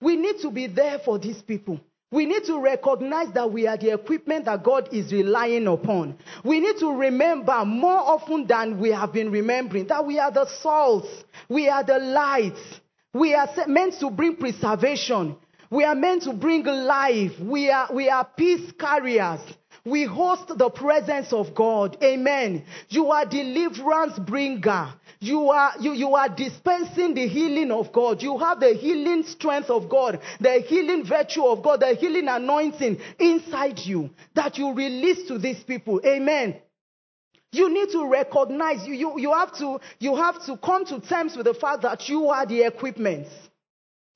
We 0.02 0.16
need 0.16 0.40
to 0.42 0.52
be 0.52 0.68
there 0.68 1.00
for 1.00 1.20
these 1.20 1.42
people. 1.42 1.80
We 2.12 2.26
need 2.26 2.46
to 2.46 2.60
recognize 2.60 3.32
that 3.34 3.52
we 3.52 3.68
are 3.68 3.78
the 3.78 3.94
equipment 3.94 4.46
that 4.46 4.64
God 4.64 4.90
is 4.92 5.12
relying 5.12 5.68
upon. 5.68 6.18
We 6.44 6.60
need 6.60 6.78
to 6.80 6.88
remember 6.90 7.64
more 7.66 8.00
often 8.00 8.48
than 8.48 8.80
we 8.80 8.90
have 8.90 9.14
been 9.14 9.32
remembering 9.32 9.88
that 9.88 10.06
we 10.06 10.18
are 10.18 10.32
the 10.32 10.48
salts, 10.62 11.08
we 11.48 11.70
are 11.70 11.84
the 11.84 12.00
lights, 12.00 12.82
we 13.14 13.36
are 13.36 13.48
meant 13.68 14.00
to 14.00 14.10
bring 14.10 14.38
preservation, 14.38 15.36
we 15.70 15.84
are 15.84 15.94
meant 15.94 16.24
to 16.24 16.34
bring 16.34 16.64
life, 16.64 17.40
we 17.40 17.70
are, 17.70 17.94
we 17.94 18.10
are 18.10 18.26
peace 18.26 18.72
carriers. 18.80 19.42
We 19.90 20.06
host 20.06 20.58
the 20.58 20.70
presence 20.70 21.34
of 21.34 21.56
God. 21.56 21.98
Amen. 22.04 22.64
You 22.90 23.12
are 23.12 23.26
deliverance 23.26 24.20
bringer. 24.20 24.94
You 25.20 25.50
are, 25.50 25.74
you, 25.80 25.94
you 25.94 26.16
are 26.16 26.30
dispensing 26.30 27.14
the 27.14 27.28
healing 27.28 27.72
of 27.72 27.92
God. 27.92 28.22
You 28.22 28.38
have 28.38 28.60
the 28.60 28.74
healing 28.74 29.24
strength 29.24 29.70
of 29.70 29.90
God, 29.90 30.20
the 30.40 30.60
healing 30.60 31.06
virtue 31.06 31.44
of 31.46 31.62
God, 31.62 31.82
the 31.82 31.96
healing 31.96 32.28
anointing 32.28 33.00
inside 33.20 33.80
you 33.80 34.12
that 34.36 34.58
you 34.58 34.74
release 34.74 35.28
to 35.28 35.38
these 35.38 35.62
people. 35.64 36.00
Amen. 36.06 36.56
You 37.52 37.74
need 37.74 37.90
to 37.90 38.08
recognize, 38.08 38.86
you, 38.86 38.94
you, 38.94 39.20
you, 39.20 39.34
have 39.34 39.58
to, 39.58 39.80
you 39.98 40.16
have 40.16 40.46
to 40.46 40.56
come 40.58 40.86
to 40.86 41.02
terms 41.02 41.36
with 41.36 41.48
the 41.48 41.56
fact 41.56 41.82
that 41.82 42.08
you 42.08 42.30
are 42.30 42.46
the 42.46 42.62
equipment. 42.62 43.28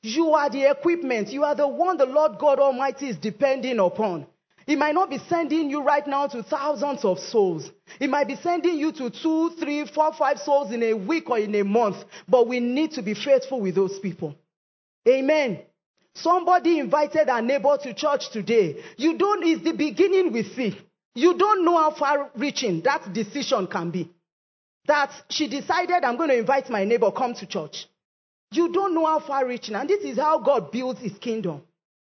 You 0.03 0.31
are 0.31 0.49
the 0.49 0.69
equipment. 0.69 1.29
You 1.29 1.43
are 1.43 1.55
the 1.55 1.67
one 1.67 1.97
the 1.97 2.05
Lord 2.05 2.37
God 2.37 2.59
Almighty 2.59 3.09
is 3.09 3.17
depending 3.17 3.79
upon. 3.79 4.27
He 4.65 4.75
might 4.75 4.93
not 4.93 5.09
be 5.09 5.17
sending 5.29 5.69
you 5.69 5.83
right 5.83 6.05
now 6.07 6.27
to 6.27 6.43
thousands 6.43 7.03
of 7.03 7.19
souls. 7.19 7.69
He 7.99 8.07
might 8.07 8.27
be 8.27 8.35
sending 8.35 8.77
you 8.77 8.91
to 8.93 9.09
two, 9.09 9.51
three, 9.59 9.85
four, 9.85 10.13
five 10.13 10.39
souls 10.39 10.71
in 10.71 10.81
a 10.83 10.93
week 10.93 11.29
or 11.29 11.37
in 11.37 11.53
a 11.55 11.63
month. 11.63 11.97
But 12.27 12.47
we 12.47 12.59
need 12.59 12.91
to 12.91 13.01
be 13.01 13.13
faithful 13.13 13.59
with 13.61 13.75
those 13.75 13.99
people. 13.99 14.35
Amen. 15.07 15.59
Somebody 16.15 16.79
invited 16.79 17.27
a 17.27 17.41
neighbor 17.41 17.77
to 17.83 17.93
church 17.93 18.29
today. 18.31 18.81
You 18.97 19.17
don't, 19.17 19.43
it's 19.43 19.63
the 19.63 19.73
beginning 19.73 20.31
with 20.31 20.55
see. 20.55 20.77
You 21.15 21.37
don't 21.37 21.65
know 21.65 21.77
how 21.77 21.91
far 21.91 22.31
reaching 22.35 22.81
that 22.81 23.11
decision 23.13 23.67
can 23.67 23.91
be. 23.91 24.09
That 24.85 25.11
she 25.29 25.47
decided, 25.47 26.03
I'm 26.03 26.17
going 26.17 26.29
to 26.29 26.37
invite 26.37 26.69
my 26.69 26.83
neighbor, 26.83 27.11
come 27.11 27.33
to 27.35 27.45
church. 27.45 27.87
You 28.51 28.71
don't 28.71 28.93
know 28.93 29.05
how 29.05 29.19
far 29.19 29.45
reaching. 29.47 29.75
And 29.75 29.89
this 29.89 30.03
is 30.03 30.17
how 30.17 30.39
God 30.39 30.71
builds 30.71 30.99
his 30.99 31.17
kingdom. 31.17 31.61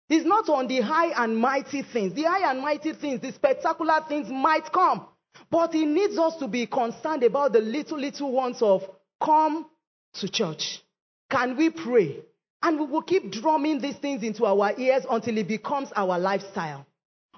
It's 0.08 0.26
not 0.26 0.50
on 0.50 0.68
the 0.68 0.82
high 0.82 1.24
and 1.24 1.38
mighty 1.38 1.82
things. 1.82 2.14
The 2.14 2.24
high 2.24 2.52
and 2.52 2.62
mighty 2.62 2.94
things, 2.94 3.22
the 3.22 3.32
spectacular 3.32 4.02
things 4.08 4.30
might 4.30 4.72
come. 4.72 5.08
But 5.50 5.74
he 5.74 5.86
needs 5.86 6.18
us 6.18 6.36
to 6.38 6.48
be 6.48 6.68
concerned 6.68 7.24
about 7.24 7.54
the 7.54 7.60
little, 7.60 8.00
little 8.00 8.32
ones 8.32 8.62
of 8.62 8.84
come 9.24 9.66
to 10.16 10.30
church. 10.30 10.82
Can 11.30 11.58
we 11.58 11.70
pray? 11.70 12.20
And 12.62 12.80
we 12.80 12.86
will 12.86 13.02
keep 13.02 13.32
drumming 13.32 13.82
these 13.82 13.98
things 13.98 14.24
into 14.24 14.46
our 14.46 14.74
ears 14.78 15.06
until 15.10 15.38
it 15.38 15.48
becomes 15.48 15.90
our 15.96 16.18
lifestyle. 16.20 16.86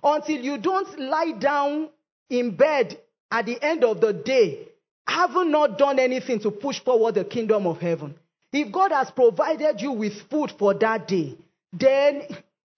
Until 0.03 0.37
you 0.37 0.57
don't 0.57 0.99
lie 0.99 1.31
down 1.31 1.89
in 2.29 2.55
bed 2.55 2.99
at 3.31 3.45
the 3.45 3.61
end 3.61 3.83
of 3.83 3.99
the 3.99 4.13
day, 4.13 4.67
having 5.07 5.51
not 5.51 5.77
done 5.77 5.99
anything 5.99 6.39
to 6.41 6.51
push 6.51 6.79
forward 6.81 7.15
the 7.15 7.25
kingdom 7.25 7.65
of 7.65 7.79
heaven. 7.79 8.15
If 8.53 8.71
God 8.71 8.91
has 8.91 9.09
provided 9.11 9.81
you 9.81 9.91
with 9.91 10.13
food 10.29 10.51
for 10.57 10.73
that 10.75 11.07
day, 11.07 11.37
then 11.73 12.23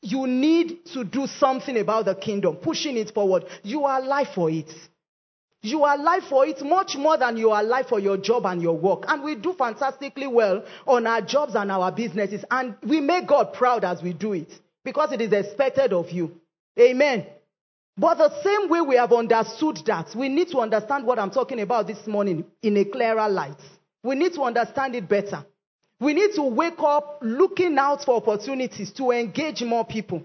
you 0.02 0.28
need 0.28 0.86
to 0.94 1.04
do 1.04 1.28
something 1.28 1.78
about 1.78 2.06
the 2.06 2.16
kingdom, 2.16 2.56
pushing 2.56 2.98
it 2.98 3.14
forward. 3.14 3.46
You 3.64 3.86
are 3.86 4.02
alive 4.02 4.28
for 4.34 4.50
it. 4.50 4.72
You 5.62 5.84
are 5.84 5.96
alive 5.96 6.24
for 6.30 6.46
it 6.46 6.62
much 6.62 6.96
more 6.96 7.18
than 7.18 7.36
you 7.36 7.50
are 7.52 7.62
alive 7.62 7.88
for 7.90 8.00
your 8.00 8.16
job 8.16 8.46
and 8.46 8.62
your 8.62 8.78
work. 8.78 9.04
And 9.08 9.24
we 9.24 9.36
do 9.36 9.54
fantastically 9.54 10.28
well 10.28 10.64
on 10.88 11.06
our 11.06 11.22
jobs 11.22 11.56
and 11.56 11.70
our 11.70 11.92
businesses. 11.92 12.46
And 12.50 12.76
we 12.82 13.02
make 13.02 13.28
God 13.28 13.54
proud 13.54 13.84
as 13.84 14.02
we 14.02 14.14
do 14.14 14.34
it 14.34 14.50
because 14.86 15.12
it 15.12 15.20
is 15.20 15.34
expected 15.34 15.92
of 15.92 16.10
you. 16.12 16.40
Amen. 16.80 17.26
But 17.98 18.18
the 18.18 18.42
same 18.42 18.70
way 18.70 18.80
we 18.80 18.96
have 18.96 19.12
understood 19.12 19.80
that, 19.86 20.16
we 20.16 20.30
need 20.30 20.48
to 20.50 20.60
understand 20.60 21.06
what 21.06 21.20
I'm 21.20 21.32
talking 21.32 21.60
about 21.60 21.88
this 21.88 22.08
morning 22.08 22.46
in 22.62 22.78
a 22.78 22.86
clearer 22.86 23.28
light. 23.28 23.60
We 24.02 24.16
need 24.16 24.34
to 24.36 24.44
understand 24.44 24.96
it 24.96 25.10
better. 25.10 25.46
We 26.00 26.14
need 26.14 26.34
to 26.36 26.44
wake 26.44 26.80
up 26.80 27.20
looking 27.22 27.78
out 27.78 28.06
for 28.06 28.16
opportunities 28.16 28.92
to 28.94 29.12
engage 29.12 29.62
more 29.62 29.86
people. 29.86 30.24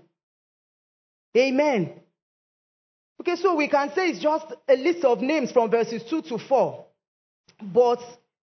Amen. 1.36 1.94
Okay, 3.20 3.36
so 3.36 3.56
we 3.56 3.68
can 3.68 3.90
say 3.94 4.10
it's 4.10 4.20
just 4.20 4.46
a 4.68 4.76
list 4.76 5.04
of 5.04 5.20
names 5.20 5.50
from 5.50 5.70
verses 5.70 6.02
2 6.08 6.22
to 6.22 6.38
4. 6.38 6.84
But 7.62 8.00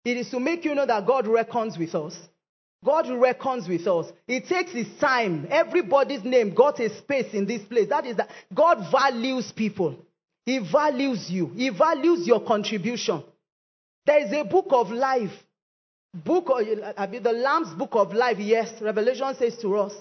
it 0.06 0.18
is 0.18 0.30
to 0.30 0.40
make 0.40 0.64
you 0.64 0.76
know 0.76 0.86
that 0.86 1.06
God 1.06 1.28
reckons 1.28 1.78
with 1.78 1.96
us. 1.96 2.16
God 2.86 3.10
reckons 3.10 3.68
with 3.68 3.88
us. 3.88 4.06
It 4.28 4.48
takes 4.48 4.72
his 4.72 4.88
time. 5.00 5.48
Everybody's 5.50 6.24
name 6.24 6.54
got 6.54 6.80
a 6.80 6.96
space 6.98 7.34
in 7.34 7.46
this 7.46 7.64
place. 7.64 7.90
That 7.90 8.06
is 8.06 8.18
that 8.18 8.30
God 8.54 8.90
values 8.92 9.52
people. 9.52 9.98
He 10.46 10.60
values 10.60 11.30
you. 11.30 11.48
He 11.48 11.70
values 11.70 12.26
your 12.26 12.40
contribution. 12.40 13.24
There 14.06 14.26
is 14.26 14.32
a 14.32 14.46
book 14.46 14.68
of 14.70 14.92
life 14.92 15.32
book, 16.24 16.48
the 16.48 17.34
Lamb's 17.34 17.74
book 17.74 17.92
of 17.94 18.14
life, 18.14 18.38
yes, 18.40 18.82
Revelation 18.82 19.36
says 19.36 19.58
to 19.62 19.76
us, 19.78 19.94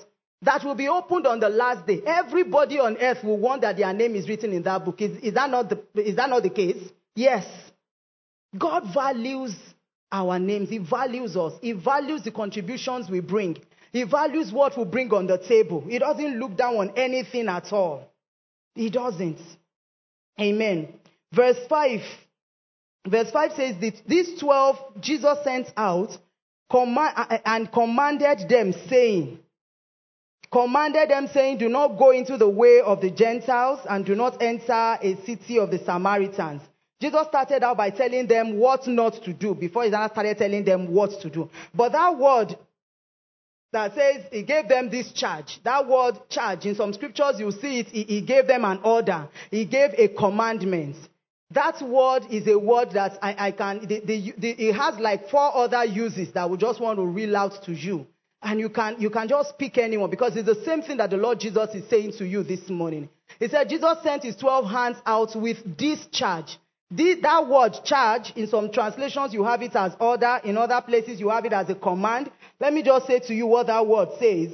that 0.42 0.64
will 0.64 0.74
be 0.74 0.88
opened 0.88 1.26
on 1.26 1.40
the 1.40 1.48
last 1.48 1.86
day. 1.86 2.02
Everybody 2.06 2.78
on 2.78 2.96
earth 2.98 3.24
will 3.24 3.38
want 3.38 3.62
that 3.62 3.76
their 3.78 3.92
name 3.92 4.14
is 4.14 4.28
written 4.28 4.52
in 4.52 4.62
that 4.64 4.84
book. 4.84 5.00
Is, 5.00 5.18
is, 5.18 5.34
that, 5.34 5.50
not 5.50 5.70
the, 5.70 5.82
is 5.94 6.16
that 6.16 6.28
not 6.28 6.42
the 6.42 6.50
case? 6.50 6.90
Yes. 7.14 7.46
God 8.56 8.84
values 8.92 9.54
our 10.12 10.38
names. 10.38 10.68
He 10.68 10.78
values 10.78 11.36
us. 11.36 11.54
He 11.60 11.72
values 11.72 12.22
the 12.22 12.30
contributions 12.30 13.08
we 13.08 13.20
bring. 13.20 13.56
He 13.92 14.04
values 14.04 14.52
what 14.52 14.76
we 14.76 14.84
bring 14.84 15.12
on 15.12 15.26
the 15.26 15.38
table. 15.38 15.80
He 15.80 15.98
doesn't 15.98 16.38
look 16.38 16.56
down 16.56 16.76
on 16.76 16.92
anything 16.96 17.48
at 17.48 17.72
all. 17.72 18.10
He 18.74 18.90
doesn't. 18.90 19.40
Amen. 20.38 20.92
Verse 21.32 21.56
5 21.68 22.00
Verse 23.06 23.30
5 23.30 23.52
says 23.52 23.76
that 23.80 24.02
these 24.06 24.38
12 24.40 25.00
Jesus 25.00 25.38
sent 25.44 25.72
out 25.76 26.16
and 26.70 27.70
commanded 27.72 28.48
them, 28.48 28.72
saying, 28.88 29.38
commanded 30.50 31.10
them, 31.10 31.28
saying, 31.32 31.58
Do 31.58 31.68
not 31.68 31.98
go 31.98 32.10
into 32.10 32.36
the 32.36 32.48
way 32.48 32.80
of 32.80 33.00
the 33.00 33.10
Gentiles 33.10 33.80
and 33.88 34.04
do 34.04 34.14
not 34.14 34.42
enter 34.42 34.98
a 35.00 35.16
city 35.24 35.58
of 35.58 35.70
the 35.70 35.78
Samaritans. 35.78 36.62
Jesus 37.00 37.26
started 37.28 37.62
out 37.62 37.76
by 37.76 37.90
telling 37.90 38.26
them 38.26 38.58
what 38.58 38.86
not 38.86 39.22
to 39.24 39.32
do 39.32 39.54
before 39.54 39.84
he 39.84 39.90
started 39.90 40.38
telling 40.38 40.64
them 40.64 40.92
what 40.92 41.20
to 41.20 41.30
do. 41.30 41.50
But 41.74 41.92
that 41.92 42.18
word 42.18 42.56
that 43.72 43.94
says 43.94 44.24
he 44.32 44.42
gave 44.42 44.68
them 44.68 44.90
this 44.90 45.12
charge, 45.12 45.60
that 45.62 45.86
word 45.86 46.18
charge, 46.30 46.64
in 46.64 46.74
some 46.74 46.94
scriptures 46.94 47.38
you 47.38 47.52
see 47.52 47.80
it, 47.80 47.88
he 47.88 48.22
gave 48.22 48.46
them 48.46 48.64
an 48.64 48.80
order, 48.82 49.28
he 49.50 49.66
gave 49.66 49.90
a 49.98 50.08
commandment. 50.08 50.96
That 51.52 51.80
word 51.80 52.24
is 52.30 52.48
a 52.48 52.58
word 52.58 52.90
that 52.92 53.18
I, 53.22 53.46
I 53.46 53.50
can, 53.52 53.86
the, 53.86 54.00
the, 54.00 54.34
the, 54.36 54.50
it 54.50 54.74
has 54.74 54.98
like 54.98 55.28
four 55.30 55.54
other 55.56 55.84
uses 55.84 56.32
that 56.32 56.50
we 56.50 56.56
just 56.56 56.80
want 56.80 56.98
to 56.98 57.06
reel 57.06 57.36
out 57.36 57.62
to 57.64 57.72
you. 57.72 58.06
And 58.42 58.60
you 58.60 58.68
can, 58.68 59.00
you 59.00 59.10
can 59.10 59.28
just 59.28 59.56
pick 59.58 59.78
anyone 59.78 60.10
because 60.10 60.36
it's 60.36 60.46
the 60.46 60.64
same 60.64 60.82
thing 60.82 60.96
that 60.98 61.10
the 61.10 61.16
Lord 61.16 61.40
Jesus 61.40 61.74
is 61.74 61.88
saying 61.88 62.12
to 62.18 62.26
you 62.26 62.42
this 62.42 62.68
morning. 62.68 63.08
He 63.38 63.48
said 63.48 63.68
Jesus 63.68 63.98
sent 64.02 64.24
his 64.24 64.36
12 64.36 64.70
hands 64.70 64.96
out 65.06 65.36
with 65.36 65.78
this 65.78 66.06
charge. 66.12 66.58
The, 66.90 67.14
that 67.22 67.48
word 67.48 67.74
charge, 67.84 68.32
in 68.36 68.46
some 68.46 68.70
translations 68.70 69.32
you 69.32 69.44
have 69.44 69.62
it 69.62 69.74
as 69.74 69.92
order, 69.98 70.40
in 70.44 70.56
other 70.56 70.80
places 70.80 71.18
you 71.18 71.30
have 71.30 71.44
it 71.44 71.52
as 71.52 71.68
a 71.70 71.74
command. 71.74 72.30
Let 72.60 72.72
me 72.72 72.82
just 72.82 73.06
say 73.06 73.20
to 73.20 73.34
you 73.34 73.46
what 73.46 73.68
that 73.68 73.86
word 73.86 74.10
says. 74.18 74.50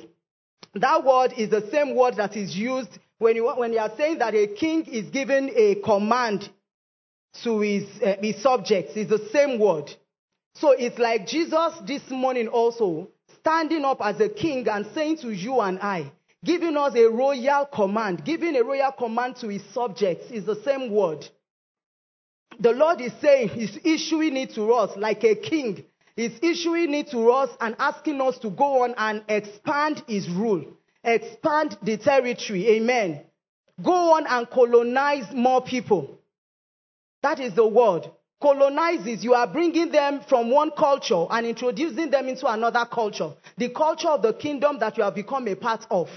That 0.74 1.04
word 1.04 1.34
is 1.36 1.50
the 1.50 1.68
same 1.70 1.94
word 1.94 2.16
that 2.16 2.36
is 2.36 2.56
used 2.56 2.98
when 3.18 3.36
you, 3.36 3.50
when 3.50 3.72
you 3.72 3.78
are 3.78 3.92
saying 3.96 4.18
that 4.18 4.34
a 4.34 4.46
king 4.46 4.84
is 4.86 5.10
given 5.10 5.50
a 5.54 5.76
command 5.76 6.48
to 7.44 7.60
his, 7.60 7.84
uh, 8.02 8.16
his 8.20 8.42
subjects. 8.42 8.92
It's 8.96 9.10
the 9.10 9.28
same 9.32 9.58
word. 9.58 9.90
So 10.54 10.72
it's 10.72 10.98
like 10.98 11.26
Jesus 11.26 11.74
this 11.86 12.02
morning 12.10 12.48
also 12.48 13.08
standing 13.40 13.84
up 13.84 13.98
as 14.02 14.20
a 14.20 14.28
king 14.28 14.68
and 14.68 14.86
saying 14.94 15.18
to 15.18 15.30
you 15.30 15.60
and 15.60 15.78
I, 15.80 16.12
giving 16.44 16.76
us 16.76 16.94
a 16.94 17.08
royal 17.08 17.66
command, 17.66 18.24
giving 18.24 18.56
a 18.56 18.62
royal 18.62 18.92
command 18.92 19.36
to 19.36 19.48
his 19.48 19.62
subjects 19.72 20.30
is 20.30 20.44
the 20.44 20.56
same 20.62 20.90
word. 20.90 21.26
The 22.60 22.72
Lord 22.72 23.00
is 23.00 23.12
saying, 23.20 23.48
He's 23.48 23.78
issuing 23.84 24.36
it 24.36 24.54
to 24.54 24.72
us 24.72 24.96
like 24.96 25.24
a 25.24 25.34
king. 25.34 25.84
He's 26.16 26.38
issuing 26.42 26.94
it 26.94 27.10
to 27.10 27.30
us 27.30 27.50
and 27.60 27.74
asking 27.78 28.20
us 28.20 28.38
to 28.38 28.50
go 28.50 28.84
on 28.84 28.94
and 28.96 29.24
expand 29.28 30.02
His 30.06 30.28
rule, 30.28 30.64
expand 31.02 31.78
the 31.82 31.96
territory. 31.96 32.68
Amen. 32.76 33.22
Go 33.82 34.14
on 34.14 34.26
and 34.26 34.48
colonize 34.50 35.32
more 35.32 35.62
people. 35.62 36.18
That 37.22 37.40
is 37.40 37.54
the 37.54 37.66
word. 37.66 38.10
Colonizes, 38.40 39.22
you 39.22 39.34
are 39.34 39.46
bringing 39.46 39.92
them 39.92 40.20
from 40.28 40.50
one 40.50 40.72
culture 40.76 41.26
and 41.30 41.46
introducing 41.46 42.10
them 42.10 42.28
into 42.28 42.46
another 42.46 42.84
culture. 42.92 43.30
The 43.56 43.68
culture 43.68 44.08
of 44.08 44.22
the 44.22 44.32
kingdom 44.34 44.80
that 44.80 44.96
you 44.96 45.04
have 45.04 45.14
become 45.14 45.46
a 45.46 45.54
part 45.54 45.86
of. 45.90 46.08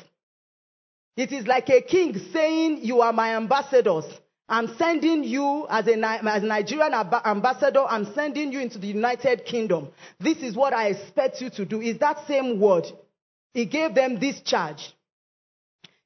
It 1.16 1.32
is 1.32 1.46
like 1.46 1.70
a 1.70 1.82
king 1.82 2.18
saying, 2.34 2.80
You 2.82 3.02
are 3.02 3.14
my 3.14 3.36
ambassadors. 3.36 4.06
I'm 4.50 4.76
sending 4.78 5.24
you 5.24 5.66
as 5.70 5.88
a, 5.88 5.98
as 5.98 6.44
a 6.44 6.46
Nigerian 6.46 6.94
ambassador, 6.94 7.84
I'm 7.84 8.14
sending 8.14 8.52
you 8.52 8.60
into 8.60 8.78
the 8.78 8.88
United 8.88 9.46
Kingdom. 9.46 9.90
This 10.20 10.38
is 10.38 10.56
what 10.56 10.72
I 10.74 10.90
expect 10.90 11.42
you 11.42 11.50
to 11.52 11.66
do. 11.66 11.82
Is 11.82 11.98
that 12.00 12.28
same 12.28 12.60
word? 12.60 12.86
He 13.54 13.66
gave 13.66 13.96
them 13.96 14.20
this 14.20 14.42
charge. 14.42 14.94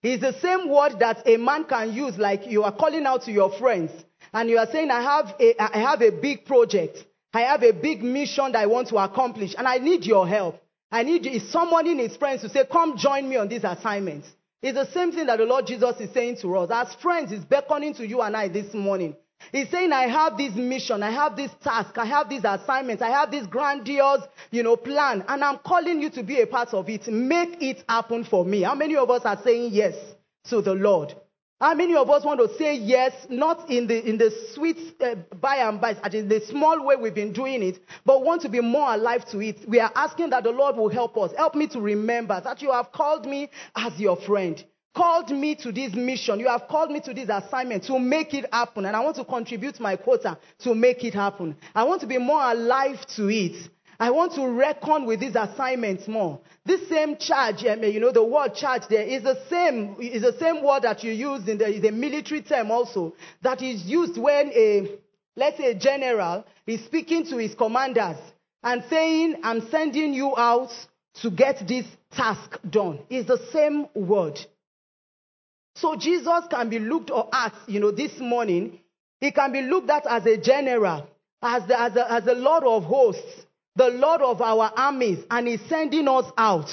It's 0.01 0.21
the 0.21 0.39
same 0.39 0.69
word 0.69 0.99
that 0.99 1.27
a 1.27 1.35
man 1.35 1.65
can 1.65 1.93
use, 1.93 2.17
like 2.17 2.47
you 2.47 2.63
are 2.63 2.71
calling 2.71 3.05
out 3.05 3.23
to 3.23 3.31
your 3.31 3.51
friends 3.57 3.91
and 4.33 4.49
you 4.49 4.57
are 4.57 4.67
saying, 4.71 4.91
I 4.91 5.01
have 5.01 5.35
a, 5.39 5.61
I 5.61 5.79
have 5.79 6.01
a 6.01 6.11
big 6.11 6.45
project. 6.45 6.97
I 7.33 7.41
have 7.41 7.63
a 7.63 7.71
big 7.71 8.03
mission 8.03 8.51
that 8.53 8.59
I 8.59 8.65
want 8.65 8.87
to 8.89 8.97
accomplish 8.97 9.53
and 9.57 9.67
I 9.67 9.77
need 9.77 10.05
your 10.05 10.27
help. 10.27 10.61
I 10.91 11.03
need 11.03 11.25
you, 11.25 11.39
someone 11.39 11.85
in 11.85 11.99
his 11.99 12.17
friends 12.17 12.41
to 12.41 12.49
say, 12.49 12.65
come 12.71 12.97
join 12.97 13.29
me 13.29 13.35
on 13.35 13.47
this 13.47 13.63
assignment. 13.63 14.25
It's 14.61 14.77
the 14.77 14.91
same 14.91 15.11
thing 15.11 15.27
that 15.27 15.37
the 15.37 15.45
Lord 15.45 15.67
Jesus 15.67 15.95
is 15.99 16.11
saying 16.13 16.37
to 16.41 16.57
us. 16.57 16.69
As 16.71 16.93
friends, 17.01 17.31
He's 17.31 17.45
beckoning 17.45 17.93
to 17.95 18.07
you 18.07 18.21
and 18.21 18.35
I 18.35 18.49
this 18.49 18.73
morning. 18.73 19.15
He's 19.53 19.69
saying, 19.69 19.93
I 19.93 20.07
have 20.07 20.37
this 20.37 20.53
mission, 20.55 21.01
I 21.01 21.11
have 21.11 21.37
this 21.37 21.51
task, 21.63 21.97
I 21.97 22.05
have 22.05 22.29
this 22.29 22.43
assignment, 22.43 23.01
I 23.01 23.09
have 23.09 23.31
this 23.31 23.47
grandiose, 23.47 24.23
you 24.51 24.63
know, 24.63 24.75
plan, 24.75 25.23
and 25.29 25.43
I'm 25.43 25.59
calling 25.59 26.01
you 26.01 26.09
to 26.11 26.23
be 26.23 26.41
a 26.41 26.47
part 26.47 26.73
of 26.73 26.89
it. 26.89 27.07
Make 27.07 27.61
it 27.61 27.83
happen 27.87 28.25
for 28.25 28.43
me. 28.43 28.63
How 28.63 28.75
many 28.75 28.97
of 28.97 29.09
us 29.09 29.21
are 29.23 29.39
saying 29.41 29.69
yes 29.71 29.95
to 30.49 30.61
the 30.61 30.73
Lord? 30.73 31.15
How 31.61 31.73
many 31.73 31.93
of 31.93 32.09
us 32.09 32.23
want 32.23 32.39
to 32.39 32.57
say 32.57 32.75
yes, 32.75 33.11
not 33.29 33.69
in 33.69 33.85
the, 33.85 34.07
in 34.07 34.17
the 34.17 34.31
sweet 34.53 34.77
uh, 35.01 35.15
by 35.41 35.57
and 35.57 35.81
by, 35.81 35.91
in 36.13 36.29
the 36.29 36.39
small 36.39 36.85
way 36.85 36.95
we've 36.95 37.13
been 37.13 37.33
doing 37.33 37.61
it, 37.61 37.79
but 38.05 38.23
want 38.23 38.41
to 38.43 38.49
be 38.49 38.61
more 38.61 38.93
alive 38.93 39.25
to 39.31 39.41
it? 39.41 39.67
We 39.67 39.81
are 39.81 39.91
asking 39.93 40.29
that 40.29 40.43
the 40.43 40.51
Lord 40.51 40.77
will 40.77 40.87
help 40.87 41.17
us. 41.17 41.33
Help 41.35 41.55
me 41.55 41.67
to 41.67 41.81
remember 41.81 42.39
that 42.39 42.61
you 42.61 42.71
have 42.71 42.93
called 42.93 43.25
me 43.25 43.49
as 43.75 43.99
your 43.99 44.15
friend. 44.15 44.63
Called 44.95 45.31
me 45.31 45.53
to 45.55 45.73
this 45.73 45.93
mission. 45.93 46.39
You 46.39 46.47
have 46.47 46.69
called 46.69 46.91
me 46.91 47.01
to 47.01 47.13
this 47.13 47.27
assignment 47.29 47.83
to 47.83 47.99
make 47.99 48.33
it 48.33 48.45
happen. 48.53 48.85
And 48.85 48.95
I 48.95 49.01
want 49.01 49.17
to 49.17 49.25
contribute 49.25 49.81
my 49.81 49.97
quota 49.97 50.37
to 50.59 50.73
make 50.73 51.03
it 51.03 51.13
happen. 51.13 51.57
I 51.75 51.83
want 51.83 51.99
to 52.01 52.07
be 52.07 52.17
more 52.17 52.41
alive 52.41 53.05
to 53.17 53.27
it. 53.29 53.69
I 54.01 54.11
want 54.11 54.33
to 54.35 54.47
reckon 54.47 55.05
with 55.05 55.19
these 55.19 55.35
assignments 55.35 56.07
more. 56.07 56.39
This 56.65 56.87
same 56.87 57.17
charge, 57.17 57.63
you 57.63 57.99
know, 57.99 58.13
the 58.13 58.23
word 58.23 58.55
charge 58.55 58.83
there 58.89 59.03
is 59.03 59.23
the 59.23 59.37
same, 59.49 59.97
is 59.99 60.21
the 60.21 60.37
same 60.39 60.63
word 60.63 60.83
that 60.83 61.03
you 61.03 61.11
use 61.11 61.47
in 61.49 61.57
the, 61.57 61.79
the 61.81 61.91
military 61.91 62.41
term 62.41 62.71
also, 62.71 63.13
that 63.41 63.61
is 63.61 63.83
used 63.83 64.17
when 64.17 64.51
a, 64.53 64.97
let's 65.35 65.57
say 65.57 65.71
a 65.71 65.75
general 65.75 66.45
is 66.65 66.83
speaking 66.85 67.25
to 67.25 67.37
his 67.37 67.53
commanders 67.55 68.15
and 68.63 68.83
saying, 68.89 69.35
I'm 69.43 69.69
sending 69.69 70.13
you 70.13 70.33
out 70.37 70.71
to 71.21 71.29
get 71.29 71.67
this 71.67 71.85
task 72.11 72.57
done. 72.69 72.99
Is 73.09 73.25
the 73.25 73.39
same 73.51 73.87
word. 73.93 74.39
So 75.75 75.95
Jesus 75.97 76.43
can 76.49 76.69
be 76.69 76.79
looked 76.79 77.11
at, 77.33 77.53
you 77.67 77.81
know, 77.81 77.91
this 77.91 78.17
morning, 78.19 78.79
he 79.19 79.31
can 79.31 79.51
be 79.51 79.61
looked 79.61 79.89
at 79.89 80.05
as 80.07 80.25
a 80.25 80.37
general, 80.37 81.07
as 81.41 81.67
the, 81.67 81.79
as 81.79 81.93
the, 81.93 82.11
as 82.11 82.23
the 82.23 82.35
Lord 82.35 82.63
of 82.63 82.83
hosts, 82.83 83.45
the 83.75 83.89
Lord 83.89 84.21
of 84.21 84.41
our 84.41 84.71
armies, 84.75 85.19
and 85.29 85.47
is 85.47 85.61
sending 85.69 86.07
us 86.07 86.25
out. 86.37 86.69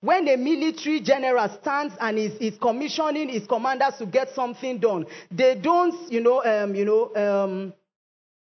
When 0.00 0.26
a 0.28 0.36
military 0.36 1.00
general 1.00 1.48
stands 1.60 1.94
and 2.00 2.18
is, 2.18 2.32
is 2.40 2.58
commissioning 2.58 3.28
his 3.28 3.46
commanders 3.46 3.94
to 3.98 4.06
get 4.06 4.34
something 4.34 4.78
done, 4.78 5.06
they 5.30 5.54
don't, 5.54 6.10
you 6.10 6.20
know, 6.20 6.42
um, 6.42 6.74
you 6.74 6.84
know, 6.84 7.14
um, 7.14 7.72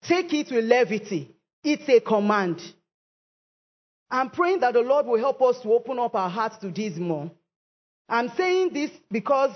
take 0.02 0.32
it 0.32 0.50
with 0.50 0.64
levity. 0.64 1.34
It's 1.62 1.88
a 1.88 2.00
command. 2.00 2.60
I'm 4.10 4.30
praying 4.30 4.60
that 4.60 4.74
the 4.74 4.80
Lord 4.80 5.06
will 5.06 5.18
help 5.18 5.40
us 5.42 5.60
to 5.62 5.72
open 5.72 5.98
up 5.98 6.14
our 6.14 6.30
hearts 6.30 6.58
to 6.58 6.70
this 6.70 6.96
more. 6.96 7.30
I'm 8.08 8.30
saying 8.36 8.72
this 8.72 8.90
because 9.10 9.50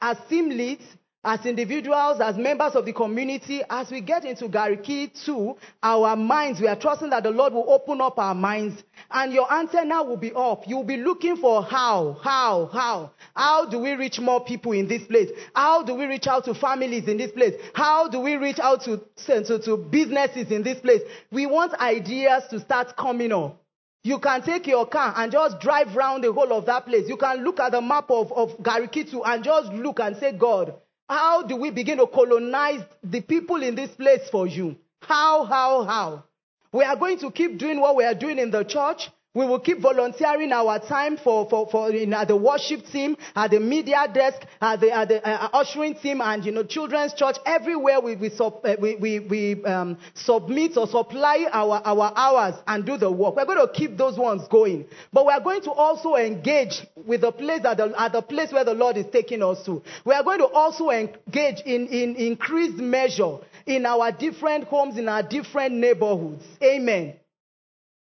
as 0.00 0.16
team 0.28 0.50
leads, 0.50 0.84
as 1.24 1.46
individuals, 1.46 2.20
as 2.20 2.36
members 2.36 2.74
of 2.74 2.84
the 2.84 2.92
community, 2.92 3.62
as 3.70 3.90
we 3.90 4.00
get 4.00 4.24
into 4.24 4.48
Garki 4.48 5.10
2, 5.24 5.56
our 5.82 6.14
minds, 6.16 6.60
we 6.60 6.68
are 6.68 6.78
trusting 6.78 7.10
that 7.10 7.22
the 7.22 7.30
Lord 7.30 7.54
will 7.54 7.70
open 7.70 8.00
up 8.00 8.18
our 8.18 8.34
minds 8.34 8.82
and 9.10 9.32
your 9.32 9.50
antenna 9.52 10.02
will 10.02 10.18
be 10.18 10.32
up. 10.34 10.64
You'll 10.66 10.84
be 10.84 10.98
looking 10.98 11.36
for 11.36 11.62
how, 11.62 12.18
how, 12.22 12.66
how. 12.72 13.12
How 13.34 13.64
do 13.68 13.78
we 13.78 13.92
reach 13.92 14.18
more 14.20 14.44
people 14.44 14.72
in 14.72 14.86
this 14.86 15.02
place? 15.04 15.30
How 15.54 15.82
do 15.82 15.94
we 15.94 16.04
reach 16.04 16.26
out 16.26 16.44
to 16.44 16.54
families 16.54 17.08
in 17.08 17.16
this 17.16 17.32
place? 17.32 17.54
How 17.74 18.08
do 18.08 18.20
we 18.20 18.34
reach 18.34 18.58
out 18.58 18.82
to, 18.84 19.00
to, 19.26 19.58
to 19.60 19.76
businesses 19.76 20.50
in 20.50 20.62
this 20.62 20.80
place? 20.80 21.00
We 21.32 21.46
want 21.46 21.74
ideas 21.74 22.44
to 22.50 22.60
start 22.60 22.96
coming 22.96 23.32
up. 23.32 23.60
You 24.02 24.18
can 24.18 24.42
take 24.42 24.66
your 24.66 24.86
car 24.86 25.14
and 25.16 25.32
just 25.32 25.60
drive 25.60 25.96
around 25.96 26.24
the 26.24 26.32
whole 26.32 26.52
of 26.52 26.66
that 26.66 26.84
place. 26.84 27.08
You 27.08 27.16
can 27.16 27.42
look 27.42 27.58
at 27.58 27.72
the 27.72 27.80
map 27.80 28.10
of, 28.10 28.30
of 28.32 28.50
Garki 28.58 29.10
2 29.10 29.24
and 29.24 29.42
just 29.42 29.72
look 29.72 29.98
and 29.98 30.14
say, 30.18 30.32
God, 30.36 30.74
how 31.08 31.42
do 31.42 31.56
we 31.56 31.70
begin 31.70 31.98
to 31.98 32.06
colonize 32.06 32.82
the 33.02 33.20
people 33.20 33.62
in 33.62 33.74
this 33.74 33.90
place 33.90 34.28
for 34.30 34.46
you? 34.46 34.76
How, 35.00 35.44
how, 35.44 35.84
how? 35.84 36.24
We 36.72 36.84
are 36.84 36.96
going 36.96 37.18
to 37.18 37.30
keep 37.30 37.58
doing 37.58 37.80
what 37.80 37.96
we 37.96 38.04
are 38.04 38.14
doing 38.14 38.38
in 38.38 38.50
the 38.50 38.64
church. 38.64 39.10
We 39.34 39.44
will 39.44 39.58
keep 39.58 39.80
volunteering 39.80 40.52
our 40.52 40.78
time 40.78 41.16
for, 41.16 41.48
for, 41.50 41.68
for 41.68 41.90
in, 41.90 42.14
at 42.14 42.28
the 42.28 42.36
worship 42.36 42.86
team, 42.86 43.16
at 43.34 43.50
the 43.50 43.58
media 43.58 44.06
desk, 44.12 44.42
at 44.60 44.80
the, 44.80 44.92
at 44.92 45.08
the 45.08 45.26
uh, 45.28 45.48
ushering 45.52 45.96
team, 45.96 46.20
and 46.20 46.44
you 46.44 46.52
know, 46.52 46.62
children's 46.62 47.14
church. 47.14 47.34
Everywhere 47.44 48.00
we, 48.00 48.14
we, 48.14 48.30
sub, 48.30 48.60
uh, 48.64 48.76
we, 48.80 48.94
we, 48.94 49.18
we 49.18 49.64
um, 49.64 49.98
submit 50.14 50.76
or 50.76 50.86
supply 50.86 51.48
our, 51.50 51.82
our 51.84 52.12
hours 52.14 52.54
and 52.68 52.86
do 52.86 52.96
the 52.96 53.10
work. 53.10 53.34
We're 53.34 53.44
going 53.44 53.66
to 53.66 53.72
keep 53.72 53.96
those 53.96 54.16
ones 54.16 54.42
going. 54.48 54.84
But 55.12 55.26
we 55.26 55.32
are 55.32 55.40
going 55.40 55.62
to 55.62 55.72
also 55.72 56.14
engage 56.14 56.86
with 56.94 57.22
the 57.22 57.32
place 57.32 57.64
at 57.64 57.78
the, 57.78 57.92
at 58.00 58.12
the 58.12 58.22
place 58.22 58.52
where 58.52 58.64
the 58.64 58.74
Lord 58.74 58.96
is 58.96 59.06
taking 59.12 59.42
us 59.42 59.64
to. 59.66 59.82
We 60.04 60.14
are 60.14 60.22
going 60.22 60.38
to 60.38 60.46
also 60.46 60.90
engage 60.90 61.60
in, 61.66 61.88
in 61.88 62.14
increased 62.14 62.76
measure 62.76 63.38
in 63.66 63.84
our 63.84 64.12
different 64.12 64.64
homes, 64.68 64.96
in 64.96 65.08
our 65.08 65.24
different 65.24 65.74
neighborhoods. 65.74 66.44
Amen. 66.62 67.14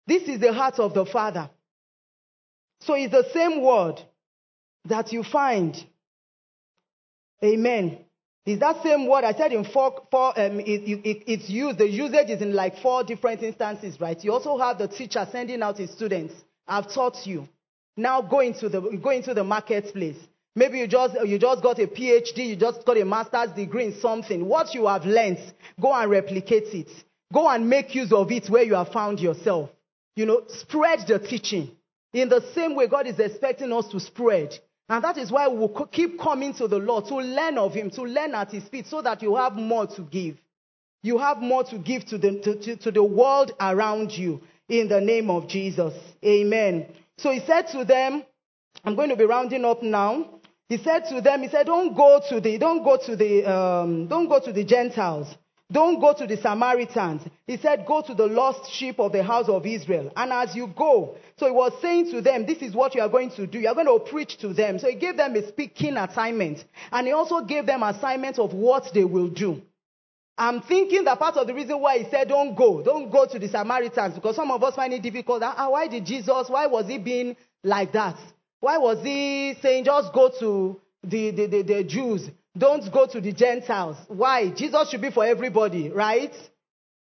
This 0.07 0.23
is 0.23 0.39
the 0.39 0.53
heart 0.53 0.79
of 0.79 0.93
the 0.93 1.05
Father. 1.05 1.49
So 2.81 2.95
it's 2.95 3.11
the 3.11 3.25
same 3.33 3.61
word 3.61 4.01
that 4.85 5.11
you 5.13 5.23
find. 5.23 5.75
Amen. 7.43 7.99
Is 8.45 8.59
that 8.59 8.81
same 8.81 9.07
word 9.07 9.23
I 9.23 9.33
said 9.33 9.53
in 9.53 9.63
four, 9.63 10.01
four 10.09 10.29
um, 10.39 10.59
it, 10.59 10.65
it, 10.65 11.23
it's 11.27 11.49
used, 11.49 11.77
the 11.77 11.87
usage 11.87 12.29
is 12.29 12.41
in 12.41 12.53
like 12.53 12.77
four 12.79 13.03
different 13.03 13.43
instances, 13.43 13.99
right? 14.01 14.21
You 14.23 14.33
also 14.33 14.57
have 14.57 14.79
the 14.79 14.87
teacher 14.87 15.27
sending 15.31 15.61
out 15.61 15.77
his 15.77 15.91
students. 15.91 16.33
I've 16.67 16.91
taught 16.91 17.25
you. 17.25 17.47
Now 17.95 18.21
go 18.21 18.39
into 18.39 18.67
the, 18.67 18.81
go 18.81 19.11
into 19.11 19.35
the 19.35 19.43
marketplace. 19.43 20.17
Maybe 20.55 20.79
you 20.79 20.87
just, 20.87 21.15
you 21.23 21.37
just 21.37 21.61
got 21.61 21.79
a 21.79 21.87
PhD, 21.87 22.47
you 22.47 22.55
just 22.55 22.83
got 22.83 22.97
a 22.97 23.05
master's 23.05 23.51
degree 23.51 23.85
in 23.85 23.99
something. 23.99 24.45
What 24.45 24.73
you 24.73 24.87
have 24.87 25.05
learned, 25.05 25.39
go 25.79 25.93
and 25.93 26.09
replicate 26.09 26.73
it. 26.73 26.89
Go 27.31 27.47
and 27.47 27.69
make 27.69 27.93
use 27.95 28.11
of 28.11 28.31
it 28.31 28.49
where 28.49 28.63
you 28.63 28.73
have 28.73 28.89
found 28.89 29.19
yourself. 29.19 29.69
You 30.15 30.25
know, 30.25 30.43
spread 30.47 31.07
the 31.07 31.19
teaching. 31.19 31.71
In 32.13 32.29
the 32.29 32.41
same 32.53 32.75
way, 32.75 32.87
God 32.87 33.07
is 33.07 33.19
expecting 33.19 33.71
us 33.71 33.87
to 33.89 33.99
spread. 33.99 34.57
And 34.89 35.03
that 35.03 35.17
is 35.17 35.31
why 35.31 35.47
we 35.47 35.57
will 35.57 35.87
keep 35.91 36.19
coming 36.19 36.53
to 36.55 36.67
the 36.67 36.77
Lord 36.77 37.05
to 37.07 37.15
learn 37.15 37.57
of 37.57 37.73
Him, 37.73 37.89
to 37.91 38.01
learn 38.01 38.35
at 38.35 38.51
His 38.51 38.65
feet, 38.65 38.87
so 38.87 39.01
that 39.01 39.21
you 39.21 39.35
have 39.37 39.53
more 39.53 39.87
to 39.87 40.01
give. 40.01 40.37
You 41.03 41.17
have 41.17 41.37
more 41.37 41.63
to 41.65 41.77
give 41.77 42.05
to 42.07 42.17
the, 42.17 42.39
to, 42.41 42.55
to, 42.55 42.75
to 42.75 42.91
the 42.91 43.03
world 43.03 43.53
around 43.59 44.11
you 44.11 44.41
in 44.67 44.89
the 44.89 44.99
name 44.99 45.29
of 45.29 45.47
Jesus. 45.47 45.93
Amen. 46.25 46.87
So 47.17 47.31
He 47.31 47.39
said 47.39 47.67
to 47.69 47.85
them, 47.85 48.23
I'm 48.83 48.95
going 48.95 49.09
to 49.09 49.15
be 49.15 49.23
rounding 49.23 49.63
up 49.63 49.81
now. 49.81 50.41
He 50.67 50.77
said 50.77 51.05
to 51.09 51.21
them, 51.21 51.41
He 51.43 51.47
said, 51.47 51.67
Don't 51.67 51.95
go 51.95 52.21
to 52.29 52.41
the, 52.41 52.57
don't 52.57 52.83
go 52.83 52.97
to 53.05 53.15
the, 53.15 53.45
um, 53.45 54.07
don't 54.07 54.27
go 54.27 54.39
to 54.41 54.51
the 54.51 54.65
Gentiles. 54.65 55.27
Don't 55.71 56.01
go 56.01 56.13
to 56.13 56.27
the 56.27 56.35
Samaritans. 56.37 57.21
He 57.47 57.57
said, 57.57 57.85
Go 57.85 58.01
to 58.01 58.13
the 58.13 58.27
lost 58.27 58.71
sheep 58.71 58.99
of 58.99 59.13
the 59.13 59.23
house 59.23 59.47
of 59.47 59.65
Israel. 59.65 60.11
And 60.15 60.33
as 60.33 60.55
you 60.55 60.67
go, 60.67 61.15
so 61.37 61.45
he 61.45 61.51
was 61.51 61.71
saying 61.81 62.11
to 62.11 62.21
them, 62.21 62.45
This 62.45 62.61
is 62.61 62.75
what 62.75 62.93
you 62.93 63.01
are 63.01 63.09
going 63.09 63.31
to 63.31 63.47
do. 63.47 63.59
You 63.59 63.69
are 63.69 63.75
going 63.75 63.87
to 63.87 63.99
preach 64.11 64.37
to 64.39 64.53
them. 64.53 64.79
So 64.79 64.89
he 64.89 64.95
gave 64.95 65.15
them 65.15 65.35
a 65.35 65.47
speaking 65.47 65.95
assignment. 65.95 66.65
And 66.91 67.07
he 67.07 67.13
also 67.13 67.41
gave 67.45 67.65
them 67.65 67.83
assignments 67.83 68.37
of 68.37 68.53
what 68.53 68.91
they 68.93 69.05
will 69.05 69.29
do. 69.29 69.61
I'm 70.37 70.61
thinking 70.61 71.03
that 71.05 71.19
part 71.19 71.37
of 71.37 71.47
the 71.47 71.53
reason 71.53 71.79
why 71.79 71.99
he 71.99 72.09
said, 72.09 72.27
Don't 72.27 72.55
go, 72.55 72.81
don't 72.81 73.09
go 73.09 73.25
to 73.25 73.39
the 73.39 73.47
Samaritans, 73.47 74.15
because 74.15 74.35
some 74.35 74.51
of 74.51 74.61
us 74.63 74.75
find 74.75 74.93
it 74.93 75.01
difficult. 75.01 75.41
Ah, 75.43 75.69
why 75.69 75.87
did 75.87 76.05
Jesus, 76.05 76.49
why 76.49 76.67
was 76.67 76.87
he 76.87 76.97
being 76.97 77.37
like 77.63 77.93
that? 77.93 78.17
Why 78.59 78.77
was 78.77 79.03
he 79.03 79.55
saying, 79.61 79.85
Just 79.85 80.11
go 80.11 80.31
to 80.39 80.81
the, 81.03 81.31
the, 81.31 81.45
the, 81.47 81.61
the 81.61 81.83
Jews? 81.83 82.29
Don't 82.57 82.91
go 82.91 83.05
to 83.07 83.21
the 83.21 83.31
Gentiles. 83.31 83.97
Why? 84.07 84.49
Jesus 84.49 84.89
should 84.89 85.01
be 85.01 85.11
for 85.11 85.25
everybody, 85.25 85.89
right? 85.89 86.33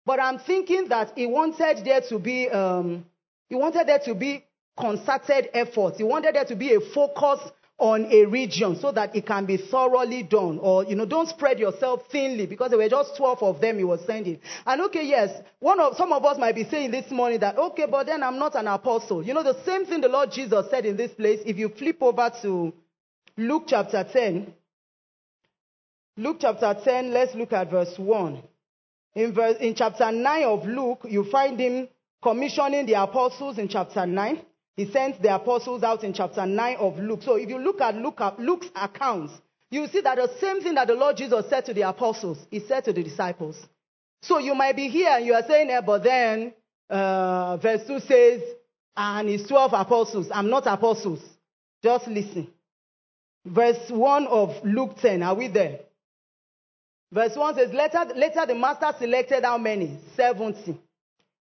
But 0.05 0.19
I'm 0.19 0.39
thinking 0.39 0.87
that 0.89 1.13
he 1.15 1.25
wanted 1.25 1.83
there 1.83 2.01
to 2.09 2.19
be, 2.19 2.49
um, 2.49 3.05
he 3.49 3.55
wanted 3.55 3.87
there 3.87 3.99
to 3.99 4.15
be 4.15 4.45
concerted 4.77 5.49
efforts. 5.53 5.97
He 5.97 6.03
wanted 6.03 6.35
there 6.35 6.45
to 6.45 6.55
be 6.55 6.73
a 6.73 6.79
focus 6.79 7.39
on 7.77 8.05
a 8.05 8.25
region 8.25 8.77
so 8.79 8.91
that 8.91 9.13
it 9.15 9.25
can 9.25 9.45
be 9.45 9.57
thoroughly 9.57 10.23
done. 10.23 10.59
Or, 10.59 10.85
you 10.85 10.95
know, 10.95 11.05
don't 11.05 11.27
spread 11.27 11.59
yourself 11.59 12.03
thinly 12.09 12.45
because 12.45 12.69
there 12.69 12.79
were 12.79 12.87
just 12.87 13.17
12 13.17 13.43
of 13.43 13.59
them 13.59 13.77
he 13.77 13.83
was 13.83 13.99
sending. 14.05 14.39
And 14.65 14.81
okay, 14.83 15.05
yes, 15.05 15.41
one 15.59 15.81
of, 15.81 15.97
some 15.97 16.13
of 16.13 16.23
us 16.23 16.37
might 16.37 16.55
be 16.55 16.63
saying 16.63 16.91
this 16.91 17.11
morning 17.11 17.39
that, 17.41 17.57
okay, 17.57 17.85
but 17.89 18.05
then 18.05 18.23
I'm 18.23 18.39
not 18.39 18.55
an 18.55 18.67
apostle. 18.67 19.23
You 19.23 19.33
know, 19.33 19.43
the 19.43 19.61
same 19.65 19.85
thing 19.85 19.99
the 19.99 20.07
Lord 20.07 20.31
Jesus 20.31 20.67
said 20.69 20.85
in 20.85 20.95
this 20.95 21.11
place, 21.11 21.41
if 21.45 21.57
you 21.57 21.67
flip 21.69 21.97
over 22.01 22.31
to 22.43 22.73
Luke 23.37 23.63
chapter 23.67 24.05
10, 24.09 24.53
Luke 26.17 26.37
chapter 26.39 26.73
10, 26.81 27.11
let's 27.11 27.35
look 27.35 27.51
at 27.51 27.69
verse 27.69 27.93
1. 27.97 28.41
In, 29.15 29.33
verse, 29.33 29.57
in 29.59 29.75
chapter 29.75 30.11
9 30.13 30.43
of 30.43 30.65
Luke, 30.65 31.05
you 31.09 31.25
find 31.29 31.59
him 31.59 31.89
commissioning 32.23 32.85
the 32.85 32.93
apostles 32.93 33.57
in 33.57 33.67
chapter 33.67 34.05
9. 34.05 34.41
He 34.77 34.89
sends 34.91 35.17
the 35.19 35.35
apostles 35.35 35.83
out 35.83 36.05
in 36.05 36.13
chapter 36.13 36.45
9 36.45 36.77
of 36.77 36.97
Luke. 36.99 37.21
So 37.23 37.35
if 37.35 37.49
you 37.49 37.59
look 37.59 37.81
at 37.81 37.95
Luke, 37.95 38.21
Luke's 38.39 38.67
accounts, 38.75 39.33
you 39.69 39.87
see 39.87 39.99
that 40.01 40.15
the 40.15 40.29
same 40.39 40.61
thing 40.61 40.75
that 40.75 40.87
the 40.87 40.93
Lord 40.93 41.17
Jesus 41.17 41.49
said 41.49 41.65
to 41.65 41.73
the 41.73 41.81
apostles, 41.81 42.37
he 42.49 42.61
said 42.61 42.85
to 42.85 42.93
the 42.93 43.03
disciples. 43.03 43.57
So 44.21 44.39
you 44.39 44.55
might 44.55 44.77
be 44.77 44.87
here 44.87 45.09
and 45.09 45.25
you 45.25 45.33
are 45.33 45.43
saying, 45.45 45.69
eh, 45.69 45.81
but 45.81 46.03
then 46.03 46.53
uh, 46.89 47.57
verse 47.57 47.85
2 47.87 47.99
says, 47.99 48.41
and 48.95 49.27
it's 49.27 49.47
12 49.49 49.73
apostles. 49.73 50.29
I'm 50.31 50.49
not 50.49 50.65
apostles. 50.65 51.19
Just 51.83 52.07
listen. 52.07 52.47
Verse 53.45 53.89
1 53.89 54.27
of 54.27 54.63
Luke 54.63 54.95
10, 55.01 55.21
are 55.21 55.35
we 55.35 55.49
there? 55.49 55.79
Verse 57.15 57.33
1 57.33 57.55
says, 57.55 57.71
later, 57.71 58.05
later 58.13 58.45
the 58.45 58.55
master 58.55 58.93
selected 58.99 59.45
how 59.45 59.57
many? 59.57 59.97
70. 60.17 60.77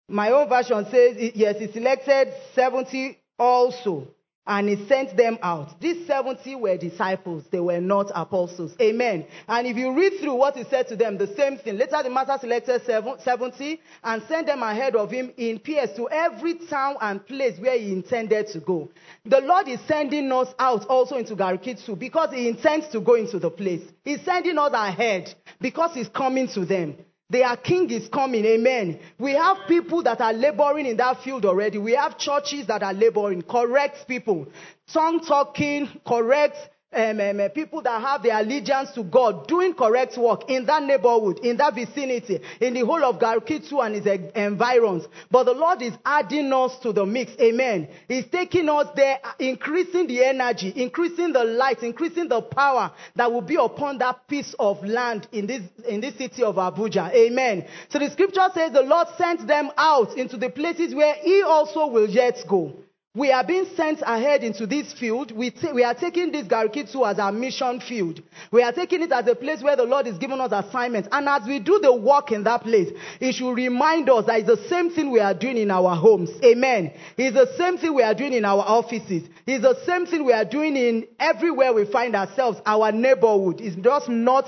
My 0.09 0.29
own 0.31 0.49
version 0.49 0.85
says, 0.91 1.15
yes, 1.33 1.57
he 1.57 1.71
selected 1.71 2.33
70 2.53 3.17
also 3.39 4.05
and 4.47 4.69
he 4.69 4.87
sent 4.87 5.17
them 5.17 5.37
out. 5.41 5.79
These 5.79 6.05
70 6.05 6.55
were 6.55 6.77
disciples, 6.77 7.43
they 7.51 7.59
were 7.59 7.81
not 7.81 8.11
apostles. 8.13 8.75
Amen. 8.79 9.25
And 9.47 9.67
if 9.67 9.75
you 9.75 9.93
read 9.95 10.19
through 10.19 10.35
what 10.35 10.55
he 10.55 10.63
said 10.65 10.87
to 10.89 10.95
them, 10.95 11.17
the 11.17 11.33
same 11.35 11.57
thing. 11.57 11.77
Later, 11.77 12.03
the 12.03 12.09
master 12.09 12.37
selected 12.39 12.83
70 12.85 13.81
and 14.03 14.23
sent 14.27 14.47
them 14.47 14.61
ahead 14.61 14.95
of 14.95 15.11
him 15.11 15.31
in 15.37 15.59
pairs 15.59 15.89
to 15.95 16.07
every 16.09 16.55
town 16.67 16.95
and 17.01 17.25
place 17.25 17.59
where 17.59 17.77
he 17.77 17.91
intended 17.91 18.47
to 18.47 18.59
go. 18.59 18.89
The 19.25 19.41
Lord 19.41 19.67
is 19.67 19.79
sending 19.87 20.31
us 20.31 20.49
out 20.59 20.85
also 20.87 21.17
into 21.17 21.35
Garki 21.35 21.83
2 21.83 21.95
because 21.95 22.33
he 22.33 22.47
intends 22.47 22.87
to 22.89 23.01
go 23.01 23.15
into 23.15 23.39
the 23.39 23.49
place. 23.49 23.81
He's 24.03 24.21
sending 24.21 24.57
us 24.57 24.71
ahead 24.73 25.33
because 25.59 25.95
he's 25.95 26.09
coming 26.09 26.47
to 26.49 26.65
them. 26.65 26.97
Their 27.30 27.55
king 27.57 27.89
is 27.89 28.07
coming. 28.07 28.45
Amen. 28.45 28.99
We 29.17 29.32
have 29.32 29.67
people 29.67 30.03
that 30.03 30.21
are 30.21 30.34
laboring 30.34 30.86
in 30.86 30.97
that 30.97 31.23
field 31.23 31.45
already. 31.45 31.80
We 31.80 31.93
have 31.93 32.17
churches 32.19 32.67
that 32.67 32.84
are 32.84 32.93
laboring. 32.93 33.41
Correct 33.41 34.07
people. 34.07 34.47
Tongue 34.93 35.21
talking, 35.21 35.89
correct 36.05 36.57
um, 36.95 37.19
um, 37.19 37.39
uh, 37.39 37.49
people 37.49 37.81
that 37.81 38.01
have 38.01 38.23
their 38.23 38.39
allegiance 38.39 38.91
to 38.93 39.03
God 39.03 39.47
doing 39.47 39.73
correct 39.73 40.17
work 40.17 40.49
in 40.49 40.65
that 40.65 40.83
neighborhood, 40.83 41.39
in 41.39 41.57
that 41.57 41.75
vicinity, 41.75 42.39
in 42.61 42.73
the 42.73 42.85
whole 42.85 43.03
of 43.03 43.19
Garki 43.19 43.67
2 43.67 43.81
and 43.81 43.95
its 43.95 44.31
environs. 44.35 45.05
But 45.29 45.43
the 45.45 45.53
Lord 45.53 45.81
is 45.81 45.93
adding 46.05 46.51
us 46.53 46.77
to 46.79 46.93
the 46.93 47.05
mix. 47.05 47.33
Amen. 47.39 47.87
He's 48.07 48.25
taking 48.27 48.69
us 48.69 48.87
there, 48.95 49.19
increasing 49.39 50.07
the 50.07 50.23
energy, 50.23 50.71
increasing 50.75 51.33
the 51.33 51.43
light, 51.43 51.83
increasing 51.83 52.27
the 52.27 52.41
power 52.41 52.91
that 53.15 53.31
will 53.31 53.41
be 53.41 53.55
upon 53.55 53.97
that 53.99 54.27
piece 54.27 54.55
of 54.59 54.83
land 54.83 55.27
in 55.31 55.47
this, 55.47 55.61
in 55.87 56.01
this 56.01 56.17
city 56.17 56.43
of 56.43 56.55
Abuja. 56.55 57.13
Amen. 57.13 57.65
So 57.89 57.99
the 57.99 58.09
scripture 58.09 58.47
says 58.53 58.71
the 58.71 58.81
Lord 58.81 59.07
sent 59.17 59.45
them 59.47 59.71
out 59.77 60.17
into 60.17 60.37
the 60.37 60.49
places 60.49 60.95
where 60.95 61.15
he 61.15 61.41
also 61.41 61.87
will 61.87 62.09
yet 62.09 62.37
go. 62.47 62.73
We 63.16 63.32
are 63.32 63.45
being 63.45 63.66
sent 63.78 64.01
ahead 64.01 64.43
into 64.43 64.68
this 64.68 64.91
field. 64.91 65.32
We, 65.32 65.49
ta- 65.49 65.72
we 65.72 65.86
are 65.86 65.93
taking 65.93 66.34
this 66.34 66.45
Garki 66.47 66.91
2 66.91 67.05
as 67.05 67.18
our 67.18 67.32
mission 67.32 67.80
field. 67.80 68.22
We 68.51 68.61
are 68.61 68.74
taking 68.74 69.01
it 69.03 69.11
as 69.13 69.26
a 69.28 69.36
place 69.36 69.63
where 69.63 69.78
the 69.78 69.86
Lord 69.86 70.05
is 70.05 70.18
giving 70.18 70.41
us 70.41 70.51
assignments. 70.51 71.07
And 71.13 71.30
as 71.30 71.43
we 71.47 71.59
do 71.59 71.80
the 71.82 71.95
work 71.95 72.34
in 72.34 72.43
that 72.43 72.63
place, 72.63 72.89
it 73.22 73.34
should 73.34 73.53
remind 73.53 74.09
us 74.09 74.26
that 74.26 74.39
it's 74.39 74.47
the 74.49 74.68
same 74.68 74.89
thing 74.91 75.11
we 75.11 75.22
are 75.22 75.34
doing 75.34 75.57
in 75.57 75.72
our 75.72 75.95
homes. 75.95 76.30
Amen. 76.43 76.91
It's 77.18 77.36
the 77.36 77.55
same 77.57 77.78
thing 77.78 77.93
we 77.95 78.03
are 78.03 78.13
doing 78.13 78.34
in 78.34 78.43
our 78.43 78.59
offices. 78.61 79.30
It's 79.47 79.63
the 79.63 79.80
same 79.86 80.05
thing 80.05 80.26
we 80.26 80.34
are 80.34 80.43
doing 80.45 80.76
in 80.76 81.07
everywhere 81.18 81.72
we 81.74 81.86
find 81.86 82.18
ourselves. 82.18 82.59
Our 82.66 82.91
neighborhood 82.91 83.61
is 83.61 83.78
just 83.78 84.09
not 84.09 84.45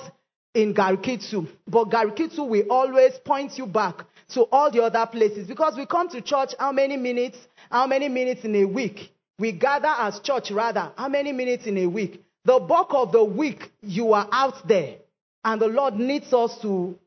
in 0.53 0.73
Garki 0.73 1.25
2. 1.29 1.47
But 1.67 1.85
Garki 1.89 2.35
2 2.35 2.43
will 2.43 2.63
always 2.69 3.13
point 3.23 3.57
you 3.57 3.65
back 3.65 4.03
to 4.33 4.41
all 4.51 4.69
the 4.69 4.83
other 4.83 5.05
places 5.09 5.47
because 5.47 5.75
we 5.77 5.85
come 5.85 6.09
to 6.09 6.21
church 6.21 6.49
how 6.59 6.73
many 6.73 6.97
minutes? 6.97 7.37
How 7.69 7.87
many 7.87 8.09
minutes 8.09 8.43
in 8.43 8.55
a 8.55 8.65
week? 8.65 9.11
We 9.39 9.51
gather 9.51 9.93
as 9.97 10.19
church 10.19 10.51
rather. 10.51 10.91
How 10.97 11.09
many 11.09 11.31
minutes 11.31 11.65
in 11.65 11.77
a 11.77 11.87
week? 11.87 12.23
The 12.45 12.59
bulk 12.59 12.93
of 12.93 13.11
the 13.11 13.23
week 13.23 13.71
you 13.81 14.13
are 14.13 14.27
out 14.31 14.67
there 14.67 14.97
and 15.43 15.61
the 15.61 15.67
Lord 15.67 15.95
needs 15.95 16.33
us 16.33 16.57
to 16.61 16.97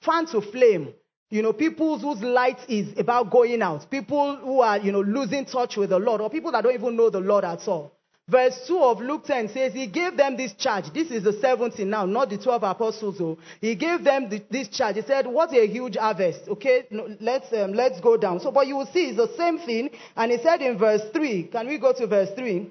fan 0.00 0.26
to 0.26 0.40
flame. 0.40 0.94
You 1.30 1.42
know, 1.42 1.52
people 1.52 1.98
whose 1.98 2.22
light 2.22 2.58
is 2.68 2.98
about 2.98 3.30
going 3.30 3.60
out, 3.60 3.90
people 3.90 4.36
who 4.36 4.60
are, 4.60 4.78
you 4.78 4.92
know, 4.92 5.00
losing 5.00 5.44
touch 5.44 5.76
with 5.76 5.90
the 5.90 5.98
Lord, 5.98 6.20
or 6.20 6.30
people 6.30 6.52
that 6.52 6.62
don't 6.62 6.74
even 6.74 6.96
know 6.96 7.10
the 7.10 7.20
Lord 7.20 7.44
at 7.44 7.66
all. 7.66 7.95
Verse 8.28 8.58
2 8.66 8.78
of 8.78 9.00
Luke 9.00 9.24
10 9.24 9.50
says, 9.50 9.72
He 9.72 9.86
gave 9.86 10.16
them 10.16 10.36
this 10.36 10.52
charge. 10.54 10.92
This 10.92 11.12
is 11.12 11.22
the 11.22 11.34
70 11.34 11.84
now, 11.84 12.06
not 12.06 12.28
the 12.28 12.38
12 12.38 12.62
apostles. 12.64 13.20
Oh. 13.20 13.38
He 13.60 13.76
gave 13.76 14.02
them 14.02 14.28
the, 14.28 14.42
this 14.50 14.66
charge. 14.66 14.96
He 14.96 15.02
said, 15.02 15.28
What 15.28 15.54
a 15.54 15.64
huge 15.64 15.96
harvest. 15.96 16.40
Okay, 16.48 16.86
no, 16.90 17.08
let's, 17.20 17.52
um, 17.52 17.72
let's 17.72 18.00
go 18.00 18.16
down. 18.16 18.40
So, 18.40 18.50
but 18.50 18.66
you 18.66 18.76
will 18.76 18.86
see 18.86 19.10
it's 19.10 19.16
the 19.16 19.32
same 19.36 19.60
thing. 19.60 19.90
And 20.16 20.32
he 20.32 20.38
said 20.38 20.60
in 20.60 20.76
verse 20.76 21.02
3, 21.12 21.44
can 21.52 21.68
we 21.68 21.78
go 21.78 21.92
to 21.92 22.06
verse 22.08 22.30
3? 22.36 22.68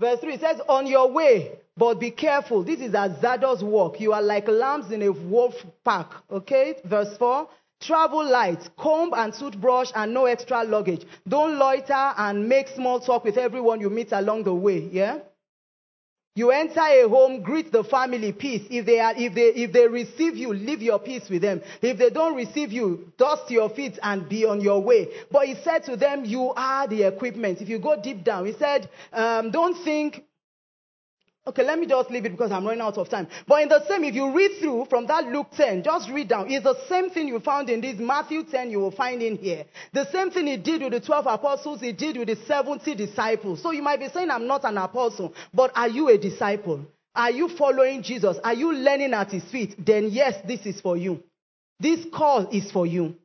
Verse 0.00 0.18
3 0.18 0.38
says, 0.38 0.60
On 0.68 0.88
your 0.88 1.12
way, 1.12 1.60
but 1.76 2.00
be 2.00 2.10
careful. 2.10 2.64
This 2.64 2.80
is 2.80 2.94
hazardous 2.94 3.62
work. 3.62 4.00
You 4.00 4.12
are 4.12 4.22
like 4.22 4.48
lambs 4.48 4.90
in 4.90 5.02
a 5.02 5.12
wolf 5.12 5.54
pack. 5.84 6.10
Okay? 6.28 6.74
Verse 6.84 7.16
4. 7.16 7.48
Travel 7.82 8.24
light, 8.24 8.70
comb 8.78 9.12
and 9.14 9.34
toothbrush, 9.34 9.90
and 9.94 10.14
no 10.14 10.26
extra 10.26 10.62
luggage. 10.64 11.04
Don't 11.26 11.58
loiter 11.58 11.92
and 12.16 12.48
make 12.48 12.68
small 12.68 13.00
talk 13.00 13.24
with 13.24 13.36
everyone 13.36 13.80
you 13.80 13.90
meet 13.90 14.12
along 14.12 14.44
the 14.44 14.54
way. 14.54 14.88
Yeah? 14.92 15.18
You 16.34 16.50
enter 16.50 16.80
a 16.80 17.06
home, 17.06 17.42
greet 17.42 17.72
the 17.72 17.84
family, 17.84 18.32
peace. 18.32 18.66
If 18.70 18.86
they, 18.86 19.00
are, 19.00 19.12
if, 19.14 19.34
they, 19.34 19.48
if 19.48 19.72
they 19.72 19.86
receive 19.86 20.34
you, 20.34 20.54
leave 20.54 20.80
your 20.80 20.98
peace 20.98 21.28
with 21.28 21.42
them. 21.42 21.60
If 21.82 21.98
they 21.98 22.08
don't 22.08 22.34
receive 22.34 22.72
you, 22.72 23.12
dust 23.18 23.50
your 23.50 23.68
feet 23.68 23.98
and 24.02 24.26
be 24.26 24.46
on 24.46 24.62
your 24.62 24.80
way. 24.80 25.08
But 25.30 25.46
he 25.46 25.56
said 25.62 25.84
to 25.84 25.96
them, 25.96 26.24
You 26.24 26.54
are 26.56 26.88
the 26.88 27.02
equipment. 27.02 27.60
If 27.60 27.68
you 27.68 27.78
go 27.78 28.00
deep 28.00 28.24
down, 28.24 28.46
he 28.46 28.54
said, 28.54 28.88
um, 29.12 29.50
Don't 29.50 29.76
think 29.84 30.24
Okay, 31.44 31.64
let 31.64 31.76
me 31.76 31.86
just 31.86 32.08
leave 32.08 32.24
it 32.24 32.30
because 32.30 32.52
I'm 32.52 32.64
running 32.64 32.82
out 32.82 32.96
of 32.98 33.08
time. 33.08 33.26
But 33.48 33.62
in 33.62 33.68
the 33.68 33.84
same, 33.88 34.04
if 34.04 34.14
you 34.14 34.32
read 34.32 34.60
through 34.60 34.86
from 34.88 35.08
that 35.08 35.24
Luke 35.24 35.48
10, 35.56 35.82
just 35.82 36.08
read 36.08 36.28
down. 36.28 36.48
It's 36.48 36.62
the 36.62 36.76
same 36.88 37.10
thing 37.10 37.26
you 37.26 37.40
found 37.40 37.68
in 37.68 37.80
this 37.80 37.98
Matthew 37.98 38.44
10 38.44 38.70
you 38.70 38.78
will 38.78 38.92
find 38.92 39.20
in 39.20 39.36
here. 39.36 39.64
The 39.92 40.08
same 40.12 40.30
thing 40.30 40.46
he 40.46 40.56
did 40.56 40.82
with 40.82 40.92
the 40.92 41.00
12 41.00 41.26
apostles, 41.26 41.80
he 41.80 41.90
did 41.90 42.16
with 42.16 42.28
the 42.28 42.36
70 42.46 42.94
disciples. 42.94 43.60
So 43.60 43.72
you 43.72 43.82
might 43.82 43.98
be 43.98 44.08
saying, 44.08 44.30
I'm 44.30 44.46
not 44.46 44.64
an 44.64 44.78
apostle, 44.78 45.34
but 45.52 45.72
are 45.74 45.88
you 45.88 46.08
a 46.10 46.16
disciple? 46.16 46.86
Are 47.14 47.32
you 47.32 47.48
following 47.48 48.04
Jesus? 48.04 48.38
Are 48.44 48.54
you 48.54 48.72
learning 48.72 49.12
at 49.12 49.32
his 49.32 49.44
feet? 49.44 49.74
Then 49.84 50.10
yes, 50.12 50.40
this 50.46 50.64
is 50.64 50.80
for 50.80 50.96
you. 50.96 51.24
This 51.80 52.06
call 52.14 52.48
is 52.50 52.70
for 52.70 52.86
you. 52.86 53.16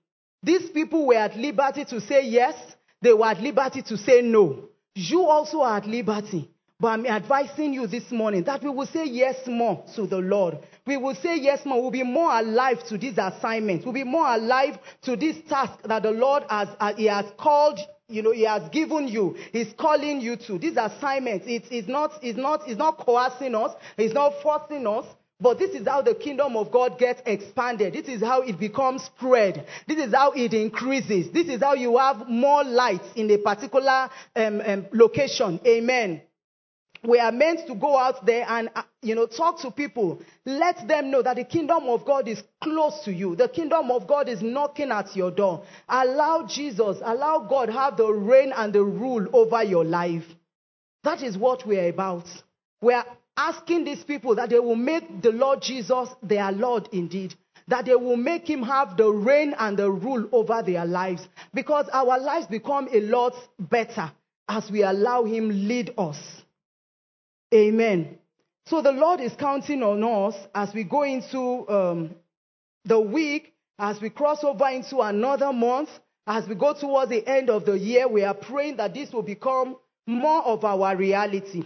These 0.42 0.72
people 0.72 1.06
were 1.06 1.16
at 1.16 1.38
liberty 1.38 1.86
to 1.86 2.02
say 2.02 2.26
yes. 2.26 2.56
They 3.00 3.14
were 3.14 3.28
at 3.28 3.42
liberty 3.42 3.84
to 3.84 3.98
say 3.98 4.24
no. 4.24 4.70
You 4.96 5.26
also 5.26 5.62
are 5.62 5.78
at 5.78 5.86
liberty. 5.86 6.50
But 6.80 6.90
I'm 6.90 7.08
advising 7.08 7.74
you 7.74 7.88
this 7.88 8.12
morning 8.12 8.44
that 8.44 8.62
we 8.62 8.70
will 8.70 8.86
say 8.86 9.06
yes 9.06 9.48
more 9.48 9.84
to 9.96 10.06
the 10.06 10.20
Lord. 10.20 10.60
We 10.86 10.98
will 10.98 11.16
say 11.16 11.36
yes 11.36 11.66
more. 11.66 11.82
We'll 11.82 11.90
be 11.90 12.04
more 12.04 12.32
alive 12.38 12.84
to 12.90 13.00
this 13.00 13.18
assignment. 13.18 13.84
We'll 13.84 13.96
be 13.96 14.04
more 14.04 14.28
alive 14.28 14.78
to 15.02 15.16
this 15.16 15.38
task 15.50 15.80
that 15.86 16.04
the 16.04 16.12
Lord 16.12 16.44
has, 16.52 16.70
uh, 16.80 16.94
He 16.94 17.06
has 17.06 17.26
called, 17.40 17.80
you 18.08 18.22
know, 18.22 18.32
He 18.32 18.44
has 18.44 18.70
given 18.70 19.08
you. 19.08 19.36
He's 19.52 19.74
calling 19.74 20.22
you 20.22 20.36
to. 20.36 20.60
This 20.60 20.78
assignment, 20.78 21.48
it 21.48 21.64
is 21.72 21.88
not, 21.88 22.20
it's 22.22 22.38
not, 22.38 22.62
it's 22.68 22.78
not 22.78 23.00
coercing 23.00 23.56
us. 23.56 23.72
It's 23.98 24.14
not 24.14 24.34
forcing 24.44 24.86
us. 24.86 25.06
But 25.40 25.58
this 25.58 25.72
is 25.72 25.88
how 25.88 26.04
the 26.04 26.14
kingdom 26.14 26.56
of 26.56 26.72
God 26.72 27.00
gets 27.00 27.22
expanded. 27.26 27.94
This 27.94 28.08
is 28.08 28.22
how 28.22 28.42
it 28.42 28.60
becomes 28.60 29.04
spread. 29.04 29.66
This 29.88 29.98
is 29.98 30.14
how 30.14 30.32
it 30.32 30.54
increases. 30.54 31.32
This 31.32 31.48
is 31.48 31.62
how 31.62 31.74
you 31.74 31.98
have 31.98 32.30
more 32.30 32.64
light 32.64 33.02
in 33.16 33.32
a 33.32 33.38
particular 33.40 34.10
um, 34.36 34.62
um, 34.62 34.86
location. 34.94 35.60
Amen 35.66 36.22
we 37.04 37.20
are 37.20 37.32
meant 37.32 37.68
to 37.68 37.76
go 37.76 37.98
out 37.98 38.26
there 38.26 38.46
and 38.48 38.70
uh, 38.76 38.84
you 39.02 39.16
know 39.16 39.26
talk 39.26 39.60
to 39.62 39.72
people. 39.72 40.22
Let 40.46 40.88
them 40.88 41.12
know 41.12 41.22
that 41.22 41.36
the 41.36 41.44
kingdom 41.44 41.84
of 41.88 42.06
god 42.06 42.28
is 42.28 42.42
close 42.62 43.04
to 43.06 43.14
you. 43.14 43.36
The 43.36 43.50
kingdom 43.50 43.92
of 43.92 44.08
god 44.08 44.30
is 44.30 44.42
knocking 44.42 44.92
at 44.92 45.16
your 45.16 45.32
door. 45.32 45.64
Allow 45.88 46.48
jesus 46.48 46.98
allow 47.04 47.48
god 47.50 47.70
have 47.70 47.98
the 47.98 48.12
reign 48.12 48.52
and 48.56 48.74
the 48.74 48.84
rule 48.84 49.28
over 49.34 49.64
your 49.64 49.84
life. 49.86 50.26
That 51.04 51.22
is 51.22 51.38
what 51.38 51.66
we 51.66 51.78
are 51.80 51.88
about. 51.90 52.26
We 52.82 52.94
are 52.94 53.06
asking 53.36 53.86
these 53.86 54.04
people 54.04 54.36
that 54.36 54.50
they 54.50 54.60
will 54.60 54.76
make 54.76 55.22
the 55.22 55.32
lord 55.32 55.62
jesus 55.62 56.10
their 56.24 56.52
lord 56.52 56.90
indeed. 56.92 57.36
That 57.70 57.86
they 57.86 57.96
will 57.96 58.18
make 58.18 58.50
him 58.50 58.64
have 58.64 58.96
the 58.96 59.10
reign 59.12 59.54
and 59.60 59.78
the 59.78 59.92
rule 59.92 60.30
over 60.32 60.62
their 60.62 60.86
lives. 60.86 61.28
Because 61.54 61.90
our 61.92 62.18
lives 62.18 62.48
become 62.48 62.88
a 62.94 63.02
lot 63.02 63.34
better 63.60 64.10
as 64.48 64.72
we 64.72 64.84
allow 64.84 65.26
him 65.26 65.50
lead 65.50 65.94
us 65.98 66.18
Amen. 67.54 68.18
So 68.66 68.82
the 68.82 68.92
Lord 68.92 69.22
is 69.22 69.34
counting 69.34 69.82
on 69.82 70.04
us 70.04 70.36
as 70.54 70.74
we 70.74 70.84
go 70.84 71.04
into 71.04 71.68
um, 71.70 72.16
the 72.84 73.00
week, 73.00 73.54
as 73.80 74.02
we 74.02 74.10
cross 74.10 74.44
over 74.44 74.68
into 74.68 75.00
another 75.00 75.54
month, 75.54 75.90
as 76.26 76.48
we 76.48 76.56
go 76.56 76.74
towards 76.74 77.10
the 77.10 77.26
end 77.26 77.50
of 77.50 77.66
the 77.66 77.78
year. 77.78 78.08
We 78.10 78.24
are 78.24 78.34
praying 78.34 78.78
that 78.78 78.94
this 78.94 79.14
will 79.14 79.24
become 79.24 79.78
more 80.06 80.44
of 80.44 80.66
our 80.66 80.98
reality. 80.98 81.64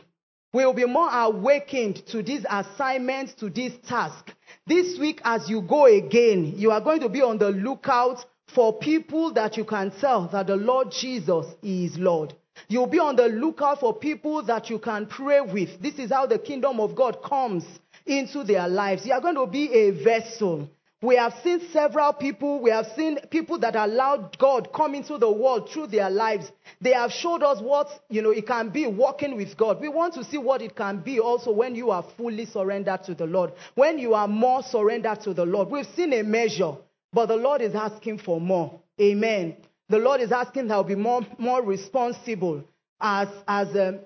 We 0.53 0.65
will 0.65 0.73
be 0.73 0.86
more 0.86 1.09
awakened 1.09 2.05
to 2.07 2.21
these 2.21 2.45
assignments, 2.47 3.34
to 3.36 3.49
this 3.49 3.73
task. 3.88 4.32
This 4.67 4.99
week, 4.99 5.21
as 5.23 5.49
you 5.49 5.61
go 5.61 5.86
again, 5.86 6.53
you 6.57 6.71
are 6.71 6.82
going 6.82 6.99
to 6.99 7.09
be 7.09 7.21
on 7.21 7.38
the 7.39 7.49
lookout 7.49 8.23
for 8.53 8.77
people 8.77 9.34
that 9.34 9.57
you 9.57 9.63
can 9.63 9.91
tell 9.91 10.27
that 10.27 10.47
the 10.47 10.57
Lord 10.57 10.91
Jesus 10.91 11.45
is 11.63 11.97
Lord. 11.97 12.36
You'll 12.72 12.88
be 12.88 12.99
on 12.99 13.17
the 13.17 13.28
lookout 13.28 13.82
for 13.82 13.93
people 13.93 14.43
that 14.43 14.69
you 14.69 14.80
can 14.80 15.05
pray 15.05 15.41
with. 15.41 15.82
This 15.82 15.95
is 15.95 16.09
how 16.09 16.26
the 16.26 16.39
kingdom 16.39 16.80
of 16.80 16.95
God 16.95 17.22
comes 17.22 17.65
into 18.05 18.45
their 18.45 18.65
lives. 18.69 19.05
You 19.05 19.11
are 19.11 19.19
going 19.19 19.36
to 19.36 19.45
be 19.45 19.69
a 19.74 19.91
vessel. 19.91 20.69
We 21.01 21.17
have 21.17 21.34
seen 21.43 21.59
several 21.74 22.13
people, 22.13 22.61
we 22.61 22.69
have 22.69 22.86
seen 22.95 23.17
people 23.30 23.59
that 23.59 23.76
allowed 23.76 24.38
God 24.38 24.72
come 24.74 24.95
into 24.95 25.17
the 25.17 25.30
world 25.30 25.69
through 25.69 25.88
their 25.88 26.09
lives. 26.09 26.49
They 26.80 26.93
have 26.93 27.11
showed 27.11 27.43
us 27.43 27.59
what, 27.59 27.89
you 28.09 28.22
know, 28.22 28.30
it 28.30 28.47
can 28.47 28.69
be 28.69 28.88
walking 28.88 29.36
with 29.36 29.57
God. 29.57 29.82
We 29.82 29.89
want 29.89 30.13
to 30.13 30.24
see 30.24 30.38
what 30.38 30.61
it 30.61 30.74
can 30.74 31.01
be 31.01 31.19
also 31.19 31.51
when 31.51 31.76
you 31.76 31.91
are 31.91 32.05
fully 32.15 32.45
surrendered 32.45 33.03
to 33.03 33.13
the 33.13 33.26
Lord. 33.26 33.51
When 33.76 33.99
you 33.99 34.13
are 34.13 34.30
more 34.30 34.63
surrendered 34.63 35.19
to 35.24 35.34
the 35.34 35.45
Lord. 35.45 35.69
We've 35.69 35.86
seen 35.97 36.13
a 36.13 36.24
measure, 36.24 36.78
but 37.11 37.26
the 37.26 37.36
Lord 37.36 37.61
is 37.61 37.76
asking 37.76 38.19
for 38.19 38.39
more. 38.39 38.80
Amen. 38.97 39.57
The 39.92 39.98
Lord 39.98 40.22
is 40.22 40.32
asking 40.32 40.70
that 40.70 40.86
we 40.86 40.96
be 40.96 41.02
more, 41.02 41.20
more 41.38 41.62
responsible 41.62 42.64
as, 43.02 43.28
as 43.46 43.76
um, 43.76 44.00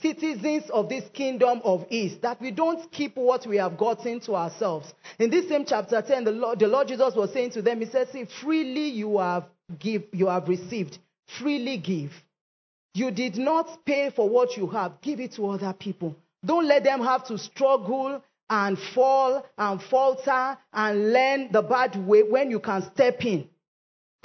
citizens 0.00 0.70
of 0.70 0.88
this 0.88 1.02
kingdom 1.12 1.62
of 1.64 1.84
ease, 1.90 2.16
that 2.22 2.40
we 2.40 2.52
don't 2.52 2.88
keep 2.92 3.16
what 3.16 3.44
we 3.44 3.56
have 3.56 3.76
gotten 3.76 4.20
to 4.20 4.36
ourselves. 4.36 4.94
In 5.18 5.28
this 5.28 5.48
same 5.48 5.64
chapter 5.66 6.00
10, 6.00 6.22
the 6.22 6.30
Lord, 6.30 6.60
the 6.60 6.68
Lord 6.68 6.86
Jesus 6.86 7.16
was 7.16 7.32
saying 7.32 7.50
to 7.52 7.62
them, 7.62 7.80
He 7.80 7.86
says 7.86 8.06
See, 8.12 8.24
freely 8.40 8.88
you 8.90 9.18
have 9.18 9.46
give, 9.80 10.04
you 10.12 10.28
have 10.28 10.46
received, 10.46 10.96
freely 11.40 11.78
give. 11.78 12.12
You 12.94 13.10
did 13.10 13.36
not 13.36 13.84
pay 13.84 14.12
for 14.14 14.28
what 14.28 14.56
you 14.56 14.68
have, 14.68 15.00
give 15.00 15.18
it 15.18 15.32
to 15.34 15.48
other 15.48 15.72
people. 15.72 16.14
Don't 16.44 16.68
let 16.68 16.84
them 16.84 17.00
have 17.00 17.26
to 17.26 17.36
struggle 17.36 18.22
and 18.48 18.78
fall 18.94 19.44
and 19.58 19.82
falter 19.82 20.56
and 20.72 21.12
learn 21.12 21.50
the 21.50 21.62
bad 21.62 21.96
way 22.06 22.22
when 22.22 22.52
you 22.52 22.60
can 22.60 22.88
step 22.94 23.24
in 23.24 23.48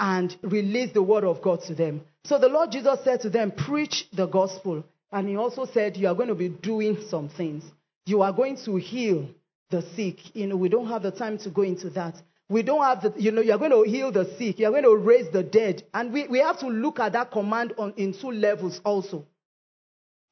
and 0.02 0.36
release 0.42 0.92
the 0.92 1.02
word 1.02 1.22
of 1.22 1.40
God 1.40 1.62
to 1.62 1.76
them. 1.76 2.00
So 2.24 2.36
the 2.36 2.48
Lord 2.48 2.72
Jesus 2.72 2.98
said 3.04 3.20
to 3.20 3.30
them, 3.30 3.52
Preach 3.52 4.08
the 4.12 4.26
gospel. 4.26 4.84
And 5.12 5.28
he 5.28 5.36
also 5.36 5.64
said, 5.64 5.96
You 5.96 6.08
are 6.08 6.14
going 6.14 6.28
to 6.28 6.34
be 6.34 6.48
doing 6.48 6.98
some 7.08 7.28
things. 7.28 7.62
You 8.04 8.22
are 8.22 8.32
going 8.32 8.58
to 8.64 8.76
heal 8.76 9.28
the 9.70 9.82
sick. 9.94 10.34
You 10.34 10.48
know, 10.48 10.56
we 10.56 10.68
don't 10.68 10.88
have 10.88 11.04
the 11.04 11.12
time 11.12 11.38
to 11.38 11.50
go 11.50 11.62
into 11.62 11.88
that. 11.90 12.20
We 12.48 12.64
don't 12.64 12.82
have 12.82 13.02
the, 13.02 13.14
you 13.16 13.30
know, 13.30 13.42
you're 13.42 13.58
going 13.58 13.70
to 13.70 13.88
heal 13.88 14.10
the 14.10 14.24
sick. 14.36 14.58
You're 14.58 14.72
going 14.72 14.82
to 14.82 14.96
raise 14.96 15.30
the 15.32 15.44
dead. 15.44 15.84
And 15.94 16.12
we, 16.12 16.26
we 16.26 16.40
have 16.40 16.58
to 16.58 16.66
look 16.66 16.98
at 16.98 17.12
that 17.12 17.30
command 17.30 17.74
on, 17.78 17.94
in 17.96 18.12
two 18.12 18.32
levels 18.32 18.80
also. 18.84 19.24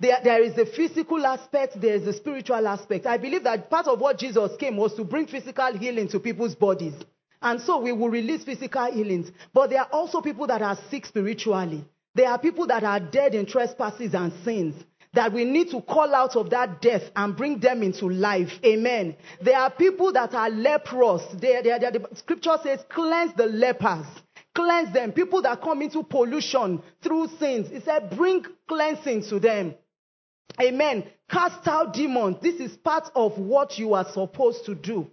There, 0.01 0.19
there 0.25 0.43
is 0.43 0.57
the 0.57 0.67
physical 0.67 1.25
aspect, 1.25 1.81
there 1.81 1.95
is 1.95 2.07
the 2.07 2.15
spiritual 2.15 2.67
aspect. 2.67 3.07
I 3.07 3.19
believe 3.19 3.45
that 3.45 3.71
part 3.71 3.87
of 3.87 4.01
what 4.01 4.19
Jesus 4.19 4.51
came 4.59 4.77
was 4.77 4.95
to 4.95 5.05
bring 5.05 5.29
physical 5.29 5.73
healing 5.79 6.09
to 6.09 6.19
people's 6.19 6.57
bodies. 6.57 6.95
And 7.43 7.61
so 7.61 7.81
we 7.81 7.93
will 7.93 8.11
release 8.11 8.45
physical 8.45 8.91
healings. 8.93 9.31
But 9.53 9.71
there 9.71 9.81
are 9.81 9.89
also 9.93 10.21
people 10.21 10.47
that 10.49 10.63
are 10.63 10.79
sick 10.91 11.07
spiritually. 11.07 11.85
There 12.15 12.29
are 12.29 12.39
people 12.39 12.67
that 12.67 12.85
are 12.85 13.01
dead 13.01 13.35
in 13.35 13.47
trespasses 13.47 14.15
and 14.15 14.33
sins 14.45 14.75
that 15.13 15.33
we 15.33 15.45
need 15.45 15.71
to 15.71 15.81
call 15.81 16.15
out 16.15 16.37
of 16.37 16.51
that 16.51 16.81
death 16.81 17.03
and 17.17 17.37
bring 17.37 17.59
them 17.59 17.83
into 17.83 18.09
life. 18.09 18.53
Amen. 18.65 19.17
There 19.41 19.57
are 19.59 19.71
people 19.71 20.13
that 20.13 20.35
are 20.35 20.51
leprous. 20.51 21.23
They, 21.35 21.61
they, 21.63 21.79
they, 21.79 21.99
the 21.99 22.09
scripture 22.15 22.57
says, 22.63 22.81
cleanse 22.89 23.35
the 23.37 23.47
lepers. 23.47 24.07
Cleanse 24.55 24.93
them. 24.93 25.13
People 25.13 25.43
that 25.43 25.63
come 25.63 25.83
into 25.83 26.03
pollution 26.03 26.83
through 27.03 27.29
sins. 27.39 27.71
It 27.71 27.85
said, 27.85 28.11
bring 28.17 28.45
cleansing 28.69 29.25
to 29.31 29.41
them. 29.41 29.75
Amen. 30.61 31.05
Cast 31.29 31.67
out 31.67 31.95
demons. 31.95 32.37
This 32.43 32.57
is 32.57 32.77
part 32.77 33.11
of 33.15 33.39
what 33.39 33.79
you 33.79 33.95
are 33.95 34.07
supposed 34.13 34.67
to 34.67 34.75
do 34.75 35.11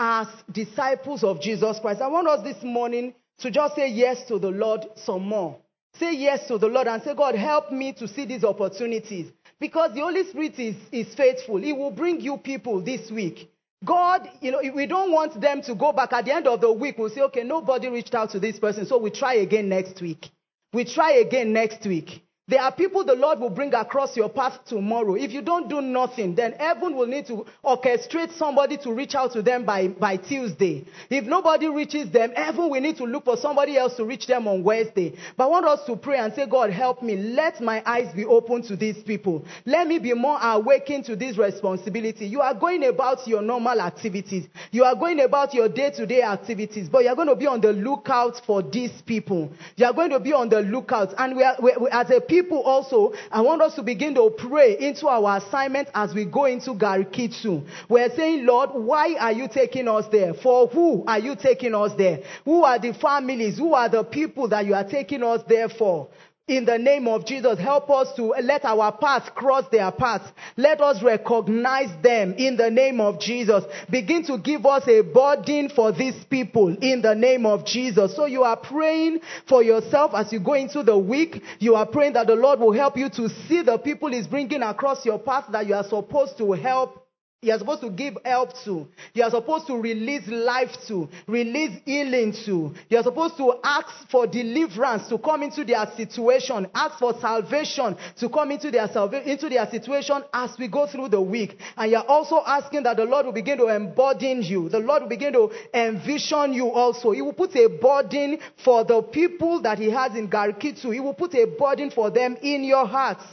as 0.00 0.28
disciples 0.50 1.22
of 1.22 1.42
Jesus 1.42 1.78
Christ. 1.78 2.00
I 2.00 2.08
want 2.08 2.26
us 2.26 2.42
this 2.42 2.62
morning 2.62 3.12
to 3.40 3.50
just 3.50 3.74
say 3.74 3.88
yes 3.88 4.26
to 4.28 4.38
the 4.38 4.48
Lord 4.48 4.86
some 4.96 5.28
more. 5.28 5.58
Say 5.98 6.14
yes 6.14 6.48
to 6.48 6.56
the 6.56 6.68
Lord 6.68 6.86
and 6.86 7.02
say, 7.02 7.14
God, 7.14 7.34
help 7.34 7.70
me 7.70 7.92
to 7.94 8.08
see 8.08 8.24
these 8.24 8.42
opportunities. 8.42 9.30
Because 9.60 9.92
the 9.92 10.00
Holy 10.00 10.24
Spirit 10.24 10.58
is, 10.58 10.76
is 10.90 11.14
faithful. 11.14 11.58
He 11.58 11.74
will 11.74 11.90
bring 11.90 12.22
you 12.22 12.38
people 12.38 12.80
this 12.80 13.10
week. 13.10 13.50
God, 13.84 14.26
you 14.40 14.52
know, 14.52 14.62
we 14.74 14.86
don't 14.86 15.12
want 15.12 15.38
them 15.38 15.60
to 15.62 15.74
go 15.74 15.92
back 15.92 16.14
at 16.14 16.24
the 16.24 16.34
end 16.34 16.46
of 16.46 16.62
the 16.62 16.72
week. 16.72 16.96
We'll 16.96 17.10
say, 17.10 17.20
okay, 17.22 17.44
nobody 17.44 17.88
reached 17.88 18.14
out 18.14 18.30
to 18.30 18.40
this 18.40 18.58
person, 18.58 18.86
so 18.86 18.96
we 18.96 19.10
try 19.10 19.34
again 19.34 19.68
next 19.68 20.00
week. 20.00 20.30
We 20.72 20.86
try 20.86 21.12
again 21.12 21.52
next 21.52 21.86
week. 21.86 22.22
There 22.50 22.60
are 22.60 22.72
people 22.72 23.04
the 23.04 23.14
Lord 23.14 23.38
will 23.38 23.48
bring 23.48 23.72
across 23.74 24.16
your 24.16 24.28
path 24.28 24.58
tomorrow. 24.66 25.14
If 25.14 25.30
you 25.30 25.40
don't 25.40 25.68
do 25.68 25.80
nothing, 25.80 26.34
then 26.34 26.54
heaven 26.58 26.96
will 26.96 27.06
need 27.06 27.28
to 27.28 27.46
orchestrate 27.64 28.36
somebody 28.36 28.76
to 28.78 28.92
reach 28.92 29.14
out 29.14 29.34
to 29.34 29.42
them 29.42 29.64
by, 29.64 29.86
by 29.86 30.16
Tuesday. 30.16 30.84
If 31.08 31.26
nobody 31.26 31.68
reaches 31.68 32.10
them, 32.10 32.32
heaven 32.34 32.68
will 32.68 32.80
need 32.80 32.96
to 32.96 33.04
look 33.04 33.24
for 33.24 33.36
somebody 33.36 33.78
else 33.78 33.94
to 33.98 34.04
reach 34.04 34.26
them 34.26 34.48
on 34.48 34.64
Wednesday. 34.64 35.16
But 35.36 35.44
I 35.44 35.46
want 35.46 35.66
us 35.66 35.86
to 35.86 35.94
pray 35.94 36.18
and 36.18 36.34
say, 36.34 36.44
God, 36.48 36.70
help 36.70 37.04
me. 37.04 37.14
Let 37.14 37.60
my 37.60 37.84
eyes 37.86 38.12
be 38.16 38.24
open 38.24 38.62
to 38.64 38.74
these 38.74 39.00
people. 39.04 39.44
Let 39.64 39.86
me 39.86 40.00
be 40.00 40.12
more 40.12 40.38
awakened 40.42 41.04
to 41.04 41.14
this 41.14 41.38
responsibility. 41.38 42.26
You 42.26 42.40
are 42.40 42.54
going 42.54 42.82
about 42.82 43.28
your 43.28 43.42
normal 43.42 43.80
activities. 43.80 44.48
You 44.72 44.82
are 44.82 44.96
going 44.96 45.20
about 45.20 45.54
your 45.54 45.68
day-to-day 45.68 46.22
activities, 46.22 46.88
but 46.88 47.04
you're 47.04 47.14
going 47.14 47.28
to 47.28 47.36
be 47.36 47.46
on 47.46 47.60
the 47.60 47.72
lookout 47.72 48.42
for 48.44 48.60
these 48.60 49.00
people. 49.06 49.52
You 49.76 49.86
are 49.86 49.92
going 49.92 50.10
to 50.10 50.18
be 50.18 50.32
on 50.32 50.48
the 50.48 50.62
lookout. 50.62 51.14
And 51.16 51.36
we 51.36 51.44
are, 51.44 51.54
we, 51.62 51.76
we, 51.80 51.88
as 51.92 52.10
a 52.10 52.20
people, 52.20 52.39
people 52.42 52.62
also, 52.62 53.12
I 53.30 53.40
want 53.42 53.60
us 53.60 53.74
to 53.74 53.82
begin 53.82 54.14
to 54.14 54.30
pray 54.30 54.78
into 54.78 55.08
our 55.08 55.36
assignment 55.38 55.88
as 55.94 56.14
we 56.14 56.24
go 56.24 56.46
into 56.46 56.70
Garki 56.70 57.34
2. 57.42 57.62
We're 57.88 58.10
saying, 58.16 58.46
Lord, 58.46 58.70
why 58.72 59.14
are 59.18 59.32
you 59.32 59.48
taking 59.48 59.88
us 59.88 60.06
there? 60.10 60.32
For 60.34 60.66
who 60.68 61.04
are 61.06 61.18
you 61.18 61.36
taking 61.36 61.74
us 61.74 61.92
there? 61.98 62.20
Who 62.44 62.64
are 62.64 62.78
the 62.78 62.94
families? 62.94 63.58
Who 63.58 63.74
are 63.74 63.88
the 63.88 64.04
people 64.04 64.48
that 64.48 64.64
you 64.64 64.74
are 64.74 64.88
taking 64.88 65.22
us 65.22 65.42
there 65.48 65.68
for? 65.68 66.08
In 66.50 66.64
the 66.64 66.78
name 66.78 67.06
of 67.06 67.24
Jesus. 67.24 67.58
Help 67.58 67.88
us 67.90 68.08
to 68.16 68.34
let 68.42 68.64
our 68.64 68.92
paths 68.92 69.30
cross 69.34 69.64
their 69.70 69.90
paths. 69.92 70.30
Let 70.56 70.80
us 70.80 71.02
recognize 71.02 71.90
them 72.02 72.34
in 72.36 72.56
the 72.56 72.70
name 72.70 73.00
of 73.00 73.20
Jesus. 73.20 73.64
Begin 73.88 74.24
to 74.24 74.36
give 74.36 74.66
us 74.66 74.86
a 74.88 75.02
burden 75.02 75.70
for 75.74 75.92
these 75.92 76.24
people 76.28 76.76
in 76.80 77.02
the 77.02 77.14
name 77.14 77.46
of 77.46 77.64
Jesus. 77.64 78.16
So 78.16 78.26
you 78.26 78.42
are 78.42 78.56
praying 78.56 79.20
for 79.48 79.62
yourself 79.62 80.12
as 80.14 80.32
you 80.32 80.40
go 80.40 80.54
into 80.54 80.82
the 80.82 80.98
week. 80.98 81.42
You 81.60 81.76
are 81.76 81.86
praying 81.86 82.14
that 82.14 82.26
the 82.26 82.34
Lord 82.34 82.58
will 82.58 82.72
help 82.72 82.96
you 82.96 83.08
to 83.10 83.28
see 83.48 83.62
the 83.62 83.78
people 83.78 84.10
He's 84.10 84.26
bringing 84.26 84.62
across 84.62 85.06
your 85.06 85.18
path 85.18 85.44
that 85.52 85.66
you 85.66 85.74
are 85.74 85.84
supposed 85.84 86.36
to 86.38 86.52
help 86.52 87.06
you 87.42 87.54
are 87.54 87.58
supposed 87.58 87.80
to 87.80 87.88
give 87.88 88.18
help 88.22 88.52
to. 88.64 88.86
You 89.14 89.22
are 89.22 89.30
supposed 89.30 89.66
to 89.68 89.80
release 89.80 90.28
life 90.28 90.76
to, 90.88 91.08
release 91.26 91.80
healing 91.86 92.34
to. 92.44 92.74
You 92.90 92.98
are 92.98 93.02
supposed 93.02 93.38
to 93.38 93.54
ask 93.64 93.88
for 94.10 94.26
deliverance 94.26 95.08
to 95.08 95.16
come 95.16 95.42
into 95.42 95.64
their 95.64 95.86
situation, 95.96 96.66
ask 96.74 96.98
for 96.98 97.18
salvation 97.18 97.96
to 98.18 98.28
come 98.28 98.50
into 98.50 98.70
their 98.70 98.90
into 99.24 99.48
their 99.48 99.66
situation 99.70 100.22
as 100.34 100.50
we 100.58 100.68
go 100.68 100.86
through 100.86 101.08
the 101.08 101.20
week. 101.22 101.58
And 101.78 101.90
you 101.90 101.96
are 101.96 102.06
also 102.06 102.42
asking 102.46 102.82
that 102.82 102.98
the 102.98 103.04
Lord 103.04 103.24
will 103.24 103.32
begin 103.32 103.56
to 103.56 103.68
embody 103.68 104.20
you. 104.42 104.68
The 104.68 104.78
Lord 104.78 105.02
will 105.02 105.08
begin 105.08 105.32
to 105.32 105.50
envision 105.72 106.52
you 106.52 106.70
also. 106.70 107.12
He 107.12 107.22
will 107.22 107.32
put 107.32 107.56
a 107.56 107.68
burden 107.68 108.38
for 108.62 108.84
the 108.84 109.00
people 109.00 109.62
that 109.62 109.78
He 109.78 109.90
has 109.90 110.14
in 110.14 110.28
Garki 110.28 110.78
2. 110.78 110.90
He 110.90 111.00
will 111.00 111.14
put 111.14 111.34
a 111.34 111.46
burden 111.46 111.90
for 111.90 112.10
them 112.10 112.36
in 112.42 112.64
your 112.64 112.86
hearts 112.86 113.24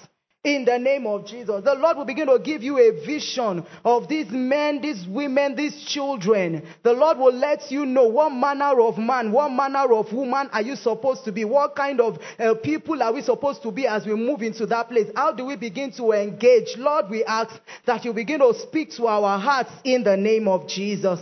in 0.43 0.65
the 0.65 0.77
name 0.77 1.05
of 1.05 1.25
Jesus. 1.25 1.63
The 1.63 1.73
Lord 1.73 1.97
will 1.97 2.05
begin 2.05 2.27
to 2.27 2.39
give 2.39 2.63
you 2.63 2.77
a 2.77 3.05
vision 3.05 3.65
of 3.83 4.07
these 4.07 4.29
men, 4.29 4.81
these 4.81 5.05
women, 5.07 5.55
these 5.55 5.83
children. 5.85 6.65
The 6.83 6.93
Lord 6.93 7.17
will 7.17 7.33
let 7.33 7.69
you 7.69 7.85
know 7.85 8.07
what 8.07 8.29
manner 8.29 8.79
of 8.79 8.97
man, 8.97 9.31
what 9.31 9.49
manner 9.51 9.91
of 9.93 10.11
woman 10.13 10.49
are 10.53 10.61
you 10.61 10.75
supposed 10.75 11.25
to 11.25 11.31
be? 11.31 11.43
What 11.43 11.75
kind 11.75 11.99
of 11.99 12.19
uh, 12.39 12.53
people 12.55 13.03
are 13.03 13.13
we 13.13 13.21
supposed 13.21 13.61
to 13.63 13.71
be 13.71 13.88
as 13.88 14.05
we 14.05 14.15
move 14.15 14.41
into 14.41 14.65
that 14.67 14.89
place? 14.89 15.07
How 15.15 15.33
do 15.33 15.45
we 15.45 15.55
begin 15.55 15.91
to 15.93 16.11
engage? 16.13 16.77
Lord, 16.77 17.09
we 17.09 17.23
ask 17.25 17.59
that 17.85 18.05
you 18.05 18.13
begin 18.13 18.39
to 18.39 18.53
speak 18.53 18.91
to 18.91 19.07
our 19.07 19.39
hearts 19.39 19.71
in 19.83 20.03
the 20.03 20.15
name 20.15 20.47
of 20.47 20.67
Jesus. 20.67 21.19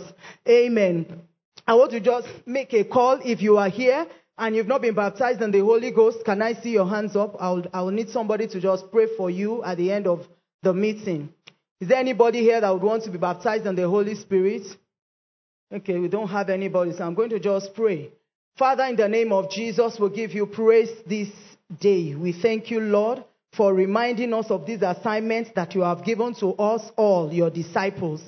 Amen. 0.48 1.22
I 1.66 1.74
want 1.74 1.90
to 1.90 2.00
just 2.00 2.28
make 2.46 2.72
a 2.74 2.84
call 2.84 3.20
if 3.24 3.42
you 3.42 3.58
are 3.58 3.68
here 3.68 4.06
and 4.38 4.54
you've 4.54 4.66
not 4.66 4.82
been 4.82 4.94
baptized 4.94 5.40
in 5.40 5.50
the 5.50 5.60
Holy 5.60 5.90
Ghost, 5.90 6.24
can 6.24 6.42
I 6.42 6.54
see 6.54 6.70
your 6.70 6.88
hands 6.88 7.16
up? 7.16 7.36
I'll, 7.40 7.64
I'll 7.72 7.90
need 7.90 8.10
somebody 8.10 8.46
to 8.48 8.60
just 8.60 8.90
pray 8.90 9.06
for 9.16 9.30
you 9.30 9.64
at 9.64 9.78
the 9.78 9.90
end 9.90 10.06
of 10.06 10.26
the 10.62 10.74
meeting. 10.74 11.30
Is 11.80 11.88
there 11.88 11.98
anybody 11.98 12.40
here 12.40 12.60
that 12.60 12.72
would 12.72 12.82
want 12.82 13.04
to 13.04 13.10
be 13.10 13.18
baptized 13.18 13.66
in 13.66 13.74
the 13.74 13.88
Holy 13.88 14.14
Spirit? 14.14 14.62
Okay, 15.72 15.98
we 15.98 16.08
don't 16.08 16.28
have 16.28 16.48
anybody, 16.48 16.92
so 16.92 17.04
I'm 17.04 17.14
going 17.14 17.30
to 17.30 17.40
just 17.40 17.74
pray. 17.74 18.10
Father, 18.58 18.84
in 18.84 18.96
the 18.96 19.08
name 19.08 19.32
of 19.32 19.50
Jesus, 19.50 19.98
we 20.00 20.08
give 20.10 20.32
you 20.32 20.46
praise 20.46 20.90
this 21.06 21.28
day. 21.80 22.14
We 22.14 22.32
thank 22.32 22.70
you, 22.70 22.80
Lord, 22.80 23.24
for 23.54 23.74
reminding 23.74 24.32
us 24.32 24.50
of 24.50 24.64
these 24.66 24.82
assignments 24.82 25.50
that 25.54 25.74
you 25.74 25.82
have 25.82 26.04
given 26.04 26.34
to 26.36 26.54
us 26.54 26.82
all, 26.96 27.32
your 27.32 27.50
disciples. 27.50 28.22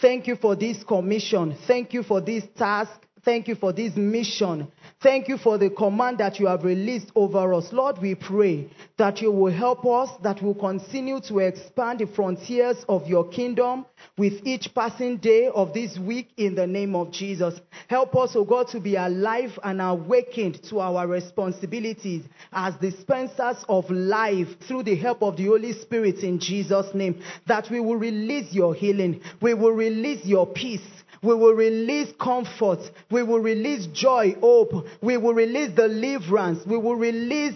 Thank 0.00 0.26
you 0.26 0.36
for 0.36 0.54
this 0.54 0.84
commission. 0.84 1.56
Thank 1.66 1.94
you 1.94 2.02
for 2.02 2.20
this 2.20 2.44
task. 2.56 2.92
Thank 3.24 3.46
you 3.46 3.54
for 3.54 3.72
this 3.72 3.94
mission. 3.94 4.66
Thank 5.00 5.28
you 5.28 5.38
for 5.38 5.56
the 5.56 5.70
command 5.70 6.18
that 6.18 6.40
you 6.40 6.48
have 6.48 6.64
released 6.64 7.12
over 7.14 7.54
us. 7.54 7.72
Lord, 7.72 7.98
we 7.98 8.16
pray 8.16 8.68
that 8.98 9.22
you 9.22 9.30
will 9.30 9.52
help 9.52 9.86
us, 9.86 10.10
that 10.24 10.42
we'll 10.42 10.56
continue 10.56 11.20
to 11.28 11.38
expand 11.38 12.00
the 12.00 12.06
frontiers 12.06 12.84
of 12.88 13.06
your 13.06 13.28
kingdom 13.28 13.86
with 14.18 14.44
each 14.44 14.74
passing 14.74 15.18
day 15.18 15.48
of 15.54 15.72
this 15.72 15.96
week 15.98 16.30
in 16.36 16.56
the 16.56 16.66
name 16.66 16.96
of 16.96 17.12
Jesus. 17.12 17.60
Help 17.86 18.16
us, 18.16 18.34
O 18.34 18.40
oh 18.40 18.44
God, 18.44 18.66
to 18.68 18.80
be 18.80 18.96
alive 18.96 19.56
and 19.62 19.80
awakened 19.80 20.60
to 20.64 20.80
our 20.80 21.06
responsibilities 21.06 22.24
as 22.52 22.74
dispensers 22.76 23.64
of 23.68 23.88
life 23.88 24.48
through 24.66 24.82
the 24.82 24.96
help 24.96 25.22
of 25.22 25.36
the 25.36 25.46
Holy 25.46 25.74
Spirit 25.74 26.24
in 26.24 26.40
Jesus' 26.40 26.92
name. 26.92 27.22
That 27.46 27.70
we 27.70 27.78
will 27.78 27.96
release 27.96 28.52
your 28.52 28.74
healing. 28.74 29.20
We 29.40 29.54
will 29.54 29.72
release 29.72 30.24
your 30.24 30.46
peace. 30.48 30.80
We 31.22 31.34
will 31.34 31.54
release 31.54 32.12
comfort. 32.20 32.80
We 33.10 33.22
will 33.22 33.40
release 33.40 33.86
joy, 33.92 34.34
hope. 34.40 34.86
We 35.00 35.16
will 35.16 35.34
release 35.34 35.70
deliverance. 35.70 36.66
We 36.66 36.76
will 36.76 36.96
release 36.96 37.54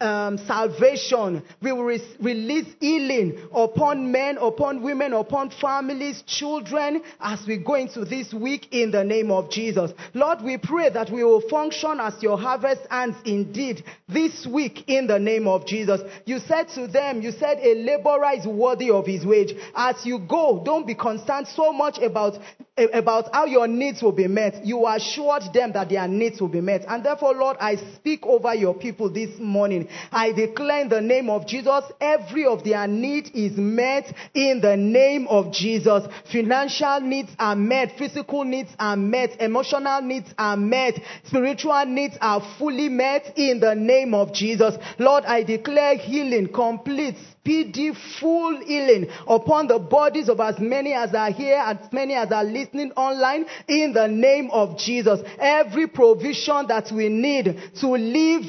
um, 0.00 0.38
salvation. 0.38 1.42
We 1.62 1.72
will 1.72 1.84
re- 1.84 2.16
release 2.20 2.66
healing 2.80 3.38
upon 3.54 4.10
men, 4.10 4.38
upon 4.38 4.82
women, 4.82 5.12
upon 5.12 5.50
families, 5.60 6.22
children 6.26 7.02
as 7.20 7.44
we 7.46 7.58
go 7.58 7.74
into 7.74 8.04
this 8.04 8.32
week 8.34 8.68
in 8.72 8.90
the 8.90 9.04
name 9.04 9.30
of 9.30 9.50
Jesus. 9.50 9.92
Lord, 10.12 10.42
we 10.42 10.58
pray 10.58 10.90
that 10.90 11.10
we 11.10 11.24
will 11.24 11.40
function 11.48 12.00
as 12.00 12.22
your 12.22 12.36
harvest 12.36 12.82
hands 12.90 13.16
indeed 13.24 13.84
this 14.08 14.46
week 14.46 14.84
in 14.88 15.06
the 15.06 15.18
name 15.18 15.46
of 15.46 15.66
Jesus. 15.66 16.00
You 16.26 16.38
said 16.40 16.68
to 16.74 16.86
them, 16.86 17.22
you 17.22 17.30
said 17.30 17.58
a 17.58 17.74
laborer 17.74 18.32
is 18.36 18.46
worthy 18.46 18.90
of 18.90 19.06
his 19.06 19.24
wage. 19.24 19.54
As 19.74 20.04
you 20.04 20.18
go, 20.18 20.62
don't 20.64 20.86
be 20.86 20.94
concerned 20.94 21.48
so 21.48 21.72
much 21.72 21.98
about 21.98 22.38
about 22.76 23.32
how 23.32 23.46
your 23.46 23.68
needs 23.68 24.02
will 24.02 24.12
be 24.12 24.26
met. 24.26 24.66
You 24.66 24.86
assured 24.88 25.44
them 25.52 25.72
that 25.74 25.88
their 25.88 26.08
needs 26.08 26.40
will 26.40 26.48
be 26.48 26.60
met. 26.60 26.84
And 26.88 27.04
therefore, 27.04 27.32
Lord, 27.34 27.56
I 27.60 27.76
speak 27.94 28.26
over 28.26 28.52
your 28.54 28.74
people 28.74 29.08
this 29.10 29.38
morning. 29.38 29.88
I 30.10 30.32
declare 30.32 30.82
in 30.82 30.88
the 30.88 31.00
name 31.00 31.30
of 31.30 31.46
Jesus, 31.46 31.84
every 32.00 32.46
of 32.46 32.64
their 32.64 32.88
need 32.88 33.30
is 33.32 33.56
met 33.56 34.12
in 34.34 34.60
the 34.60 34.76
name 34.76 35.28
of 35.28 35.52
Jesus. 35.52 36.04
Financial 36.32 37.00
needs 37.00 37.30
are 37.38 37.54
met. 37.54 37.92
Physical 37.96 38.42
needs 38.44 38.70
are 38.78 38.96
met. 38.96 39.40
Emotional 39.40 40.02
needs 40.02 40.34
are 40.36 40.56
met. 40.56 40.94
Spiritual 41.26 41.84
needs 41.86 42.16
are 42.20 42.42
fully 42.58 42.88
met 42.88 43.34
in 43.36 43.60
the 43.60 43.74
name 43.74 44.14
of 44.14 44.34
Jesus. 44.34 44.74
Lord, 44.98 45.24
I 45.24 45.44
declare 45.44 45.96
healing 45.96 46.48
complete 46.52 47.14
speedy, 47.44 47.92
full 48.20 48.58
healing 48.64 49.06
upon 49.28 49.68
the 49.68 49.78
bodies 49.78 50.30
of 50.30 50.40
as 50.40 50.58
many 50.58 50.94
as 50.94 51.14
are 51.14 51.30
here, 51.30 51.58
as 51.58 51.76
many 51.92 52.14
as 52.14 52.32
are 52.32 52.42
listening 52.64 52.92
online, 52.92 53.46
in 53.68 53.92
the 53.92 54.06
name 54.08 54.50
of 54.50 54.78
Jesus. 54.78 55.20
Every 55.38 55.86
provision 55.86 56.66
that 56.68 56.90
we 56.92 57.08
need 57.08 57.58
to 57.80 57.88
live 57.88 58.44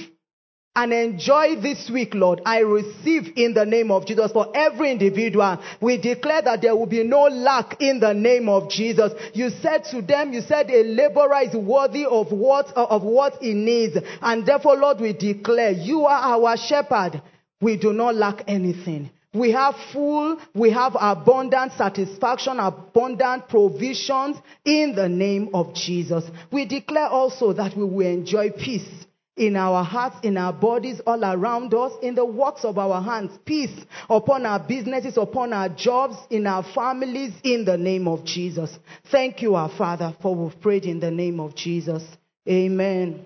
and 0.77 0.91
enjoy 0.91 1.55
this 1.61 1.89
week, 1.89 2.13
Lord. 2.13 2.41
I 2.45 2.59
receive 2.59 3.31
in 3.37 3.53
the 3.53 3.65
name 3.65 3.91
of 3.91 4.05
Jesus 4.05 4.31
for 4.33 4.51
every 4.53 4.91
individual. 4.91 5.57
We 5.79 5.97
declare 5.97 6.41
that 6.41 6.61
there 6.61 6.75
will 6.75 6.85
be 6.85 7.03
no 7.03 7.23
lack 7.23 7.77
in 7.79 8.01
the 8.01 8.13
name 8.13 8.49
of 8.49 8.69
Jesus. 8.69 9.13
You 9.33 9.51
said 9.61 9.85
to 9.91 10.01
them, 10.01 10.33
you 10.33 10.41
said 10.41 10.69
a 10.69 10.83
laborer 10.83 11.43
is 11.43 11.55
worthy 11.55 12.05
of 12.05 12.31
what, 12.31 12.73
of 12.75 13.03
what 13.03 13.41
he 13.41 13.53
needs. 13.53 13.97
And 14.21 14.45
therefore, 14.45 14.75
Lord, 14.75 14.99
we 14.99 15.13
declare 15.13 15.71
you 15.71 16.05
are 16.05 16.41
our 16.41 16.57
shepherd. 16.57 17.21
We 17.61 17.77
do 17.77 17.93
not 17.93 18.15
lack 18.15 18.43
anything. 18.47 19.11
We 19.35 19.51
have 19.51 19.75
full, 19.91 20.39
we 20.53 20.71
have 20.71 20.95
abundant 20.99 21.73
satisfaction, 21.73 22.59
abundant 22.59 23.49
provisions 23.49 24.37
in 24.63 24.95
the 24.95 25.09
name 25.09 25.49
of 25.53 25.73
Jesus. 25.73 26.23
We 26.51 26.65
declare 26.65 27.07
also 27.07 27.51
that 27.53 27.75
we 27.75 27.83
will 27.83 28.07
enjoy 28.07 28.51
peace 28.51 28.87
in 29.35 29.57
our 29.57 29.83
hearts, 29.83 30.15
in 30.23 30.37
our 30.37 30.53
bodies, 30.53 31.01
all 31.05 31.23
around 31.23 31.73
us, 31.73 31.91
in 32.01 32.15
the 32.15 32.25
works 32.25 32.63
of 32.63 32.77
our 32.77 33.01
hands. 33.01 33.37
Peace 33.43 33.85
upon 34.09 34.45
our 34.45 34.59
businesses, 34.59 35.17
upon 35.17 35.51
our 35.51 35.67
jobs, 35.67 36.15
in 36.29 36.47
our 36.47 36.63
families, 36.63 37.33
in 37.43 37.65
the 37.65 37.77
name 37.77 38.07
of 38.07 38.23
Jesus. 38.23 38.79
Thank 39.11 39.41
you, 39.41 39.55
our 39.55 39.69
Father, 39.69 40.15
for 40.21 40.33
we've 40.33 40.61
prayed 40.61 40.85
in 40.85 41.01
the 41.01 41.11
name 41.11 41.41
of 41.41 41.55
Jesus. 41.55 42.03
Amen. 42.47 43.25